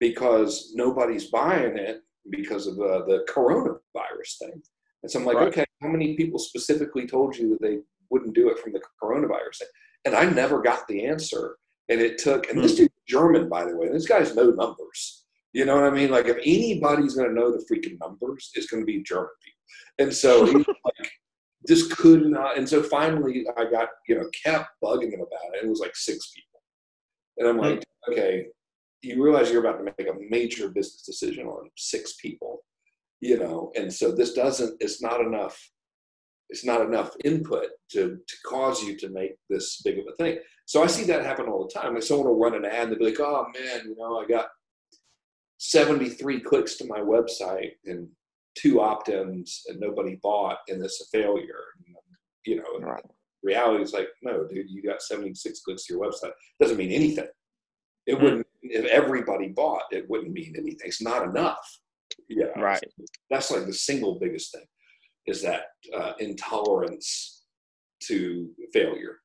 because 0.01 0.73
nobody's 0.75 1.29
buying 1.29 1.77
it 1.77 2.01
because 2.29 2.67
of 2.67 2.73
uh, 2.73 3.05
the 3.05 3.25
coronavirus 3.33 4.37
thing. 4.39 4.61
And 5.01 5.09
so 5.09 5.19
I'm 5.19 5.25
like, 5.25 5.37
right. 5.37 5.47
okay, 5.47 5.65
how 5.81 5.87
many 5.87 6.15
people 6.15 6.39
specifically 6.39 7.07
told 7.07 7.37
you 7.37 7.49
that 7.51 7.61
they 7.61 7.77
wouldn't 8.09 8.35
do 8.35 8.49
it 8.49 8.59
from 8.59 8.73
the 8.73 8.81
coronavirus 9.01 9.59
thing? 9.59 9.67
And 10.03 10.15
I 10.15 10.25
never 10.25 10.61
got 10.61 10.87
the 10.89 11.05
answer. 11.05 11.55
And 11.87 12.01
it 12.01 12.17
took, 12.17 12.49
and 12.49 12.61
this 12.61 12.73
hmm. 12.73 12.83
dude's 12.83 12.93
German, 13.07 13.47
by 13.47 13.63
the 13.63 13.77
way. 13.77 13.89
This 13.89 14.07
guy's 14.07 14.35
no 14.35 14.49
numbers. 14.49 15.23
You 15.53 15.65
know 15.65 15.75
what 15.75 15.85
I 15.85 15.89
mean? 15.89 16.11
Like, 16.11 16.27
if 16.27 16.37
anybody's 16.37 17.15
going 17.15 17.29
to 17.29 17.35
know 17.35 17.51
the 17.51 17.65
freaking 17.71 17.97
numbers, 17.99 18.51
it's 18.55 18.67
going 18.67 18.81
to 18.81 18.85
be 18.85 19.03
German 19.03 19.29
people. 19.43 19.59
And 19.99 20.13
so 20.13 20.45
he 20.45 20.53
like, 20.85 21.11
just 21.67 21.95
could 21.95 22.25
not. 22.25 22.57
And 22.57 22.67
so 22.67 22.83
finally, 22.83 23.45
I 23.57 23.65
got, 23.65 23.89
you 24.07 24.15
know, 24.15 24.29
kept 24.43 24.67
bugging 24.83 25.13
him 25.13 25.21
about 25.21 25.55
it. 25.55 25.63
It 25.63 25.69
was 25.69 25.79
like 25.79 25.95
six 25.95 26.31
people. 26.31 26.50
And 27.37 27.47
I'm 27.47 27.57
like, 27.57 27.83
okay, 28.09 28.47
you 29.01 29.23
realize 29.23 29.51
you're 29.51 29.65
about 29.65 29.77
to 29.77 29.83
make 29.83 30.07
a 30.07 30.19
major 30.29 30.69
business 30.69 31.03
decision 31.03 31.47
on 31.47 31.69
six 31.75 32.15
people, 32.21 32.63
you 33.19 33.37
know, 33.39 33.71
and 33.75 33.91
so 33.91 34.11
this 34.11 34.33
doesn't, 34.33 34.75
it's 34.79 35.01
not 35.01 35.21
enough, 35.21 35.59
it's 36.49 36.65
not 36.65 36.81
enough 36.81 37.11
input 37.23 37.67
to, 37.91 38.17
to 38.27 38.35
cause 38.45 38.83
you 38.83 38.97
to 38.97 39.09
make 39.09 39.35
this 39.49 39.81
big 39.83 39.99
of 39.99 40.05
a 40.11 40.15
thing. 40.15 40.37
So 40.65 40.83
I 40.83 40.87
see 40.87 41.03
that 41.05 41.25
happen 41.25 41.47
all 41.47 41.67
the 41.67 41.73
time. 41.73 41.93
Like 41.93 42.03
someone 42.03 42.27
will 42.27 42.39
run 42.39 42.55
an 42.55 42.65
ad 42.65 42.83
and 42.83 42.91
they'll 42.91 42.99
be 42.99 43.05
like, 43.05 43.19
oh 43.19 43.45
man, 43.53 43.85
you 43.85 43.95
know, 43.97 44.19
I 44.19 44.27
got 44.27 44.47
73 45.57 46.41
clicks 46.41 46.75
to 46.75 46.85
my 46.85 46.99
website 46.99 47.71
and 47.85 48.07
two 48.55 48.81
opt-ins 48.81 49.63
and 49.67 49.79
nobody 49.79 50.19
bought 50.21 50.57
and 50.67 50.83
it's 50.83 51.01
a 51.01 51.17
failure. 51.17 51.63
You 52.45 52.57
know, 52.57 52.87
right 52.87 53.03
reality 53.43 53.84
is 53.84 53.93
like, 53.93 54.08
no, 54.21 54.47
dude, 54.47 54.69
you 54.69 54.84
got 54.84 55.01
76 55.01 55.62
clicks 55.62 55.86
to 55.86 55.93
your 55.93 56.04
website. 56.04 56.32
Doesn't 56.60 56.77
mean 56.77 56.91
anything. 56.91 57.27
It 58.08 58.17
mm 58.17 58.21
wouldn't, 58.21 58.47
if 58.63 58.86
everybody 58.86 59.49
bought, 59.49 59.84
it 59.91 60.10
wouldn't 60.10 60.34
mean 60.34 60.54
anything. 60.58 60.80
It's 60.86 61.01
not 61.01 61.23
enough. 61.27 61.80
Yeah. 62.30 62.47
Right. 62.58 62.84
That's 63.30 63.51
like 63.51 63.65
the 63.65 63.73
single 63.73 64.19
biggest 64.19 64.54
thing 64.54 64.65
is 65.27 65.41
that 65.43 65.63
uh, 65.95 66.13
intolerance 66.19 67.45
to 68.04 68.49
failure 68.73 69.19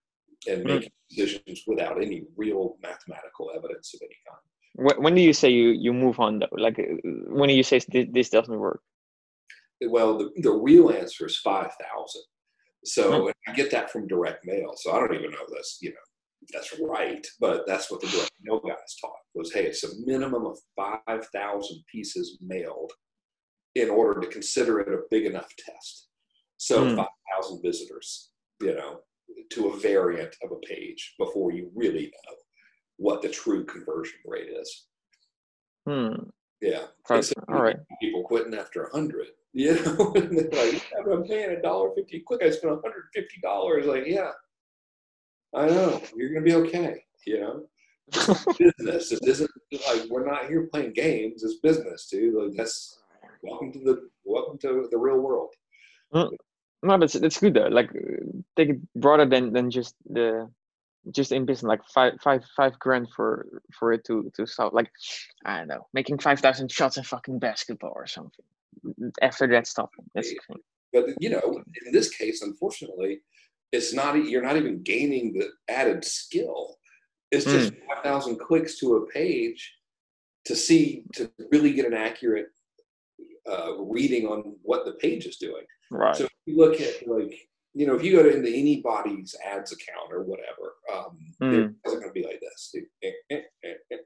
and 0.48 0.64
mm 0.64 0.66
making 0.66 0.90
decisions 1.11 1.62
without 1.66 2.02
any 2.02 2.24
real 2.37 2.76
mathematical 2.83 3.52
evidence 3.55 3.94
of 3.94 4.00
any 4.02 4.16
kind. 4.29 4.40
When, 4.74 5.02
when 5.02 5.14
do 5.14 5.22
you 5.22 5.33
say 5.33 5.50
you, 5.50 5.68
you 5.68 5.92
move 5.92 6.18
on 6.20 6.40
though? 6.40 6.48
Like 6.52 6.81
when 7.05 7.48
do 7.48 7.55
you 7.55 7.62
say 7.62 7.81
this, 7.88 8.07
this 8.12 8.31
doesn't 8.31 8.59
work? 8.59 8.81
Well, 9.88 10.18
the, 10.18 10.31
the 10.38 10.52
real 10.52 10.90
answer 10.90 11.26
is 11.26 11.38
5,000. 11.38 12.22
So 12.87 13.31
I 13.49 13.53
get 13.53 13.70
that 13.72 13.90
from 13.90 14.07
direct 14.07 14.46
mail. 14.46 14.75
So 14.77 14.92
I 14.92 15.01
don't 15.01 15.14
even 15.14 15.31
know 15.31 15.46
this, 15.53 15.79
you 15.81 15.90
know, 15.90 15.96
that's 16.53 16.79
right, 16.81 17.27
but 17.40 17.66
that's 17.66 17.90
what 17.90 18.01
the 18.01 18.07
direct 18.07 18.31
mail 18.42 18.61
guys 18.61 18.96
taught 19.01 19.12
was, 19.35 19.53
hey, 19.53 19.66
it's 19.66 19.85
a 19.85 19.88
minimum 20.05 20.46
of 20.46 20.59
5,000 20.77 21.85
pieces 21.92 22.38
mailed 22.40 22.92
in 23.75 23.90
order 23.90 24.20
to 24.20 24.29
consider 24.29 24.81
it 24.81 24.88
a 24.88 25.03
big 25.11 25.27
enough 25.27 25.53
test. 25.59 26.09
So 26.57 26.85
mm. 26.85 26.96
5,000 26.96 27.61
visitors, 27.62 28.31
you 28.62 28.75
know, 28.75 29.01
to 29.51 29.68
a 29.68 29.79
variant 29.79 30.35
of 30.42 30.53
a 30.53 30.66
page 30.66 31.14
before 31.18 31.53
you 31.53 31.70
really 31.75 32.05
know 32.05 32.35
what 32.99 33.22
the 33.22 33.29
true 33.29 33.64
conversion 33.64 34.18
rate 34.25 34.49
is. 34.49 34.87
Hmm. 35.87 36.14
Yeah. 36.61 36.85
All 37.49 37.62
right. 37.62 37.77
People 38.01 38.25
quitting 38.25 38.55
after 38.55 38.85
a 38.85 38.90
hundred. 38.90 39.27
You 39.56 39.72
know, 39.72 40.12
and 40.16 40.36
they're 40.36 40.50
like, 40.50 40.84
yeah, 40.92 41.10
I'm 41.10 41.24
paying 41.24 41.56
a 41.56 41.62
dollar 41.62 41.88
fifty 41.94 42.20
quick. 42.20 42.42
I 42.42 42.50
spent 42.50 42.74
hundred 42.74 43.04
fifty 43.14 43.40
dollars. 43.40 43.86
Like, 43.86 44.02
yeah, 44.06 44.32
I 45.54 45.64
know. 45.64 46.02
You're 46.14 46.28
gonna 46.28 46.44
be 46.44 46.52
okay. 46.56 47.02
You 47.26 47.40
know, 47.40 47.62
business. 48.58 49.12
It 49.12 49.26
isn't 49.26 49.50
like 49.72 50.10
we're 50.10 50.26
not 50.26 50.48
here 50.48 50.68
playing 50.70 50.92
games. 50.92 51.42
It's 51.42 51.54
business, 51.60 52.06
dude. 52.10 52.34
Like 52.34 52.54
that's 52.54 52.98
welcome 53.40 53.72
to 53.72 53.78
the 53.78 54.10
welcome 54.26 54.58
to 54.58 54.88
the 54.90 54.98
real 54.98 55.20
world. 55.20 55.54
No, 56.12 56.98
that's 56.98 57.14
that's 57.14 57.40
good 57.40 57.54
though. 57.54 57.68
Like 57.68 57.90
take 58.58 58.68
it 58.68 58.80
broader 58.94 59.24
than 59.24 59.54
than 59.54 59.70
just 59.70 59.94
the 60.04 60.50
just 61.12 61.32
in 61.32 61.46
business 61.46 61.66
like 61.66 61.80
five 61.94 62.12
five 62.22 62.44
five 62.54 62.78
grand 62.78 63.08
for 63.16 63.46
for 63.72 63.94
it 63.94 64.04
to 64.04 64.30
to 64.34 64.44
start 64.44 64.74
like 64.74 64.90
i 65.44 65.58
don't 65.58 65.68
know 65.68 65.86
making 65.94 66.18
5000 66.18 66.68
shots 66.68 66.96
in 66.96 67.04
fucking 67.04 67.38
basketball 67.38 67.92
or 67.94 68.08
something 68.08 68.44
after 69.22 69.46
that 69.46 69.66
stuff 69.66 69.90
that's 70.14 70.32
but 70.92 71.06
you 71.20 71.30
know 71.30 71.62
in 71.86 71.92
this 71.92 72.10
case 72.10 72.42
unfortunately 72.42 73.20
it's 73.72 73.92
not 73.92 74.14
you're 74.14 74.42
not 74.42 74.56
even 74.56 74.82
gaining 74.82 75.32
the 75.32 75.48
added 75.68 76.04
skill 76.04 76.76
it's 77.32 77.44
just 77.44 77.72
mm. 77.72 77.78
5000 78.02 78.38
clicks 78.38 78.78
to 78.78 78.96
a 78.96 79.06
page 79.06 79.74
to 80.44 80.54
see 80.54 81.02
to 81.12 81.30
really 81.50 81.72
get 81.72 81.86
an 81.86 81.94
accurate 81.94 82.46
uh, 83.50 83.76
reading 83.78 84.26
on 84.26 84.56
what 84.62 84.84
the 84.84 84.92
page 84.92 85.26
is 85.26 85.36
doing 85.36 85.64
right 85.90 86.16
so 86.16 86.24
if 86.24 86.30
you 86.46 86.56
look 86.56 86.80
at 86.80 87.06
like 87.08 87.48
you 87.76 87.86
know, 87.86 87.94
if 87.94 88.02
you 88.02 88.16
go 88.16 88.26
into 88.26 88.48
anybody's 88.48 89.36
ads 89.44 89.70
account 89.70 90.10
or 90.10 90.22
whatever, 90.22 90.76
um, 90.94 91.18
Mm. 91.42 91.74
it's 91.84 91.94
going 91.94 92.06
to 92.06 92.10
be 92.10 92.24
like 92.24 92.40
this, 92.40 92.74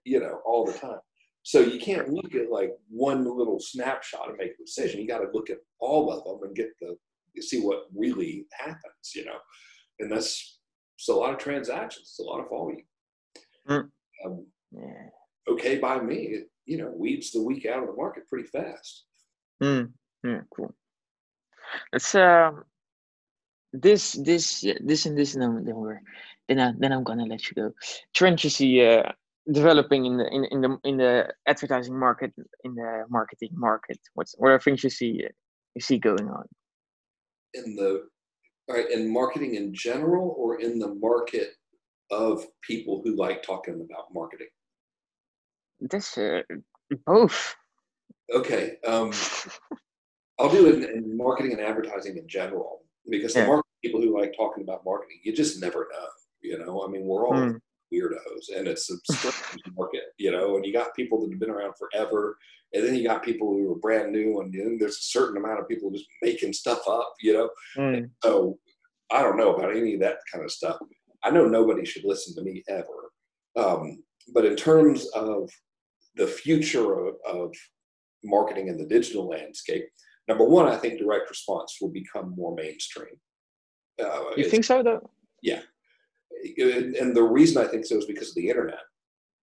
you 0.05 0.19
know, 0.19 0.41
all 0.45 0.67
the 0.67 0.73
time. 0.73 0.99
So 1.43 1.61
you 1.61 1.81
can't 1.81 2.11
look 2.11 2.35
at 2.35 2.51
like 2.51 2.77
one 2.89 3.25
little 3.25 3.59
snapshot 3.59 4.29
and 4.29 4.39
make 4.39 4.53
a 4.53 4.65
decision. 4.65 5.01
You 5.01 5.09
got 5.09 5.19
to 5.19 5.31
look 5.33 5.51
at 5.51 5.59
all 5.79 6.13
of 6.13 6.25
them 6.25 6.49
and 6.49 6.57
get 6.57 6.71
the 6.81 6.97
see 7.41 7.61
what 7.61 7.87
really 7.95 8.47
happens, 8.53 9.15
you 9.15 9.25
know. 9.25 9.39
And 9.99 10.11
that's 10.13 10.59
it's 10.97 11.09
a 11.09 11.15
lot 11.15 11.33
of 11.33 11.39
transactions, 11.39 12.09
it's 12.11 12.19
a 12.19 12.23
lot 12.23 12.41
of 12.41 12.51
volume. 12.51 12.83
Mm. 13.69 13.91
Um, 14.25 14.47
okay 15.49 15.79
by 15.79 16.01
me, 16.01 16.17
it, 16.17 16.51
you 16.67 16.77
know, 16.77 16.93
weeds 16.95 17.31
the 17.31 17.43
week 17.43 17.65
out 17.67 17.83
of 17.83 17.89
the 17.89 17.95
market 17.95 18.29
pretty 18.29 18.49
fast. 18.49 19.05
Mm. 19.63 19.93
Yeah. 20.25 20.41
Cool. 20.55 20.75
Let's 21.93 22.15
um. 22.15 22.65
This 23.73 24.13
this 24.13 24.65
yeah, 24.65 24.75
this 24.81 25.07
and 25.07 25.17
this 25.17 25.35
and 25.35 25.43
then 25.67 25.77
we're 25.77 26.01
then 26.49 26.59
I, 26.59 26.73
then 26.77 26.93
I'm 26.93 27.05
gonna 27.05 27.25
let 27.25 27.49
you 27.49 27.55
go. 27.55 27.73
Trend 28.13 28.43
you 28.43 28.51
see 28.51 28.85
uh, 28.85 29.13
developing 29.53 30.07
in 30.07 30.17
the 30.19 30.27
in, 30.29 30.45
in 30.47 30.61
the 30.61 30.79
in 30.85 30.97
the 30.97 31.33
advertising 31.47 31.99
market 31.99 32.33
in 32.65 32.75
the 32.75 33.05
marketing 33.09 33.51
market. 33.53 33.99
What's 34.15 34.35
what 34.39 34.51
are 34.53 34.61
things 34.61 34.85
you 34.85 34.91
see 34.91 35.25
you 35.75 35.81
see 35.81 35.99
going 35.99 36.29
on? 36.29 36.45
In 37.55 37.77
the 37.77 38.09
all 38.69 38.77
right, 38.77 38.91
in 38.91 39.13
marketing 39.13 39.55
in 39.55 39.75
general 39.75 40.35
or 40.39 40.61
in 40.61 40.79
the 40.79 40.95
market 40.95 41.55
of 42.11 42.47
people 42.63 43.01
who 43.05 43.17
like 43.17 43.43
talking 43.43 43.75
about 43.75 44.07
marketing? 44.15 44.49
This 45.81 46.19
uh, 46.19 46.43
both. 47.07 47.57
Okay. 48.33 48.77
Um, 48.87 49.13
I'll 50.39 50.51
do 50.51 50.67
it 50.67 50.75
in, 50.77 50.85
in 50.85 51.17
marketing 51.17 51.53
and 51.53 51.61
advertising 51.61 52.17
in 52.17 52.29
general 52.29 52.83
because 53.09 53.35
the 53.35 53.41
Yeah. 53.41 53.47
market 53.47 53.67
people 53.83 54.01
who 54.01 54.19
like 54.19 54.35
talking 54.37 54.63
about 54.63 54.85
marketing, 54.85 55.19
you 55.23 55.35
just 55.35 55.61
never 55.61 55.89
know. 55.91 56.07
You 56.43 56.59
know, 56.59 56.85
I 56.87 56.91
mean, 56.91 57.05
we're 57.05 57.27
all 57.27 57.35
Mm. 57.35 57.61
Weirdos, 57.93 58.57
and 58.57 58.67
it's 58.69 58.91
a 58.91 58.97
strange 59.13 59.63
market. 59.77 60.03
You 60.19 60.31
know, 60.33 60.57
and 60.57 60.65
you 60.65 60.73
got 60.73 60.95
people 60.95 61.21
that 61.23 61.31
have 61.33 61.41
been 61.41 61.51
around 61.51 61.75
forever, 61.79 62.37
and 62.73 62.85
then 62.85 62.95
you 62.95 63.05
got 63.05 63.23
people 63.23 63.49
who 63.49 63.73
are 63.73 63.77
brand 63.79 64.13
new, 64.13 64.41
and 64.41 64.53
then 64.53 64.77
there's 64.79 64.99
a 64.99 65.03
certain 65.03 65.37
amount 65.37 65.61
of 65.61 65.69
people 65.69 65.91
just 65.91 66.07
making 66.23 66.53
stuff 66.53 66.83
up. 66.89 67.15
You 67.21 67.33
know, 67.35 67.51
Mm. 67.77 68.11
so 68.23 68.59
I 69.13 69.23
don't 69.23 69.37
know 69.37 69.55
about 69.55 69.77
any 69.77 69.95
of 69.95 70.01
that 70.01 70.19
kind 70.33 70.45
of 70.45 70.51
stuff. 70.53 70.77
I 71.23 71.31
know 71.31 71.47
nobody 71.47 71.85
should 71.85 72.05
listen 72.05 72.35
to 72.37 72.43
me 72.43 72.63
ever. 72.69 73.11
Um, 73.57 74.03
but 74.33 74.45
in 74.45 74.55
terms 74.57 75.07
of 75.09 75.51
the 76.15 76.27
future 76.27 77.07
of, 77.09 77.15
of 77.27 77.53
marketing 78.25 78.69
in 78.69 78.77
the 78.79 78.87
digital 78.87 79.29
landscape, 79.29 79.85
number 80.29 80.45
one, 80.45 80.67
I 80.69 80.77
think 80.77 80.99
direct 80.99 81.29
response 81.29 81.77
will 81.81 81.91
become 81.91 82.35
more 82.37 82.55
mainstream. 82.55 83.15
Uh, 84.03 84.31
You 84.37 84.49
think 84.49 84.65
so 84.65 84.83
though? 84.83 85.11
and 85.45 85.63
and 87.01 87.17
the 87.17 87.23
reason 87.23 87.63
I 87.63 87.67
think 87.69 87.85
so 87.87 87.97
is 87.97 88.07
because 88.07 88.31
of 88.31 88.35
the 88.37 88.49
internet. 88.49 88.81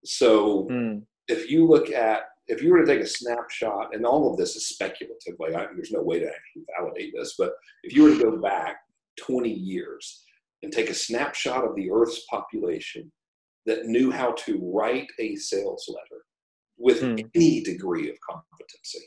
So 0.06 0.66
Mm. 0.70 1.06
if 1.28 1.50
you 1.50 1.66
look 1.68 1.90
at 1.92 2.30
if 2.50 2.62
you 2.64 2.72
were 2.72 2.80
to 2.80 2.86
take 2.86 3.02
a 3.02 3.06
snapshot, 3.06 3.94
and 3.94 4.06
all 4.06 4.32
of 4.32 4.38
this 4.38 4.56
is 4.56 4.70
speculative, 4.70 5.36
like 5.38 5.54
I, 5.54 5.66
there's 5.76 5.92
no 5.92 6.02
way 6.02 6.20
to 6.20 6.28
actually 6.28 6.64
validate 6.80 7.14
this, 7.14 7.36
but 7.38 7.52
if 7.84 7.94
you 7.94 8.04
were 8.04 8.12
to 8.16 8.22
go 8.24 8.38
back 8.38 8.78
20 9.18 9.50
years 9.52 10.24
and 10.64 10.72
take 10.72 10.90
a 10.90 10.94
snapshot 10.94 11.66
of 11.66 11.76
the 11.76 11.92
Earth's 11.92 12.24
population 12.30 13.12
that 13.66 13.88
knew 13.88 14.12
how 14.12 14.32
to 14.46 14.60
write 14.74 15.10
a 15.20 15.36
sales 15.36 15.90
letter 15.90 16.24
with 16.78 17.02
Hmm. 17.02 17.18
any 17.36 17.60
degree 17.64 18.10
of 18.10 18.16
competency, 18.22 19.06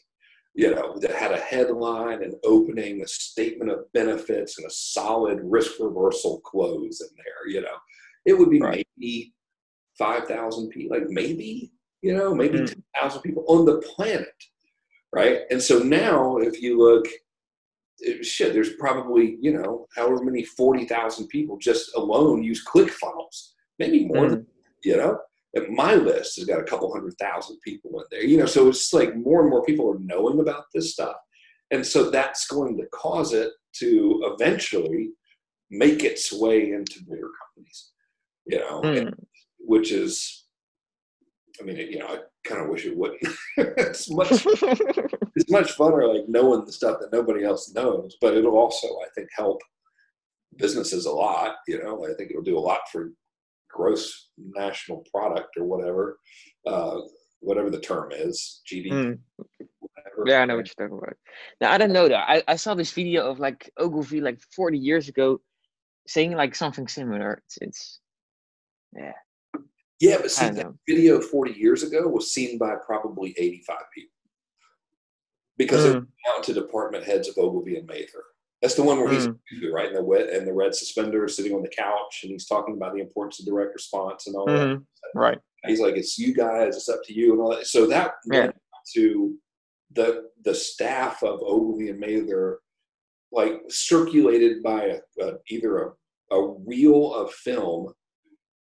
you 0.55 0.75
know, 0.75 0.97
that 0.99 1.13
had 1.13 1.33
a 1.33 1.39
headline, 1.39 2.23
an 2.23 2.35
opening, 2.45 3.03
a 3.03 3.07
statement 3.09 3.71
of 3.71 3.91
benefits, 3.93 4.59
and 4.59 4.67
a 4.67 4.71
solid 4.71 5.39
risk 5.45 5.73
reversal 5.81 6.41
close 6.41 7.01
in 7.01 7.09
there, 7.17 7.49
you 7.53 7.61
know, 7.61 7.77
it 8.25 8.35
would 8.37 8.51
be 8.51 8.61
Right. 8.61 8.87
maybe 8.99 9.33
5,000 9.99 10.71
people, 10.71 10.97
like 10.99 11.09
maybe, 11.09 11.73
you 12.03 12.15
know, 12.15 12.35
maybe 12.35 12.59
Hmm. 12.59 12.65
10,000 12.65 13.23
people 13.23 13.45
on 13.49 13.65
the 13.65 13.79
planet, 13.79 14.35
right? 15.13 15.43
And 15.51 15.63
so 15.63 15.79
now, 15.81 16.39
if 16.39 16.61
you 16.61 16.79
look, 16.79 17.07
it- 18.01 18.25
shit, 18.25 18.53
there's 18.53 18.75
probably, 18.75 19.37
you 19.41 19.53
know, 19.53 19.87
however 19.95 20.25
many 20.25 20.43
40,000 20.43 21.29
people 21.29 21.59
just 21.59 21.95
alone 21.95 22.43
use 22.43 22.65
ClickFunnels, 22.65 23.53
maybe 23.79 24.05
more 24.07 24.29
than, 24.29 24.47
you 24.83 24.97
know? 24.97 25.19
And 25.55 25.75
my 25.75 25.95
list 25.95 26.37
has 26.37 26.45
got 26.45 26.61
a 26.61 26.65
couple 26.65 26.93
hundred 26.93 27.15
thousand 27.19 27.59
people 27.65 27.99
in 28.01 28.05
there, 28.11 28.25
you 28.25 28.39
know, 28.39 28.47
so 28.47 28.69
it's 28.69 28.93
like 28.93 29.17
more 29.17 29.41
and 29.43 29.51
more 29.51 29.65
people 29.65 29.91
are 29.93 29.99
knowing 29.99 30.39
about 30.41 30.65
this 30.75 30.93
stuff. 30.93 31.17
And 31.73 31.85
so 31.85 32.11
that's 32.11 32.47
going 32.47 32.77
to 32.79 32.87
cause 32.93 33.33
it 33.33 33.51
to 33.77 34.21
eventually 34.35 35.11
make 35.71 36.05
its 36.05 36.33
way 36.33 36.73
into 36.73 37.01
bigger 37.09 37.31
companies, 37.43 37.91
you 38.47 38.59
know, 38.59 38.81
and- 38.83 39.09
Mm. 39.09 39.15
which 39.59 39.93
is, 39.93 40.47
I 41.61 41.65
mean, 41.65 41.77
you 41.77 41.99
know, 41.99 42.07
I 42.07 42.19
kind 42.45 42.63
of 42.63 42.69
wish 42.69 42.87
it 42.87 42.97
wouldn't. 42.97 43.21
it's 43.57 44.11
much 44.11 44.31
it's 45.37 45.51
much 45.51 45.77
funner 45.77 46.13
like 46.13 46.29
knowing 46.29 46.65
the 46.65 46.73
stuff 46.73 46.99
that 47.01 47.13
nobody 47.13 47.45
else 47.45 47.73
knows, 47.75 48.17
but 48.21 48.37
it'll 48.37 48.57
also, 48.57 48.87
I 48.87 49.09
think, 49.15 49.29
help 49.37 49.61
businesses 50.57 51.07
a 51.07 51.11
lot. 51.13 51.57
You 51.69 51.83
know, 51.83 52.05
I 52.07 52.15
think 52.15 52.31
it'll 52.31 52.43
do 52.43 52.59
a 52.59 52.61
lot 52.61 52.81
for 52.91 53.11
gross 53.73 54.31
national 54.39 55.05
product 55.13 55.57
or 55.57 55.65
whatever, 55.65 56.19
uh, 56.67 56.99
whatever 57.41 57.71
the 57.71 57.81
term 57.81 58.11
is, 58.13 58.61
GDP. 58.71 58.91
Mm. 58.93 59.19
Whatever. 59.79 60.25
Yeah, 60.27 60.41
I 60.41 60.45
know 60.45 60.57
what 60.57 60.67
you're 60.67 60.89
talking 60.89 60.99
about. 61.03 61.17
Now 61.61 61.73
I 61.73 61.79
don't 61.79 61.93
know 61.93 62.09
though. 62.09 62.17
I, 62.17 62.43
I 62.49 62.57
saw 62.57 62.75
this 62.75 62.93
video 62.93 63.31
of 63.31 63.39
like 63.39 63.71
Ogilvy 63.79 64.21
like 64.21 64.41
40 64.55 64.79
years 64.79 65.09
ago 65.09 65.41
saying 66.07 66.33
like 66.33 66.55
something 66.55 66.89
similar. 66.89 67.43
It's, 67.47 67.59
it's 67.61 68.01
Yeah, 70.01 70.19
but 70.19 70.31
see, 70.31 70.47
that 70.47 70.57
know. 70.57 70.75
video 70.89 71.21
40 71.21 71.53
years 71.53 71.83
ago 71.83 72.09
was 72.09 72.33
seen 72.35 72.59
by 72.59 72.75
probably 72.85 73.35
85 73.39 73.77
people 73.95 74.11
because 75.57 75.85
it 75.85 75.91
Mm. 75.91 75.95
went 75.95 76.07
out 76.37 76.43
to 76.45 76.55
department 76.55 77.05
heads 77.05 77.29
of 77.29 77.37
Ogilvy 77.39 77.77
and 77.77 77.87
Mather. 77.87 78.25
That's 78.63 78.75
the 78.75 78.83
one 78.83 78.99
where 79.01 79.09
he's 79.11 79.27
Mm. 79.27 79.73
right 79.73 79.89
in 79.89 79.95
the 79.95 80.03
wet 80.05 80.29
and 80.31 80.47
the 80.47 80.53
red 80.53 80.75
suspender, 80.75 81.27
sitting 81.29 81.55
on 81.55 81.63
the 81.63 81.69
couch 81.69 82.21
and 82.23 82.33
he's 82.33 82.47
talking 82.47 82.75
about 82.77 82.93
the 82.95 83.01
importance 83.01 83.41
of 83.41 83.47
direct 83.47 83.73
response 83.75 84.27
and 84.27 84.37
all 84.37 84.47
that. 84.47 84.67
Mhm. 84.79 84.87
Right. 85.15 85.39
He's 85.67 85.81
like, 85.81 85.97
it's 85.97 86.19
you 86.19 86.35
guys, 86.35 86.77
it's 86.77 86.89
up 86.89 87.01
to 87.05 87.13
you 87.15 87.33
and 87.33 87.41
all 87.41 87.51
that. 87.51 87.67
So 87.67 87.87
that 87.87 88.15
Yeah. 88.31 88.53
to 88.95 89.39
the 89.93 90.31
the 90.43 90.55
staff 90.55 91.23
of 91.23 91.43
Ogilvy 91.43 91.91
and 91.91 91.99
Mather, 92.01 92.61
like 93.33 93.61
circulated 93.69 94.63
by 94.63 94.85
a, 94.85 95.01
a, 95.21 95.39
either 95.49 95.79
a, 96.31 96.35
a 96.35 96.49
reel 96.67 97.13
of 97.15 97.33
film 97.33 97.93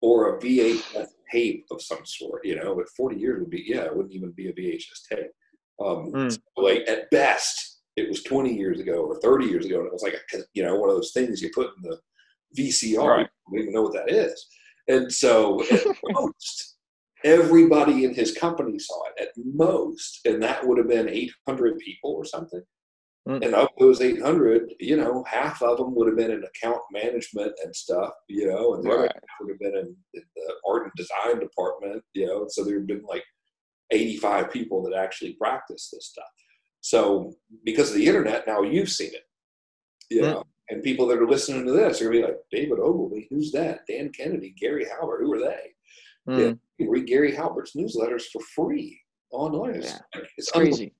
or 0.00 0.36
a 0.36 0.40
VHS 0.40 1.08
tape 1.32 1.64
of 1.70 1.82
some 1.82 2.04
sort, 2.06 2.44
you 2.46 2.54
know, 2.56 2.74
but 2.76 2.88
40 2.90 3.16
years 3.16 3.40
would 3.40 3.50
be, 3.50 3.64
yeah, 3.66 3.84
it 3.84 3.96
wouldn't 3.96 4.14
even 4.14 4.30
be 4.32 4.48
a 4.48 4.52
VHS 4.52 5.06
tape. 5.10 5.30
Um, 5.80 6.12
Mm. 6.12 6.32
so, 6.32 6.40
like 6.62 6.86
at 6.88 7.10
best, 7.10 7.75
it 7.96 8.08
was 8.08 8.22
20 8.22 8.54
years 8.54 8.80
ago 8.80 9.04
or 9.04 9.20
30 9.20 9.46
years 9.46 9.66
ago, 9.66 9.78
and 9.78 9.86
it 9.86 9.92
was 9.92 10.02
like, 10.02 10.14
a, 10.14 10.38
you 10.54 10.62
know, 10.62 10.76
one 10.76 10.90
of 10.90 10.96
those 10.96 11.12
things 11.12 11.40
you 11.40 11.50
put 11.54 11.70
in 11.76 11.82
the 11.82 11.98
VCR. 12.58 13.08
Right. 13.08 13.28
Don't 13.50 13.60
even 13.60 13.72
know 13.72 13.82
what 13.82 13.94
that 13.94 14.10
is. 14.10 14.46
And 14.88 15.12
so 15.12 15.62
at 15.72 15.84
most, 16.10 16.76
everybody 17.24 18.04
in 18.04 18.14
his 18.14 18.36
company 18.36 18.78
saw 18.78 19.02
it 19.08 19.22
at 19.22 19.28
most, 19.36 20.20
and 20.26 20.42
that 20.42 20.66
would 20.66 20.78
have 20.78 20.88
been 20.88 21.08
800 21.08 21.78
people 21.78 22.12
or 22.12 22.24
something. 22.24 22.62
Mm. 23.28 23.44
And 23.44 23.54
of 23.54 23.68
those 23.78 24.00
800, 24.00 24.74
you 24.78 24.96
know, 24.96 25.24
half 25.26 25.60
of 25.60 25.78
them 25.78 25.94
would 25.96 26.06
have 26.06 26.16
been 26.16 26.30
in 26.30 26.44
account 26.44 26.80
management 26.92 27.52
and 27.64 27.74
stuff, 27.74 28.12
you 28.28 28.46
know, 28.46 28.74
and 28.74 28.84
the 28.84 28.90
other 28.90 29.00
Right. 29.02 29.10
half 29.12 29.40
would 29.40 29.50
have 29.50 29.58
been 29.58 29.74
in, 29.74 29.96
in 30.14 30.22
the 30.36 30.54
art 30.68 30.84
and 30.84 30.92
design 30.96 31.40
department, 31.40 32.04
you 32.12 32.26
know. 32.26 32.46
So 32.48 32.62
there 32.62 32.78
have 32.78 32.86
been 32.86 33.04
like 33.08 33.24
85 33.90 34.52
people 34.52 34.82
that 34.84 34.96
actually 34.96 35.32
practice 35.34 35.90
this 35.92 36.06
stuff. 36.06 36.24
So 36.86 37.34
because 37.64 37.90
of 37.90 37.96
the 37.96 38.06
internet, 38.06 38.46
now 38.46 38.62
you've 38.62 38.90
seen 38.90 39.10
it, 39.12 39.24
you 40.08 40.22
know, 40.22 40.44
and 40.70 40.84
people 40.84 41.04
that 41.08 41.18
are 41.18 41.26
listening 41.26 41.66
to 41.66 41.72
this 41.72 42.00
are 42.00 42.04
gonna 42.04 42.16
be 42.18 42.22
like, 42.22 42.36
David 42.52 42.78
Ogilvy, 42.78 43.26
who's 43.28 43.50
that? 43.50 43.80
Dan 43.88 44.10
Kennedy, 44.10 44.54
Gary 44.56 44.86
Halbert, 44.88 45.20
who 45.20 45.32
are 45.34 45.40
they? 45.40 45.74
Mm. 46.28 46.38
You 46.78 46.86
can 46.86 46.88
read 46.88 47.08
Gary 47.08 47.34
Halbert's 47.34 47.74
newsletters 47.74 48.22
for 48.32 48.40
free 48.54 49.00
online. 49.32 49.74
It's, 49.80 49.94
Yeah. 50.14 50.20
it's 50.36 50.50
crazy. 50.52 50.94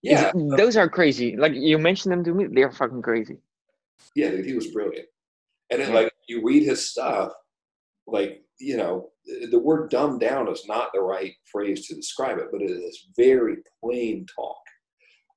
Yeah, 0.00 0.28
It's- 0.30 0.56
those 0.56 0.78
are 0.78 0.88
crazy. 0.88 1.36
Like 1.36 1.52
you 1.54 1.76
mentioned 1.76 2.12
them 2.12 2.24
to 2.24 2.32
me, 2.32 2.46
they're 2.50 2.72
fucking 2.72 3.02
crazy. 3.02 3.36
yeah, 4.16 4.30
dude, 4.30 4.46
he 4.46 4.54
was 4.54 4.68
brilliant. 4.68 5.06
And 5.68 5.82
then, 5.82 5.90
Yeah. 5.90 6.00
like, 6.00 6.12
you 6.28 6.42
read 6.42 6.62
his 6.62 6.88
stuff, 6.88 7.34
like, 8.06 8.42
you 8.58 8.78
know, 8.78 9.10
the 9.50 9.58
word 9.58 9.90
dumbed 9.90 10.20
down 10.20 10.48
is 10.48 10.64
not 10.66 10.94
the 10.94 11.00
right 11.02 11.34
phrase 11.52 11.86
to 11.88 11.94
describe 11.94 12.38
it, 12.38 12.48
but 12.50 12.62
it 12.62 12.70
is 12.70 13.08
very 13.18 13.58
plain 13.82 14.24
talk. 14.34 14.56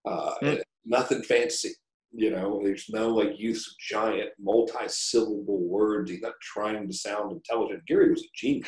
Uh, 0.06 0.36
Mm. 0.42 0.62
Nothing 0.86 1.24
fancy. 1.24 1.72
You 2.12 2.30
know, 2.32 2.62
there's 2.64 2.90
no 2.90 3.08
like 3.10 3.40
use 3.40 3.66
of 3.68 3.74
giant 3.80 4.32
multi-syllable 4.40 5.62
words. 5.62 6.12
He's 6.12 6.22
not 6.22 6.34
trying 6.42 6.88
to 6.88 6.94
sound 6.94 7.32
intelligent. 7.32 7.86
Gary 7.88 8.10
was 8.12 8.22
a 8.22 8.28
genius. 8.36 8.68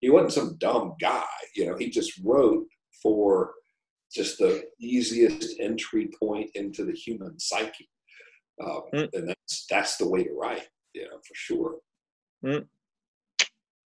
He 0.00 0.10
wasn't 0.10 0.32
some 0.32 0.56
dumb 0.58 0.94
guy. 1.00 1.24
You 1.54 1.66
know, 1.66 1.76
he 1.76 1.90
just 1.90 2.18
wrote 2.24 2.66
for 3.02 3.52
just 4.12 4.38
the 4.38 4.64
easiest 4.80 5.60
entry 5.60 6.10
point 6.18 6.50
into 6.54 6.84
the 6.84 6.92
human 6.92 7.38
psyche. 7.38 7.88
um, 8.62 8.82
Mm. 8.92 9.08
and 9.14 9.28
that's 9.28 9.66
that's 9.70 9.96
the 9.98 10.08
way 10.08 10.24
to 10.24 10.32
write. 10.32 10.68
You 10.94 11.04
know, 11.04 11.18
for 11.26 11.34
sure. 11.34 11.78
Yeah, 12.42 12.60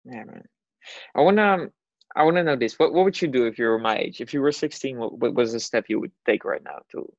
man. 0.05 0.43
I 1.15 1.21
wanna 1.21 1.71
I 2.17 2.23
wanna 2.25 2.43
know 2.43 2.57
this. 2.57 2.79
What 2.79 2.93
what 2.95 3.05
would 3.05 3.21
you 3.21 3.29
do 3.29 3.47
if 3.47 3.59
you 3.59 3.67
were 3.67 3.79
my 3.79 3.97
age? 3.99 4.21
If 4.21 4.33
you 4.33 4.41
were 4.41 4.51
16, 4.51 4.99
what, 4.99 5.19
what 5.19 5.35
was 5.35 5.53
the 5.53 5.61
step 5.61 5.85
you 5.89 6.01
would 6.01 6.13
take 6.25 6.45
right 6.45 6.65
now 6.65 6.79
to 6.93 7.13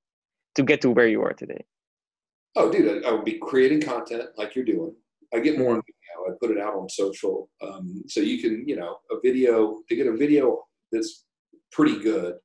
to 0.55 0.63
get 0.63 0.81
to 0.81 0.89
where 0.89 1.07
you 1.07 1.21
are 1.21 1.33
today? 1.33 1.63
Oh, 2.55 2.71
dude, 2.71 3.05
I, 3.05 3.10
I 3.10 3.12
would 3.12 3.23
be 3.23 3.38
creating 3.38 3.81
content 3.81 4.29
like 4.38 4.55
you're 4.55 4.65
doing. 4.65 4.95
I 5.33 5.39
get 5.39 5.53
Mm-hmm. 5.53 5.63
more 5.63 5.75
video. 5.75 6.15
I 6.27 6.31
put 6.41 6.49
it 6.51 6.60
out 6.60 6.73
on 6.73 6.89
social, 6.89 7.49
um, 7.62 8.03
so 8.07 8.21
you 8.21 8.41
can, 8.41 8.67
you 8.67 8.75
know, 8.75 8.97
a 9.12 9.19
video 9.23 9.81
to 9.88 9.95
get 9.95 10.07
a 10.07 10.17
video 10.17 10.63
that's 10.91 11.25
pretty 11.71 11.99
good, 11.99 12.36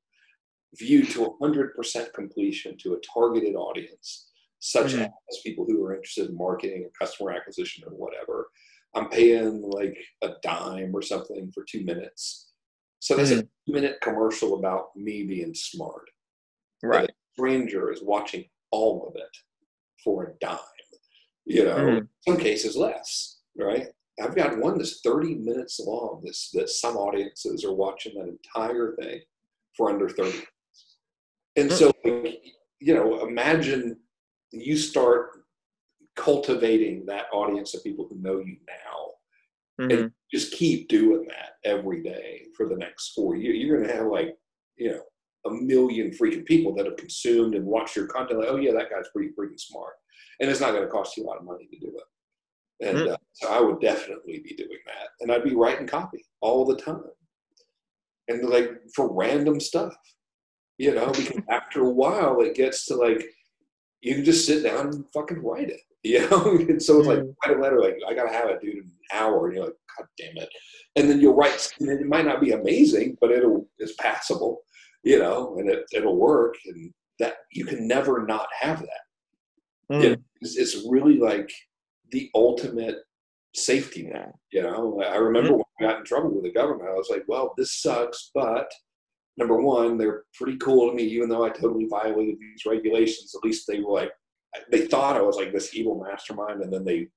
viewed 0.77 1.09
to 1.11 1.35
100% 1.41 2.13
completion 2.13 2.77
to 2.83 2.95
a 2.95 3.01
targeted 3.01 3.55
audience, 3.55 4.31
such 4.59 4.93
Mhm. 4.93 5.07
as 5.31 5.39
people 5.43 5.65
who 5.65 5.83
are 5.85 5.95
interested 5.95 6.29
in 6.29 6.37
marketing 6.37 6.85
or 6.85 6.91
customer 7.01 7.33
acquisition 7.33 7.83
or 7.87 7.93
whatever. 7.97 8.51
I'm 8.95 9.09
paying 9.09 9.63
like 9.63 9.97
a 10.23 10.33
dime 10.43 10.95
or 10.95 11.03
something 11.03 11.51
for 11.53 11.65
two 11.69 11.85
minutes. 11.85 12.53
So 13.01 13.17
that's 13.17 13.31
a 13.31 13.37
mm-hmm. 13.37 13.41
two 13.67 13.73
minute 13.73 13.99
commercial 14.03 14.59
about 14.59 14.95
me 14.95 15.25
being 15.25 15.55
smart 15.55 16.09
Right. 16.83 17.11
stranger 17.35 17.93
is 17.93 18.03
watching 18.03 18.45
all 18.71 19.07
of 19.09 19.17
it 19.17 19.37
for 20.03 20.25
a 20.25 20.33
dime. 20.41 20.59
You 21.45 21.65
know, 21.65 21.89
in 21.89 22.09
some 22.27 22.37
cases 22.37 22.77
less, 22.77 23.41
right? 23.59 23.89
I've 24.23 24.37
got 24.37 24.59
one 24.59 24.79
that's 24.79 25.01
30 25.01 25.37
minutes 25.37 25.81
long. 25.81 26.23
This 26.25 26.51
that 26.55 26.69
some 26.69 26.97
audiences 26.97 27.65
are 27.65 27.75
watching 27.75 28.15
that 28.15 28.29
entire 28.29 28.95
thing 29.01 29.21
for 29.77 29.91
under 29.91 30.09
30 30.09 30.31
minutes. 30.31 30.47
And 31.57 31.71
mm. 31.71 31.73
so 31.73 31.93
like, 32.05 32.43
you 32.79 32.95
know, 32.95 33.27
imagine 33.27 33.97
you 34.53 34.77
start 34.77 35.42
cultivating 36.17 37.07
that 37.07 37.27
audience 37.33 37.75
of 37.75 37.83
people 37.85 38.07
who 38.09 38.17
know 38.17 38.39
you 38.39 38.57
now 38.67 39.09
Mhm. 39.81 40.13
just 40.31 40.53
keep 40.53 40.89
doing 40.89 41.27
that 41.29 41.59
every 41.65 42.03
day 42.03 42.47
for 42.57 42.69
the 42.69 42.77
next 42.77 43.15
four 43.15 43.35
years. 43.37 43.57
You're 43.57 43.77
going 43.79 43.89
to 43.89 43.95
have 43.95 44.07
like, 44.07 44.37
you 44.77 44.91
know, 44.91 45.03
a 45.47 45.51
million 45.51 46.11
freaking 46.11 46.45
people 46.45 46.75
that 46.75 46.87
have 46.87 46.97
consumed 46.97 47.55
and 47.55 47.65
watched 47.67 47.97
your 47.97 48.07
content. 48.07 48.39
Like, 48.41 48.49
oh 48.49 48.57
yeah, 48.57 48.73
that 48.73 48.91
guy's 48.91 49.09
pretty 49.15 49.31
freaking 49.31 49.59
smart, 49.59 49.95
and 50.41 50.49
it's 50.51 50.61
not 50.61 50.71
going 50.73 50.85
to 50.85 50.91
cost 50.91 51.17
you 51.17 51.25
a 51.25 51.27
lot 51.27 51.39
of 51.39 51.45
money 51.45 51.67
to 51.67 51.79
do 51.79 51.97
it. 51.97 52.87
And 52.87 52.99
Mm. 52.99 53.13
uh, 53.13 53.17
so 53.33 53.49
I 53.49 53.61
would 53.61 53.81
definitely 53.81 54.39
be 54.41 54.55
doing 54.55 54.79
that, 54.87 55.09
and 55.21 55.33
I'd 55.33 55.43
be 55.45 55.55
writing 55.55 55.87
copy 55.87 56.25
all 56.41 56.65
the 56.65 56.77
time, 56.77 57.11
and 58.29 58.49
like 58.49 58.71
for 58.95 59.13
random 59.13 59.59
stuff, 59.59 59.95
you 60.79 60.95
know, 60.95 61.11
because 61.11 61.43
after 61.49 61.81
a 61.81 61.91
while 61.91 62.41
it 62.41 62.55
gets 62.55 62.87
to 62.87 62.95
like 62.97 63.25
you 64.01 64.15
can 64.17 64.25
just 64.25 64.47
sit 64.47 64.63
down 64.63 64.89
and 64.89 65.05
fucking 65.13 65.43
write 65.43 65.71
it. 65.71 65.81
You 66.05 66.29
know, 66.29 66.57
and 66.57 66.83
so 66.83 66.99
it's 66.99 67.07
like 67.07 67.21
Mm. 67.21 67.35
write 67.47 67.57
a 67.57 67.61
letter, 67.61 67.81
like 67.81 67.97
I 68.09 68.13
gotta 68.15 68.33
have 68.33 68.49
it, 68.51 68.61
dude, 68.61 68.75
in 68.75 68.81
an 68.81 68.93
hour. 69.13 69.47
And 69.47 69.55
you're 69.55 69.65
like, 69.67 69.75
God 69.97 70.07
damn 70.19 70.37
it! 70.37 70.49
And 70.97 71.09
then 71.09 71.21
you'll 71.21 71.37
write. 71.37 71.71
And 71.79 71.89
it 71.91 72.07
might 72.07 72.25
not 72.27 72.41
be 72.41 72.51
amazing, 72.53 73.17
but 73.21 73.31
it'll 73.31 73.69
it's 73.79 73.95
passable, 74.01 74.63
you 75.05 75.21
know, 75.21 75.57
and 75.59 75.71
it 75.71 75.85
it'll 75.93 76.17
work. 76.17 76.57
And 76.67 76.93
that 77.21 77.35
you 77.53 77.65
can 77.65 77.87
never 77.87 78.27
not 78.27 78.49
have 78.59 78.81
that. 78.81 80.01
Yeah. 80.03 80.17
It's, 80.41 80.57
it's 80.57 80.85
really 80.89 81.19
like 81.19 81.51
the 82.11 82.31
ultimate 82.35 82.97
safety 83.55 84.03
net. 84.05 84.33
You 84.51 84.63
know, 84.63 85.01
I 85.07 85.17
remember 85.17 85.53
when 85.53 85.65
I 85.81 85.85
got 85.85 85.99
in 86.01 86.05
trouble 86.05 86.31
with 86.35 86.43
the 86.45 86.53
government, 86.53 86.89
I 86.89 86.95
was 86.95 87.11
like, 87.11 87.25
well, 87.29 87.55
this 87.57 87.81
sucks, 87.81 88.31
but 88.35 88.69
number 89.37 89.61
one, 89.61 89.99
they're 89.99 90.25
pretty 90.35 90.57
cool 90.59 90.89
to 90.91 90.97
me, 90.97 91.05
even 91.05 91.29
though 91.29 91.45
I 91.45 91.51
totally 91.51 91.87
violated 91.89 92.39
these 92.41 92.65
regulations. 92.67 93.35
At 93.37 93.45
least 93.45 93.67
they 93.69 93.81
were 93.81 93.93
like, 93.93 94.11
they 94.71 94.87
thought 94.87 95.17
I 95.17 95.23
was 95.23 95.37
like 95.37 95.53
this 95.53 95.75
evil 95.75 96.03
mastermind, 96.03 96.63
and 96.63 96.73
then 96.73 96.85
they 96.85 97.09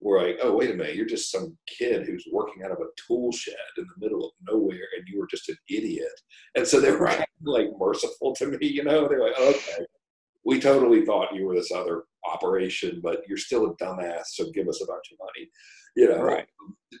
were 0.00 0.20
like, 0.20 0.38
oh, 0.42 0.56
wait 0.56 0.70
a 0.70 0.74
minute, 0.74 0.96
you're 0.96 1.06
just 1.06 1.30
some 1.30 1.56
kid 1.66 2.04
who's 2.04 2.26
working 2.32 2.64
out 2.64 2.72
of 2.72 2.78
a 2.78 2.90
tool 3.06 3.30
shed 3.30 3.54
in 3.78 3.84
the 3.84 4.04
middle 4.04 4.24
of 4.24 4.32
nowhere, 4.48 4.88
and 4.96 5.06
you 5.06 5.18
were 5.18 5.28
just 5.28 5.48
an 5.48 5.56
idiot. 5.70 6.20
And 6.56 6.66
so 6.66 6.80
they 6.80 6.90
were 6.90 7.08
like 7.44 7.68
merciful 7.78 8.34
to 8.34 8.46
me, 8.46 8.66
you 8.66 8.82
know? 8.82 9.06
They're 9.06 9.22
like, 9.22 9.38
okay, 9.38 9.86
we 10.44 10.58
totally 10.58 11.06
thought 11.06 11.34
you 11.34 11.46
were 11.46 11.54
this 11.54 11.70
other 11.70 12.02
operation, 12.24 13.00
but 13.02 13.22
you're 13.28 13.38
still 13.38 13.66
a 13.66 13.76
dumbass, 13.76 14.26
so 14.26 14.50
give 14.50 14.68
us 14.68 14.82
a 14.82 14.86
bunch 14.86 15.12
of 15.12 15.18
money, 15.20 15.48
you 15.94 16.08
know? 16.08 16.22
Right. 16.22 16.46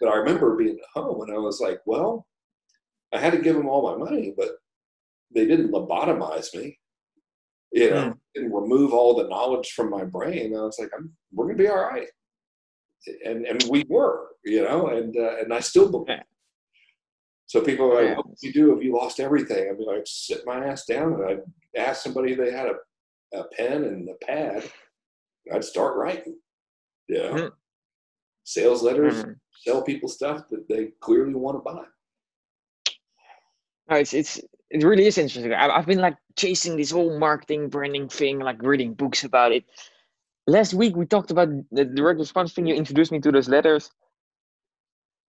But 0.00 0.08
I 0.08 0.16
remember 0.18 0.56
being 0.56 0.78
at 0.78 1.02
home, 1.02 1.22
and 1.22 1.34
I 1.34 1.38
was 1.38 1.60
like, 1.60 1.80
well, 1.86 2.26
I 3.12 3.18
had 3.18 3.32
to 3.32 3.40
give 3.40 3.56
them 3.56 3.68
all 3.68 3.90
my 3.90 4.04
money, 4.04 4.32
but 4.36 4.50
they 5.34 5.46
didn't 5.46 5.72
lobotomize 5.72 6.54
me. 6.54 6.78
You 7.72 7.90
know, 7.90 8.10
Mm. 8.10 8.18
didn't 8.34 8.52
remove 8.52 8.92
all 8.92 9.14
the 9.14 9.28
knowledge 9.28 9.72
from 9.72 9.88
my 9.90 10.04
brain. 10.04 10.54
I 10.56 10.60
was 10.62 10.78
like, 10.78 10.90
I'm, 10.96 11.16
we're 11.32 11.46
gonna 11.46 11.56
be 11.58 11.68
all 11.68 11.76
right, 11.76 12.08
and 13.24 13.46
and 13.46 13.62
we 13.70 13.84
were, 13.88 14.28
you 14.44 14.62
know, 14.62 14.88
and 14.88 15.16
uh, 15.16 15.36
and 15.40 15.52
I 15.54 15.60
still 15.60 15.90
believe. 15.90 16.20
So 17.46 17.60
people 17.62 17.90
are 17.90 17.94
like, 17.94 18.04
Yeah. 18.10 18.16
"What 18.16 18.28
would 18.28 18.38
you 18.42 18.52
do 18.52 18.76
if 18.76 18.84
you 18.84 18.92
lost 18.94 19.20
everything?" 19.20 19.68
I'd 19.70 19.78
be 19.78 19.84
like, 19.84 20.02
"Sit 20.06 20.44
my 20.46 20.64
ass 20.66 20.84
down," 20.86 21.14
and 21.14 21.24
I'd 21.24 21.42
ask 21.76 22.02
somebody 22.02 22.32
if 22.32 22.38
they 22.38 22.50
had 22.52 22.66
a, 22.68 23.38
a 23.38 23.44
pen 23.56 23.84
and 23.84 24.08
a 24.08 24.14
pad. 24.24 24.70
and 25.46 25.56
I'd 25.56 25.64
start 25.64 25.96
writing. 25.96 26.38
You 27.08 27.18
know, 27.18 27.32
Mm. 27.34 27.52
sales 28.44 28.82
letters, 28.82 29.24
Mhm. 29.24 29.36
sell 29.64 29.82
people 29.82 30.08
stuff 30.08 30.48
that 30.50 30.68
they 30.68 30.88
clearly 31.00 31.34
want 31.34 31.56
to 31.56 31.60
buy. 31.72 31.84
No, 33.88 33.96
it's 33.96 34.14
it's 34.14 34.40
it 34.72 34.82
really 34.84 35.06
is 35.06 35.18
interesting. 35.18 35.52
I, 35.52 35.68
I've 35.68 35.86
been 35.86 36.00
like 36.00 36.16
chasing 36.34 36.76
this 36.76 36.90
whole 36.90 37.18
marketing 37.18 37.68
branding 37.68 38.08
thing, 38.08 38.38
like 38.38 38.62
reading 38.62 38.94
books 38.94 39.22
about 39.22 39.52
it. 39.52 39.64
Last 40.46 40.72
week 40.72 40.96
we 40.96 41.04
talked 41.04 41.30
about 41.30 41.50
the 41.70 41.84
direct 41.84 42.18
response 42.18 42.52
thing. 42.52 42.66
You 42.66 42.74
introduced 42.74 43.12
me 43.12 43.20
to 43.20 43.30
those 43.30 43.48
letters. 43.48 43.90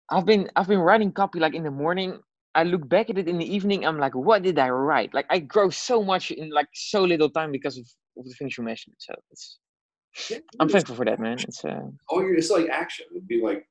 I've 0.10 0.25
been 0.25 0.49
I've 0.56 0.67
been 0.67 0.79
writing 0.79 1.12
copy 1.12 1.39
like 1.39 1.56
in 1.56 1.63
the 1.63 1.71
morning. 1.71 2.19
I 2.56 2.63
look 2.63 2.88
back 2.88 3.10
at 3.10 3.17
it 3.17 3.27
in 3.27 3.38
the 3.38 3.56
evening. 3.56 3.86
I'm 3.86 3.99
like, 3.99 4.15
what 4.15 4.43
did 4.43 4.58
I 4.60 4.69
write? 4.69 5.13
Like 5.13 5.25
I 5.29 5.39
grow 5.39 5.69
so 5.69 6.03
much 6.03 6.32
in 6.32 6.49
like 6.49 6.69
so 6.73 7.03
little 7.03 7.29
time 7.29 7.51
because 7.51 7.77
of, 7.77 7.86
of 8.17 8.25
the 8.25 8.34
things 8.36 8.58
you 8.58 8.63
mentioned. 8.63 8.95
So 8.99 9.13
it's 9.32 9.60
I'm 10.60 10.69
thankful 10.69 10.95
for 10.95 11.06
that, 11.06 11.19
man. 11.19 11.38
It's 11.39 11.65
uh, 11.65 11.82
all 12.08 12.21
your 12.21 12.36
it's 12.36 12.49
like 12.49 12.69
action. 12.69 13.08
It'd 13.12 13.27
be 13.27 13.41
like 13.43 13.65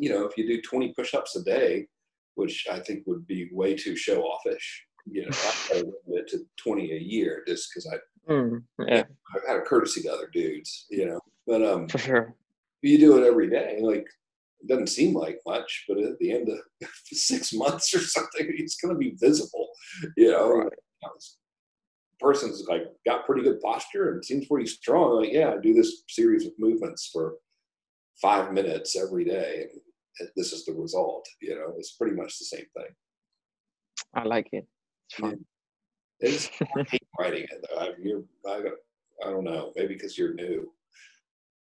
you 0.00 0.10
know, 0.10 0.24
if 0.24 0.36
you 0.36 0.46
do 0.46 0.60
20 0.60 0.92
push-ups 0.94 1.36
a 1.36 1.42
day, 1.44 1.86
which 2.34 2.66
I 2.70 2.80
think 2.80 3.04
would 3.06 3.26
be 3.26 3.48
way 3.52 3.74
too 3.74 3.96
show 3.96 4.22
offish. 4.22 4.84
You 5.10 5.22
know, 5.22 5.36
I 5.72 5.82
limit 6.06 6.28
to 6.28 6.46
20 6.56 6.92
a 6.92 6.98
year 6.98 7.42
just 7.46 7.70
because 7.70 7.92
I 7.92 8.32
mm, 8.32 8.62
yeah, 8.86 9.04
I've 9.34 9.48
had 9.48 9.56
a 9.56 9.62
courtesy 9.62 10.02
to 10.02 10.12
other 10.12 10.28
dudes, 10.32 10.86
you 10.90 11.06
know. 11.06 11.20
But 11.46 11.64
um, 11.64 11.88
for 11.88 11.98
sure. 11.98 12.34
you 12.82 12.98
do 12.98 13.18
it 13.18 13.26
every 13.26 13.50
day, 13.50 13.78
like 13.82 14.06
it 14.60 14.68
doesn't 14.68 14.88
seem 14.88 15.14
like 15.14 15.40
much, 15.46 15.84
but 15.88 15.98
at 15.98 16.18
the 16.18 16.32
end 16.32 16.48
of 16.48 16.58
six 17.06 17.52
months 17.52 17.94
or 17.94 18.00
something, 18.00 18.46
it's 18.56 18.76
going 18.76 18.94
to 18.94 18.98
be 18.98 19.16
visible, 19.18 19.68
you 20.16 20.30
know. 20.30 20.50
Right. 20.50 20.72
You 21.02 21.08
know, 21.08 21.14
person's 22.22 22.64
like 22.68 22.84
got 23.04 23.26
pretty 23.26 23.42
good 23.42 23.60
posture 23.60 24.12
and 24.12 24.24
seems 24.24 24.46
pretty 24.46 24.66
strong. 24.66 25.16
Like, 25.16 25.32
yeah, 25.32 25.50
I 25.50 25.60
do 25.60 25.74
this 25.74 26.04
series 26.08 26.46
of 26.46 26.52
movements 26.58 27.10
for 27.12 27.34
five 28.20 28.52
minutes 28.52 28.96
every 28.96 29.24
day, 29.24 29.66
and 30.20 30.28
this 30.36 30.52
is 30.52 30.64
the 30.64 30.72
result. 30.72 31.26
You 31.40 31.56
know, 31.56 31.74
it's 31.76 31.96
pretty 31.96 32.14
much 32.14 32.38
the 32.38 32.44
same 32.44 32.66
thing. 32.76 32.94
I 34.14 34.24
like 34.24 34.48
it. 34.52 34.66
It's 35.12 35.20
fun. 35.20 35.44
It's, 36.20 36.50
I 36.76 36.84
hate 36.88 37.02
writing 37.18 37.44
it 37.44 37.64
though. 37.68 37.78
I, 37.78 37.90
you're, 38.00 38.22
I, 38.46 38.62
I 39.26 39.30
don't 39.30 39.44
know, 39.44 39.72
maybe 39.76 39.94
because 39.94 40.16
you're 40.16 40.34
new. 40.34 40.72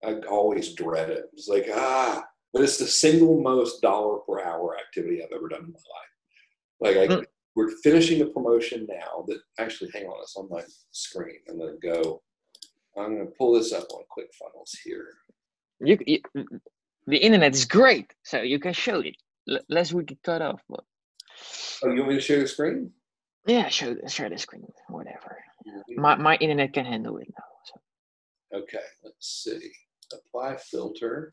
I 0.04 0.14
always 0.28 0.74
dread 0.74 1.10
it. 1.10 1.26
It's 1.32 1.48
like 1.48 1.66
ah, 1.72 2.24
but 2.52 2.62
it's 2.62 2.78
the 2.78 2.86
single 2.86 3.40
most 3.40 3.80
dollar 3.82 4.18
per 4.20 4.40
hour 4.42 4.76
activity 4.78 5.22
I've 5.22 5.32
ever 5.34 5.48
done 5.48 5.64
in 5.64 5.72
my 5.72 5.78
life. 5.78 6.96
Like 6.96 6.96
I, 6.96 7.06
Mm. 7.16 7.24
we're 7.56 7.70
finishing 7.82 8.18
the 8.20 8.26
promotion 8.26 8.86
now. 8.88 9.24
That 9.26 9.40
actually, 9.58 9.90
hang 9.92 10.06
on, 10.06 10.20
it's 10.22 10.36
on 10.36 10.48
my 10.50 10.62
screen. 10.92 11.38
I'm 11.48 11.58
gonna 11.58 11.72
go. 11.82 12.22
I'm 12.96 13.16
gonna 13.18 13.30
pull 13.38 13.52
this 13.54 13.72
up 13.72 13.86
on 13.92 14.02
ClickFunnels 14.16 14.70
here. 14.84 15.06
You, 15.80 15.98
you 16.06 16.20
the 17.06 17.16
internet 17.16 17.54
is 17.54 17.64
great, 17.64 18.12
so 18.24 18.42
you 18.42 18.58
can 18.58 18.72
show 18.72 19.00
it. 19.00 19.16
L- 19.48 19.60
last 19.68 19.92
week 19.92 20.10
it 20.10 20.18
cut 20.24 20.42
off, 20.42 20.60
but 20.68 20.84
Oh, 21.84 21.90
you 21.92 22.00
want 22.00 22.08
me 22.10 22.14
to 22.16 22.20
share 22.20 22.40
the 22.40 22.48
screen? 22.48 22.90
Yeah, 23.48 23.68
show 23.68 23.96
share 24.06 24.28
the 24.30 24.38
screen, 24.38 24.66
whatever. 24.88 25.38
My 25.96 26.14
my 26.16 26.36
internet 26.36 26.72
can 26.72 26.84
handle 26.84 27.16
it 27.18 27.28
now. 27.36 27.44
So. 27.64 28.58
Okay, 28.60 28.84
let's 29.02 29.44
see. 29.44 29.70
Apply 30.12 30.56
filter. 30.56 31.32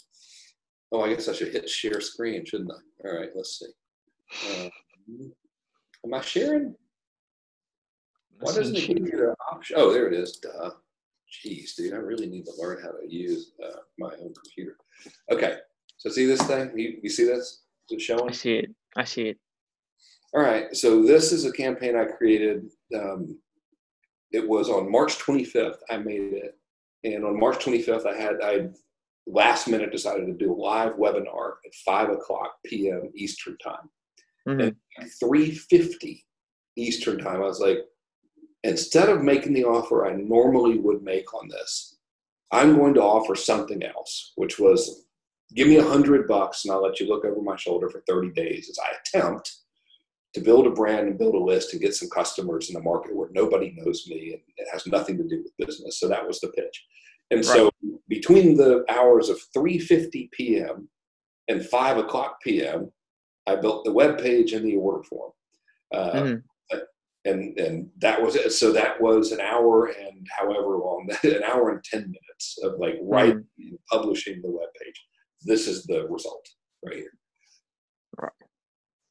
Oh, 0.91 1.01
I 1.01 1.09
guess 1.09 1.29
I 1.29 1.33
should 1.33 1.53
hit 1.53 1.69
share 1.69 2.01
screen, 2.01 2.45
shouldn't 2.45 2.71
I? 2.71 3.07
All 3.07 3.19
right, 3.19 3.29
let's 3.35 3.59
see. 3.59 4.69
Um, 5.07 5.31
am 6.05 6.13
I 6.13 6.21
sharing? 6.21 6.75
Why 8.39 8.53
doesn't 8.53 8.75
it 8.75 8.87
give 8.87 8.97
you 8.97 9.17
the 9.17 9.35
option? 9.51 9.75
Oh, 9.77 9.93
there 9.93 10.07
it 10.07 10.13
is. 10.13 10.37
Duh. 10.37 10.71
Jeez, 11.45 11.75
dude, 11.75 11.93
I 11.93 11.97
really 11.97 12.27
need 12.27 12.45
to 12.45 12.53
learn 12.57 12.81
how 12.81 12.91
to 12.91 13.13
use 13.13 13.51
uh, 13.63 13.79
my 13.97 14.11
own 14.21 14.33
computer. 14.33 14.77
Okay, 15.31 15.57
so 15.97 16.09
see 16.09 16.25
this 16.25 16.41
thing? 16.41 16.71
You, 16.77 16.97
you 17.01 17.09
see 17.09 17.25
this? 17.25 17.63
Is 17.89 17.97
it 17.97 18.01
showing? 18.01 18.29
I 18.29 18.33
see 18.33 18.55
it. 18.55 18.75
I 18.95 19.03
see 19.03 19.23
it. 19.29 19.37
All 20.35 20.41
right, 20.41 20.75
so 20.75 21.01
this 21.01 21.31
is 21.31 21.45
a 21.45 21.51
campaign 21.51 21.95
I 21.95 22.03
created. 22.03 22.69
Um, 22.93 23.39
it 24.31 24.45
was 24.45 24.69
on 24.69 24.91
March 24.91 25.17
25th. 25.17 25.77
I 25.89 25.97
made 25.97 26.33
it, 26.33 26.57
And 27.05 27.23
on 27.23 27.39
March 27.39 27.63
25th, 27.63 28.05
I 28.05 28.15
had 28.19 28.41
I 28.43 28.67
last 29.27 29.69
minute 29.69 29.93
decided 29.93 30.25
to 30.25 30.33
do 30.33 30.51
a 30.51 30.53
live 30.53 30.95
webinar 30.95 31.53
at 31.65 31.73
five 31.85 32.09
o'clock 32.09 32.55
p.m. 32.65 33.11
Eastern 33.15 33.57
time. 33.59 33.89
Mhm. 34.45 34.61
And 34.67 34.75
at 34.99 35.07
3:50 35.23 36.25
Eastern 36.75 37.17
time, 37.17 37.37
I 37.41 37.45
was 37.45 37.61
like, 37.61 37.79
instead 38.63 39.07
of 39.07 39.23
making 39.23 39.53
the 39.53 39.63
offer 39.63 40.05
I 40.05 40.13
normally 40.15 40.79
would 40.79 41.01
make 41.01 41.33
on 41.33 41.47
this, 41.47 41.97
I'm 42.51 42.75
going 42.75 42.93
to 42.95 43.01
offer 43.01 43.35
something 43.35 43.83
else, 43.83 44.33
which 44.35 44.59
was 44.59 45.05
give 45.53 45.69
me 45.69 45.77
a 45.77 45.83
hundred 45.83 46.27
bucks 46.27 46.65
and 46.65 46.73
I'll 46.73 46.83
let 46.83 46.99
you 46.99 47.07
look 47.07 47.23
over 47.23 47.41
my 47.41 47.55
shoulder 47.55 47.89
for 47.89 48.01
30 48.01 48.31
days 48.31 48.69
as 48.69 48.77
I 48.79 48.95
attempt 48.97 49.61
to 50.35 50.41
build 50.41 50.67
a 50.67 50.69
brand 50.69 51.07
and 51.07 51.17
build 51.17 51.33
a 51.33 51.39
list 51.39 51.71
and 51.71 51.81
get 51.81 51.95
some 51.95 52.09
customers 52.09 52.69
in 52.69 52.75
a 52.75 52.81
market 52.81 53.15
where 53.15 53.29
nobody 53.31 53.73
knows 53.77 54.05
me 54.05 54.33
and 54.33 54.41
it 54.57 54.67
has 54.71 54.85
nothing 54.85 55.17
to 55.17 55.23
do 55.23 55.41
with 55.41 55.65
business. 55.65 55.97
So 55.97 56.09
that 56.09 56.27
was 56.27 56.41
the 56.41 56.49
pitch. 56.49 56.85
And 57.31 57.39
so 57.55 57.71
between 58.09 58.57
the 58.57 58.83
hours 58.89 59.29
of 59.29 59.39
3:50 59.55 60.29
p.m. 60.31 60.89
and 61.47 61.65
5 61.65 61.97
o'clock 61.99 62.41
p.m., 62.43 62.91
I 63.47 63.55
built 63.55 63.85
the 63.85 63.93
web 63.93 64.17
page 64.21 64.51
and 64.51 64.65
the 64.65 64.75
order 64.75 65.03
form. 65.03 65.31
Uh, 65.93 66.11
Mhm. 66.13 66.43
and 67.23 67.57
and 67.57 67.89
that 67.99 68.21
was 68.21 68.35
it. 68.35 68.51
So 68.51 68.71
that 68.73 68.99
was 69.01 69.31
an 69.31 69.39
hour 69.39 69.85
and 69.87 70.27
however 70.37 70.77
long, 70.77 71.09
an 71.23 71.43
hour 71.43 71.71
and 71.71 71.81
ten 71.83 72.01
minutes 72.01 72.57
of 72.61 72.73
like 72.77 72.97
writing 73.01 73.47
and 73.57 73.79
publishing 73.89 74.41
the 74.41 74.51
web 74.51 74.69
page. 74.81 74.99
This 75.43 75.67
is 75.67 75.85
the 75.85 76.05
result 76.07 76.45
right 76.85 76.97
here. 76.97 77.13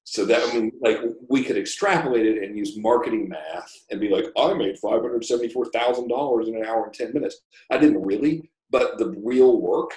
Right. 0.05 0.11
So 0.13 0.25
that 0.27 0.43
I 0.49 0.53
mean, 0.55 0.73
like 0.83 0.99
we 1.29 1.43
could 1.43 1.57
extrapolate 1.57 2.27
it 2.27 2.43
and 2.43 2.57
use 2.57 2.77
marketing 2.77 3.29
math 3.29 3.73
and 3.91 4.01
be 4.01 4.09
like, 4.11 4.27
I 4.37 4.53
made 4.55 4.79
five 4.79 5.01
hundred 5.03 5.25
seventy-four 5.25 5.67
thousand 5.67 6.09
dollars 6.09 6.49
in 6.49 6.57
an 6.57 6.65
hour 6.65 6.85
and 6.85 6.93
ten 6.95 7.13
minutes. 7.13 7.41
I 7.71 7.79
didn't 7.79 8.03
really, 8.05 8.51
but 8.71 8.99
the 8.99 9.15
real 9.25 9.61
work 9.61 9.91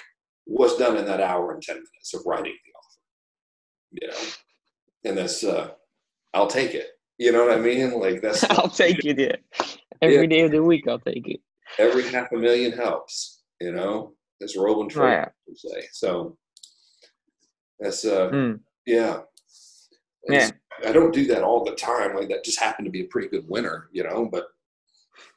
was 0.46 0.76
done 0.78 0.96
in 0.96 1.04
that 1.06 1.20
hour 1.20 1.52
and 1.52 1.62
ten 1.62 1.76
minutes 1.76 2.14
of 2.14 2.22
writing 2.24 2.54
the 2.64 2.72
offer. 2.78 3.00
You 4.00 4.08
know, 4.08 5.10
and 5.10 5.18
that's 5.18 5.44
uh, 5.44 5.72
I'll 6.34 6.46
take 6.46 6.74
it. 6.74 6.88
You 7.18 7.32
know 7.32 7.44
what 7.46 7.56
I 7.56 7.60
mean? 7.60 8.00
Like 8.00 8.22
that's 8.22 8.44
I'll 8.50 8.68
take 8.70 9.04
it. 9.04 9.18
Yeah. 9.18 9.66
Every 10.00 10.26
day 10.26 10.40
of 10.42 10.52
the 10.52 10.62
week, 10.62 10.86
I'll 10.88 11.00
take 11.00 11.28
it. 11.28 11.40
every 11.78 12.04
half 12.04 12.30
a 12.32 12.36
million 12.36 12.72
helps, 12.72 13.42
you 13.60 13.72
know, 13.72 14.14
as 14.42 14.52
Donald 14.54 14.86
Oh, 14.86 14.88
Trump 14.88 15.10
yeah. 15.12 15.28
would 15.46 15.58
say. 15.58 15.82
So 15.92 16.38
that's 17.80 18.04
uh 18.06 18.30
Mm. 18.30 18.60
yeah. 18.86 19.20
Yeah. 20.28 20.50
I 20.86 20.92
don't 20.92 21.12
do 21.14 21.26
that 21.26 21.42
all 21.42 21.64
the 21.64 21.74
time. 21.74 22.14
Like 22.14 22.28
that 22.28 22.44
just 22.44 22.60
happened 22.60 22.86
to 22.86 22.90
be 22.90 23.02
a 23.02 23.08
pretty 23.08 23.28
good 23.28 23.48
winner, 23.48 23.88
you 23.92 24.04
know, 24.04 24.28
but 24.30 24.46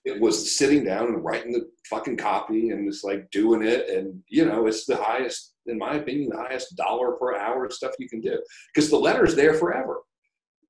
it 0.05 0.19
was 0.19 0.55
sitting 0.57 0.83
down 0.83 1.07
and 1.07 1.23
writing 1.23 1.51
the 1.51 1.69
fucking 1.89 2.17
copy 2.17 2.69
and 2.69 2.91
just 2.91 3.03
like 3.03 3.29
doing 3.31 3.63
it 3.63 3.89
and 3.89 4.21
you 4.27 4.45
know, 4.45 4.67
it's 4.67 4.85
the 4.85 4.95
highest 4.97 5.55
in 5.67 5.77
my 5.77 5.95
opinion, 5.95 6.29
the 6.29 6.37
highest 6.37 6.75
dollar 6.75 7.13
per 7.13 7.35
hour 7.35 7.69
stuff 7.69 7.91
you 7.99 8.09
can 8.09 8.21
do. 8.21 8.41
Because 8.73 8.89
the 8.89 8.97
letter's 8.97 9.35
there 9.35 9.53
forever. 9.53 10.01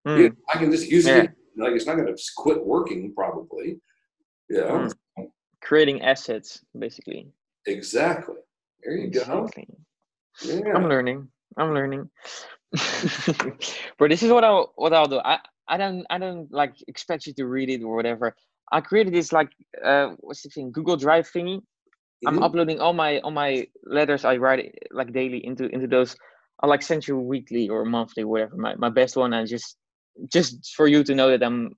Mm. 0.07 0.17
You 0.17 0.29
know, 0.29 0.35
I 0.53 0.57
can 0.57 0.71
just 0.71 0.89
use 0.89 1.05
Yeah. 1.05 1.23
it. 1.23 1.31
Like 1.57 1.73
it's 1.73 1.85
not 1.85 1.95
gonna 1.97 2.15
quit 2.37 2.65
working 2.65 3.13
probably. 3.13 3.79
You 4.49 4.57
know? 4.57 4.89
Mm. 5.19 5.31
Creating 5.61 6.01
assets, 6.01 6.63
basically. 6.77 7.27
Exactly. 7.67 8.35
There 8.83 8.95
you 8.95 9.11
go. 9.11 9.47
Yeah. 10.43 10.73
I'm 10.75 10.87
learning. 10.89 11.27
I'm 11.57 11.73
learning. 11.73 12.09
but 13.97 14.09
this 14.09 14.23
is 14.23 14.31
what 14.31 14.43
I 14.43 14.51
what 14.75 14.93
I'll 14.93 15.07
do. 15.07 15.19
I 15.19 15.39
I 15.67 15.77
don't 15.77 16.05
I 16.09 16.17
don't 16.17 16.51
like 16.51 16.75
expect 16.87 17.25
you 17.27 17.33
to 17.33 17.45
read 17.45 17.69
it 17.69 17.83
or 17.83 17.95
whatever. 17.95 18.35
I 18.71 18.81
created 18.81 19.13
this 19.13 19.33
like 19.33 19.49
uh 19.83 20.11
what's 20.19 20.43
the 20.43 20.49
thing 20.49 20.71
Google 20.71 20.95
Drive 20.97 21.29
thingy. 21.29 21.61
I'm 22.25 22.37
Mhm. 22.37 22.43
uploading 22.43 22.79
all 22.79 22.93
my 22.93 23.19
all 23.19 23.31
my 23.31 23.67
letters 23.83 24.23
I 24.25 24.37
write 24.37 24.77
like 24.91 25.11
daily 25.11 25.45
into 25.45 25.67
into 25.67 25.87
those. 25.87 26.15
I 26.63 26.67
like 26.67 26.81
send 26.83 27.07
you 27.07 27.17
weekly 27.17 27.67
or 27.69 27.83
monthly, 27.85 28.23
whatever. 28.23 28.55
My 28.55 28.75
my 28.75 28.89
best 28.89 29.17
one. 29.17 29.33
I 29.33 29.45
just 29.45 29.77
just 30.31 30.73
for 30.75 30.87
you 30.87 31.03
to 31.03 31.15
know 31.15 31.29
that 31.31 31.43
I'm 31.43 31.73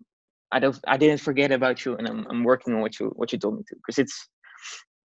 I 0.52 0.60
don't 0.60 0.78
I 0.88 0.98
didn't 0.98 1.22
forget 1.22 1.52
about 1.52 1.86
you 1.86 1.96
and 1.98 2.08
I'm 2.08 2.28
I'm 2.30 2.44
working 2.44 2.74
on 2.76 2.82
what 2.82 3.00
you 3.00 3.08
what 3.16 3.32
you 3.32 3.40
told 3.40 3.58
me 3.58 3.64
to 3.68 3.76
because 3.78 3.98
it's 3.98 4.30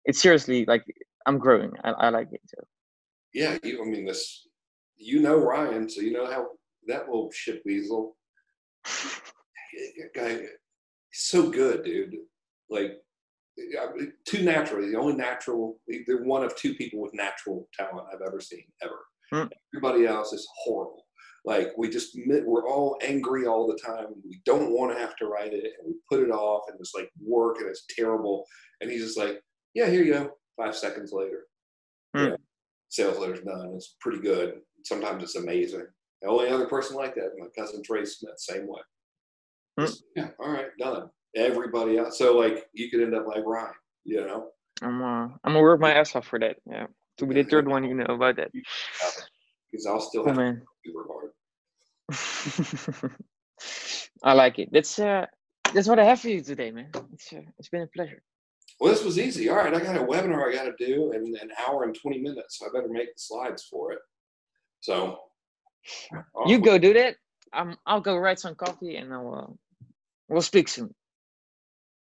it's 0.05 0.21
seriously 0.21 0.65
like 0.67 0.85
I'm 1.27 1.39
growing. 1.39 1.73
I, 1.85 1.91
I 1.91 2.09
like 2.11 2.29
it. 2.33 2.41
So. 2.47 2.65
Yeah, 3.35 3.59
you, 3.63 3.83
I 3.83 3.87
mean, 3.87 4.05
this, 4.05 4.47
you 5.03 5.21
know 5.21 5.37
Ryan, 5.37 5.89
so 5.89 6.01
you 6.01 6.13
know 6.13 6.31
how 6.31 6.49
that 6.87 7.07
little 7.07 7.31
shit 7.33 7.63
weasel, 7.65 8.17
guy, 10.15 10.31
he's 10.39 10.49
so 11.13 11.51
good, 11.51 11.85
dude. 11.85 12.15
Like, 12.71 12.93
too 14.27 14.43
natural. 14.43 14.87
The 14.87 14.99
only 14.99 15.15
natural, 15.15 15.79
they're 16.07 16.25
one 16.25 16.45
of 16.45 16.57
two 16.57 16.75
people 16.75 17.01
with 17.01 17.15
natural 17.15 17.69
talent 17.79 18.07
I've 18.13 18.27
ever 18.27 18.41
seen, 18.41 18.65
ever. 18.83 18.99
Hmm. 19.31 19.49
Everybody 19.75 20.07
else 20.07 20.33
is 20.33 20.47
horrible. 20.65 21.05
Like, 21.45 21.73
we 21.77 21.89
just, 21.89 22.17
we're 22.27 22.69
all 22.69 22.99
angry 23.03 23.47
all 23.47 23.67
the 23.67 23.79
time. 23.79 24.07
We 24.25 24.41
don't 24.47 24.73
want 24.73 24.95
to 24.95 25.01
have 25.01 25.17
to 25.17 25.27
write 25.27 25.53
it, 25.53 25.73
and 25.79 25.87
we 25.87 25.95
put 26.09 26.25
it 26.25 26.31
off, 26.31 26.63
and 26.69 26.79
it's 26.79 26.95
like 26.95 27.11
work, 27.21 27.57
and 27.59 27.69
it's 27.69 27.85
terrible. 27.95 28.45
And 28.81 28.91
he's 28.91 29.03
just 29.03 29.19
like, 29.19 29.41
yeah, 29.75 29.89
here 29.89 30.03
you 30.03 30.13
go. 30.13 30.31
Five 30.57 30.77
seconds 30.77 31.13
later. 31.13 31.45
Hmm. 32.15 32.25
Yeah. 32.25 32.37
Sales 32.89 33.19
letter's 33.19 33.41
done. 33.41 33.73
It's 33.75 33.97
pretty 34.01 34.19
good. 34.19 34.61
Sometimes 34.85 35.23
it's 35.23 35.37
amazing. 35.37 35.87
The 36.23 36.29
only 36.29 36.49
other 36.49 36.67
person 36.67 36.97
like 36.97 37.15
that, 37.17 37.33
my 37.39 37.47
cousin 37.57 37.83
Trey 37.83 38.05
Smith, 38.05 38.39
same 38.39 38.67
way. 38.67 38.81
Just, 39.81 40.05
yeah, 40.15 40.29
all 40.39 40.51
right, 40.51 40.67
done. 40.79 41.09
Everybody 41.35 41.99
else. 41.99 42.19
So 42.19 42.37
like 42.37 42.67
you 42.73 42.91
could 42.91 43.01
end 43.01 43.15
up 43.15 43.27
like 43.27 43.45
Ryan, 43.45 43.73
you 44.05 44.21
know? 44.21 44.49
I'm 44.83 45.03
uh, 45.03 45.25
I'm 45.45 45.53
gonna 45.53 45.61
work 45.61 45.81
my 45.81 45.95
ass 45.95 46.15
off 46.15 46.27
for 46.27 46.39
that. 46.39 46.57
Yeah, 46.67 46.87
to 47.19 47.27
be 47.27 47.35
the 47.35 47.45
third 47.45 47.69
one, 47.69 47.85
you 47.85 47.95
know 47.95 48.05
about 48.05 48.37
that. 48.37 48.51
Because 48.53 49.87
I'll 49.87 50.01
still 50.01 50.23
Oh 50.23 50.27
have 50.27 50.37
to 50.37 50.43
man, 50.43 50.63
super 50.85 51.07
hard. 51.09 51.31
I 54.23 54.35
like 54.35 54.59
it. 54.59 54.69
That's 54.73 54.99
uh, 54.99 55.27
that's 55.73 55.89
what 55.89 55.99
I 55.99 56.05
have 56.05 56.21
for 56.21 56.29
you 56.29 56.43
today, 56.43 56.71
man. 56.71 56.91
It's 57.13 57.33
uh, 57.33 57.41
it's 57.59 57.69
been 57.69 57.83
a 57.83 57.87
pleasure. 57.87 58.23
Well, 58.81 58.93
this 58.93 59.05
was 59.05 59.19
easy. 59.19 59.49
All 59.49 59.57
right, 59.57 59.73
I 59.73 59.81
got 59.81 59.97
a 59.97 60.05
webinar 60.05 60.49
I 60.49 60.53
got 60.53 60.65
to 60.65 60.75
do 60.85 61.13
in 61.13 61.35
an 61.41 61.51
hour 61.67 61.85
and 61.85 61.95
20 61.95 62.21
minutes, 62.21 62.59
so 62.59 62.67
I 62.67 62.71
better 62.75 62.93
make 62.93 63.15
the 63.15 63.19
slides 63.19 63.65
for 63.71 63.93
it. 63.93 64.01
So 64.83 65.21
You 66.47 66.59
go 66.61 66.79
do 66.79 66.95
that. 66.95 67.17
Um, 67.53 67.77
I'll 67.87 68.01
go 68.01 68.17
write 68.17 68.41
some 68.41 68.55
coffee, 68.55 68.97
and 68.97 69.13
I'll 69.13 69.35
uh, 69.35 69.55
we'll 70.29 70.43
speak 70.43 70.69
soon. 70.69 70.95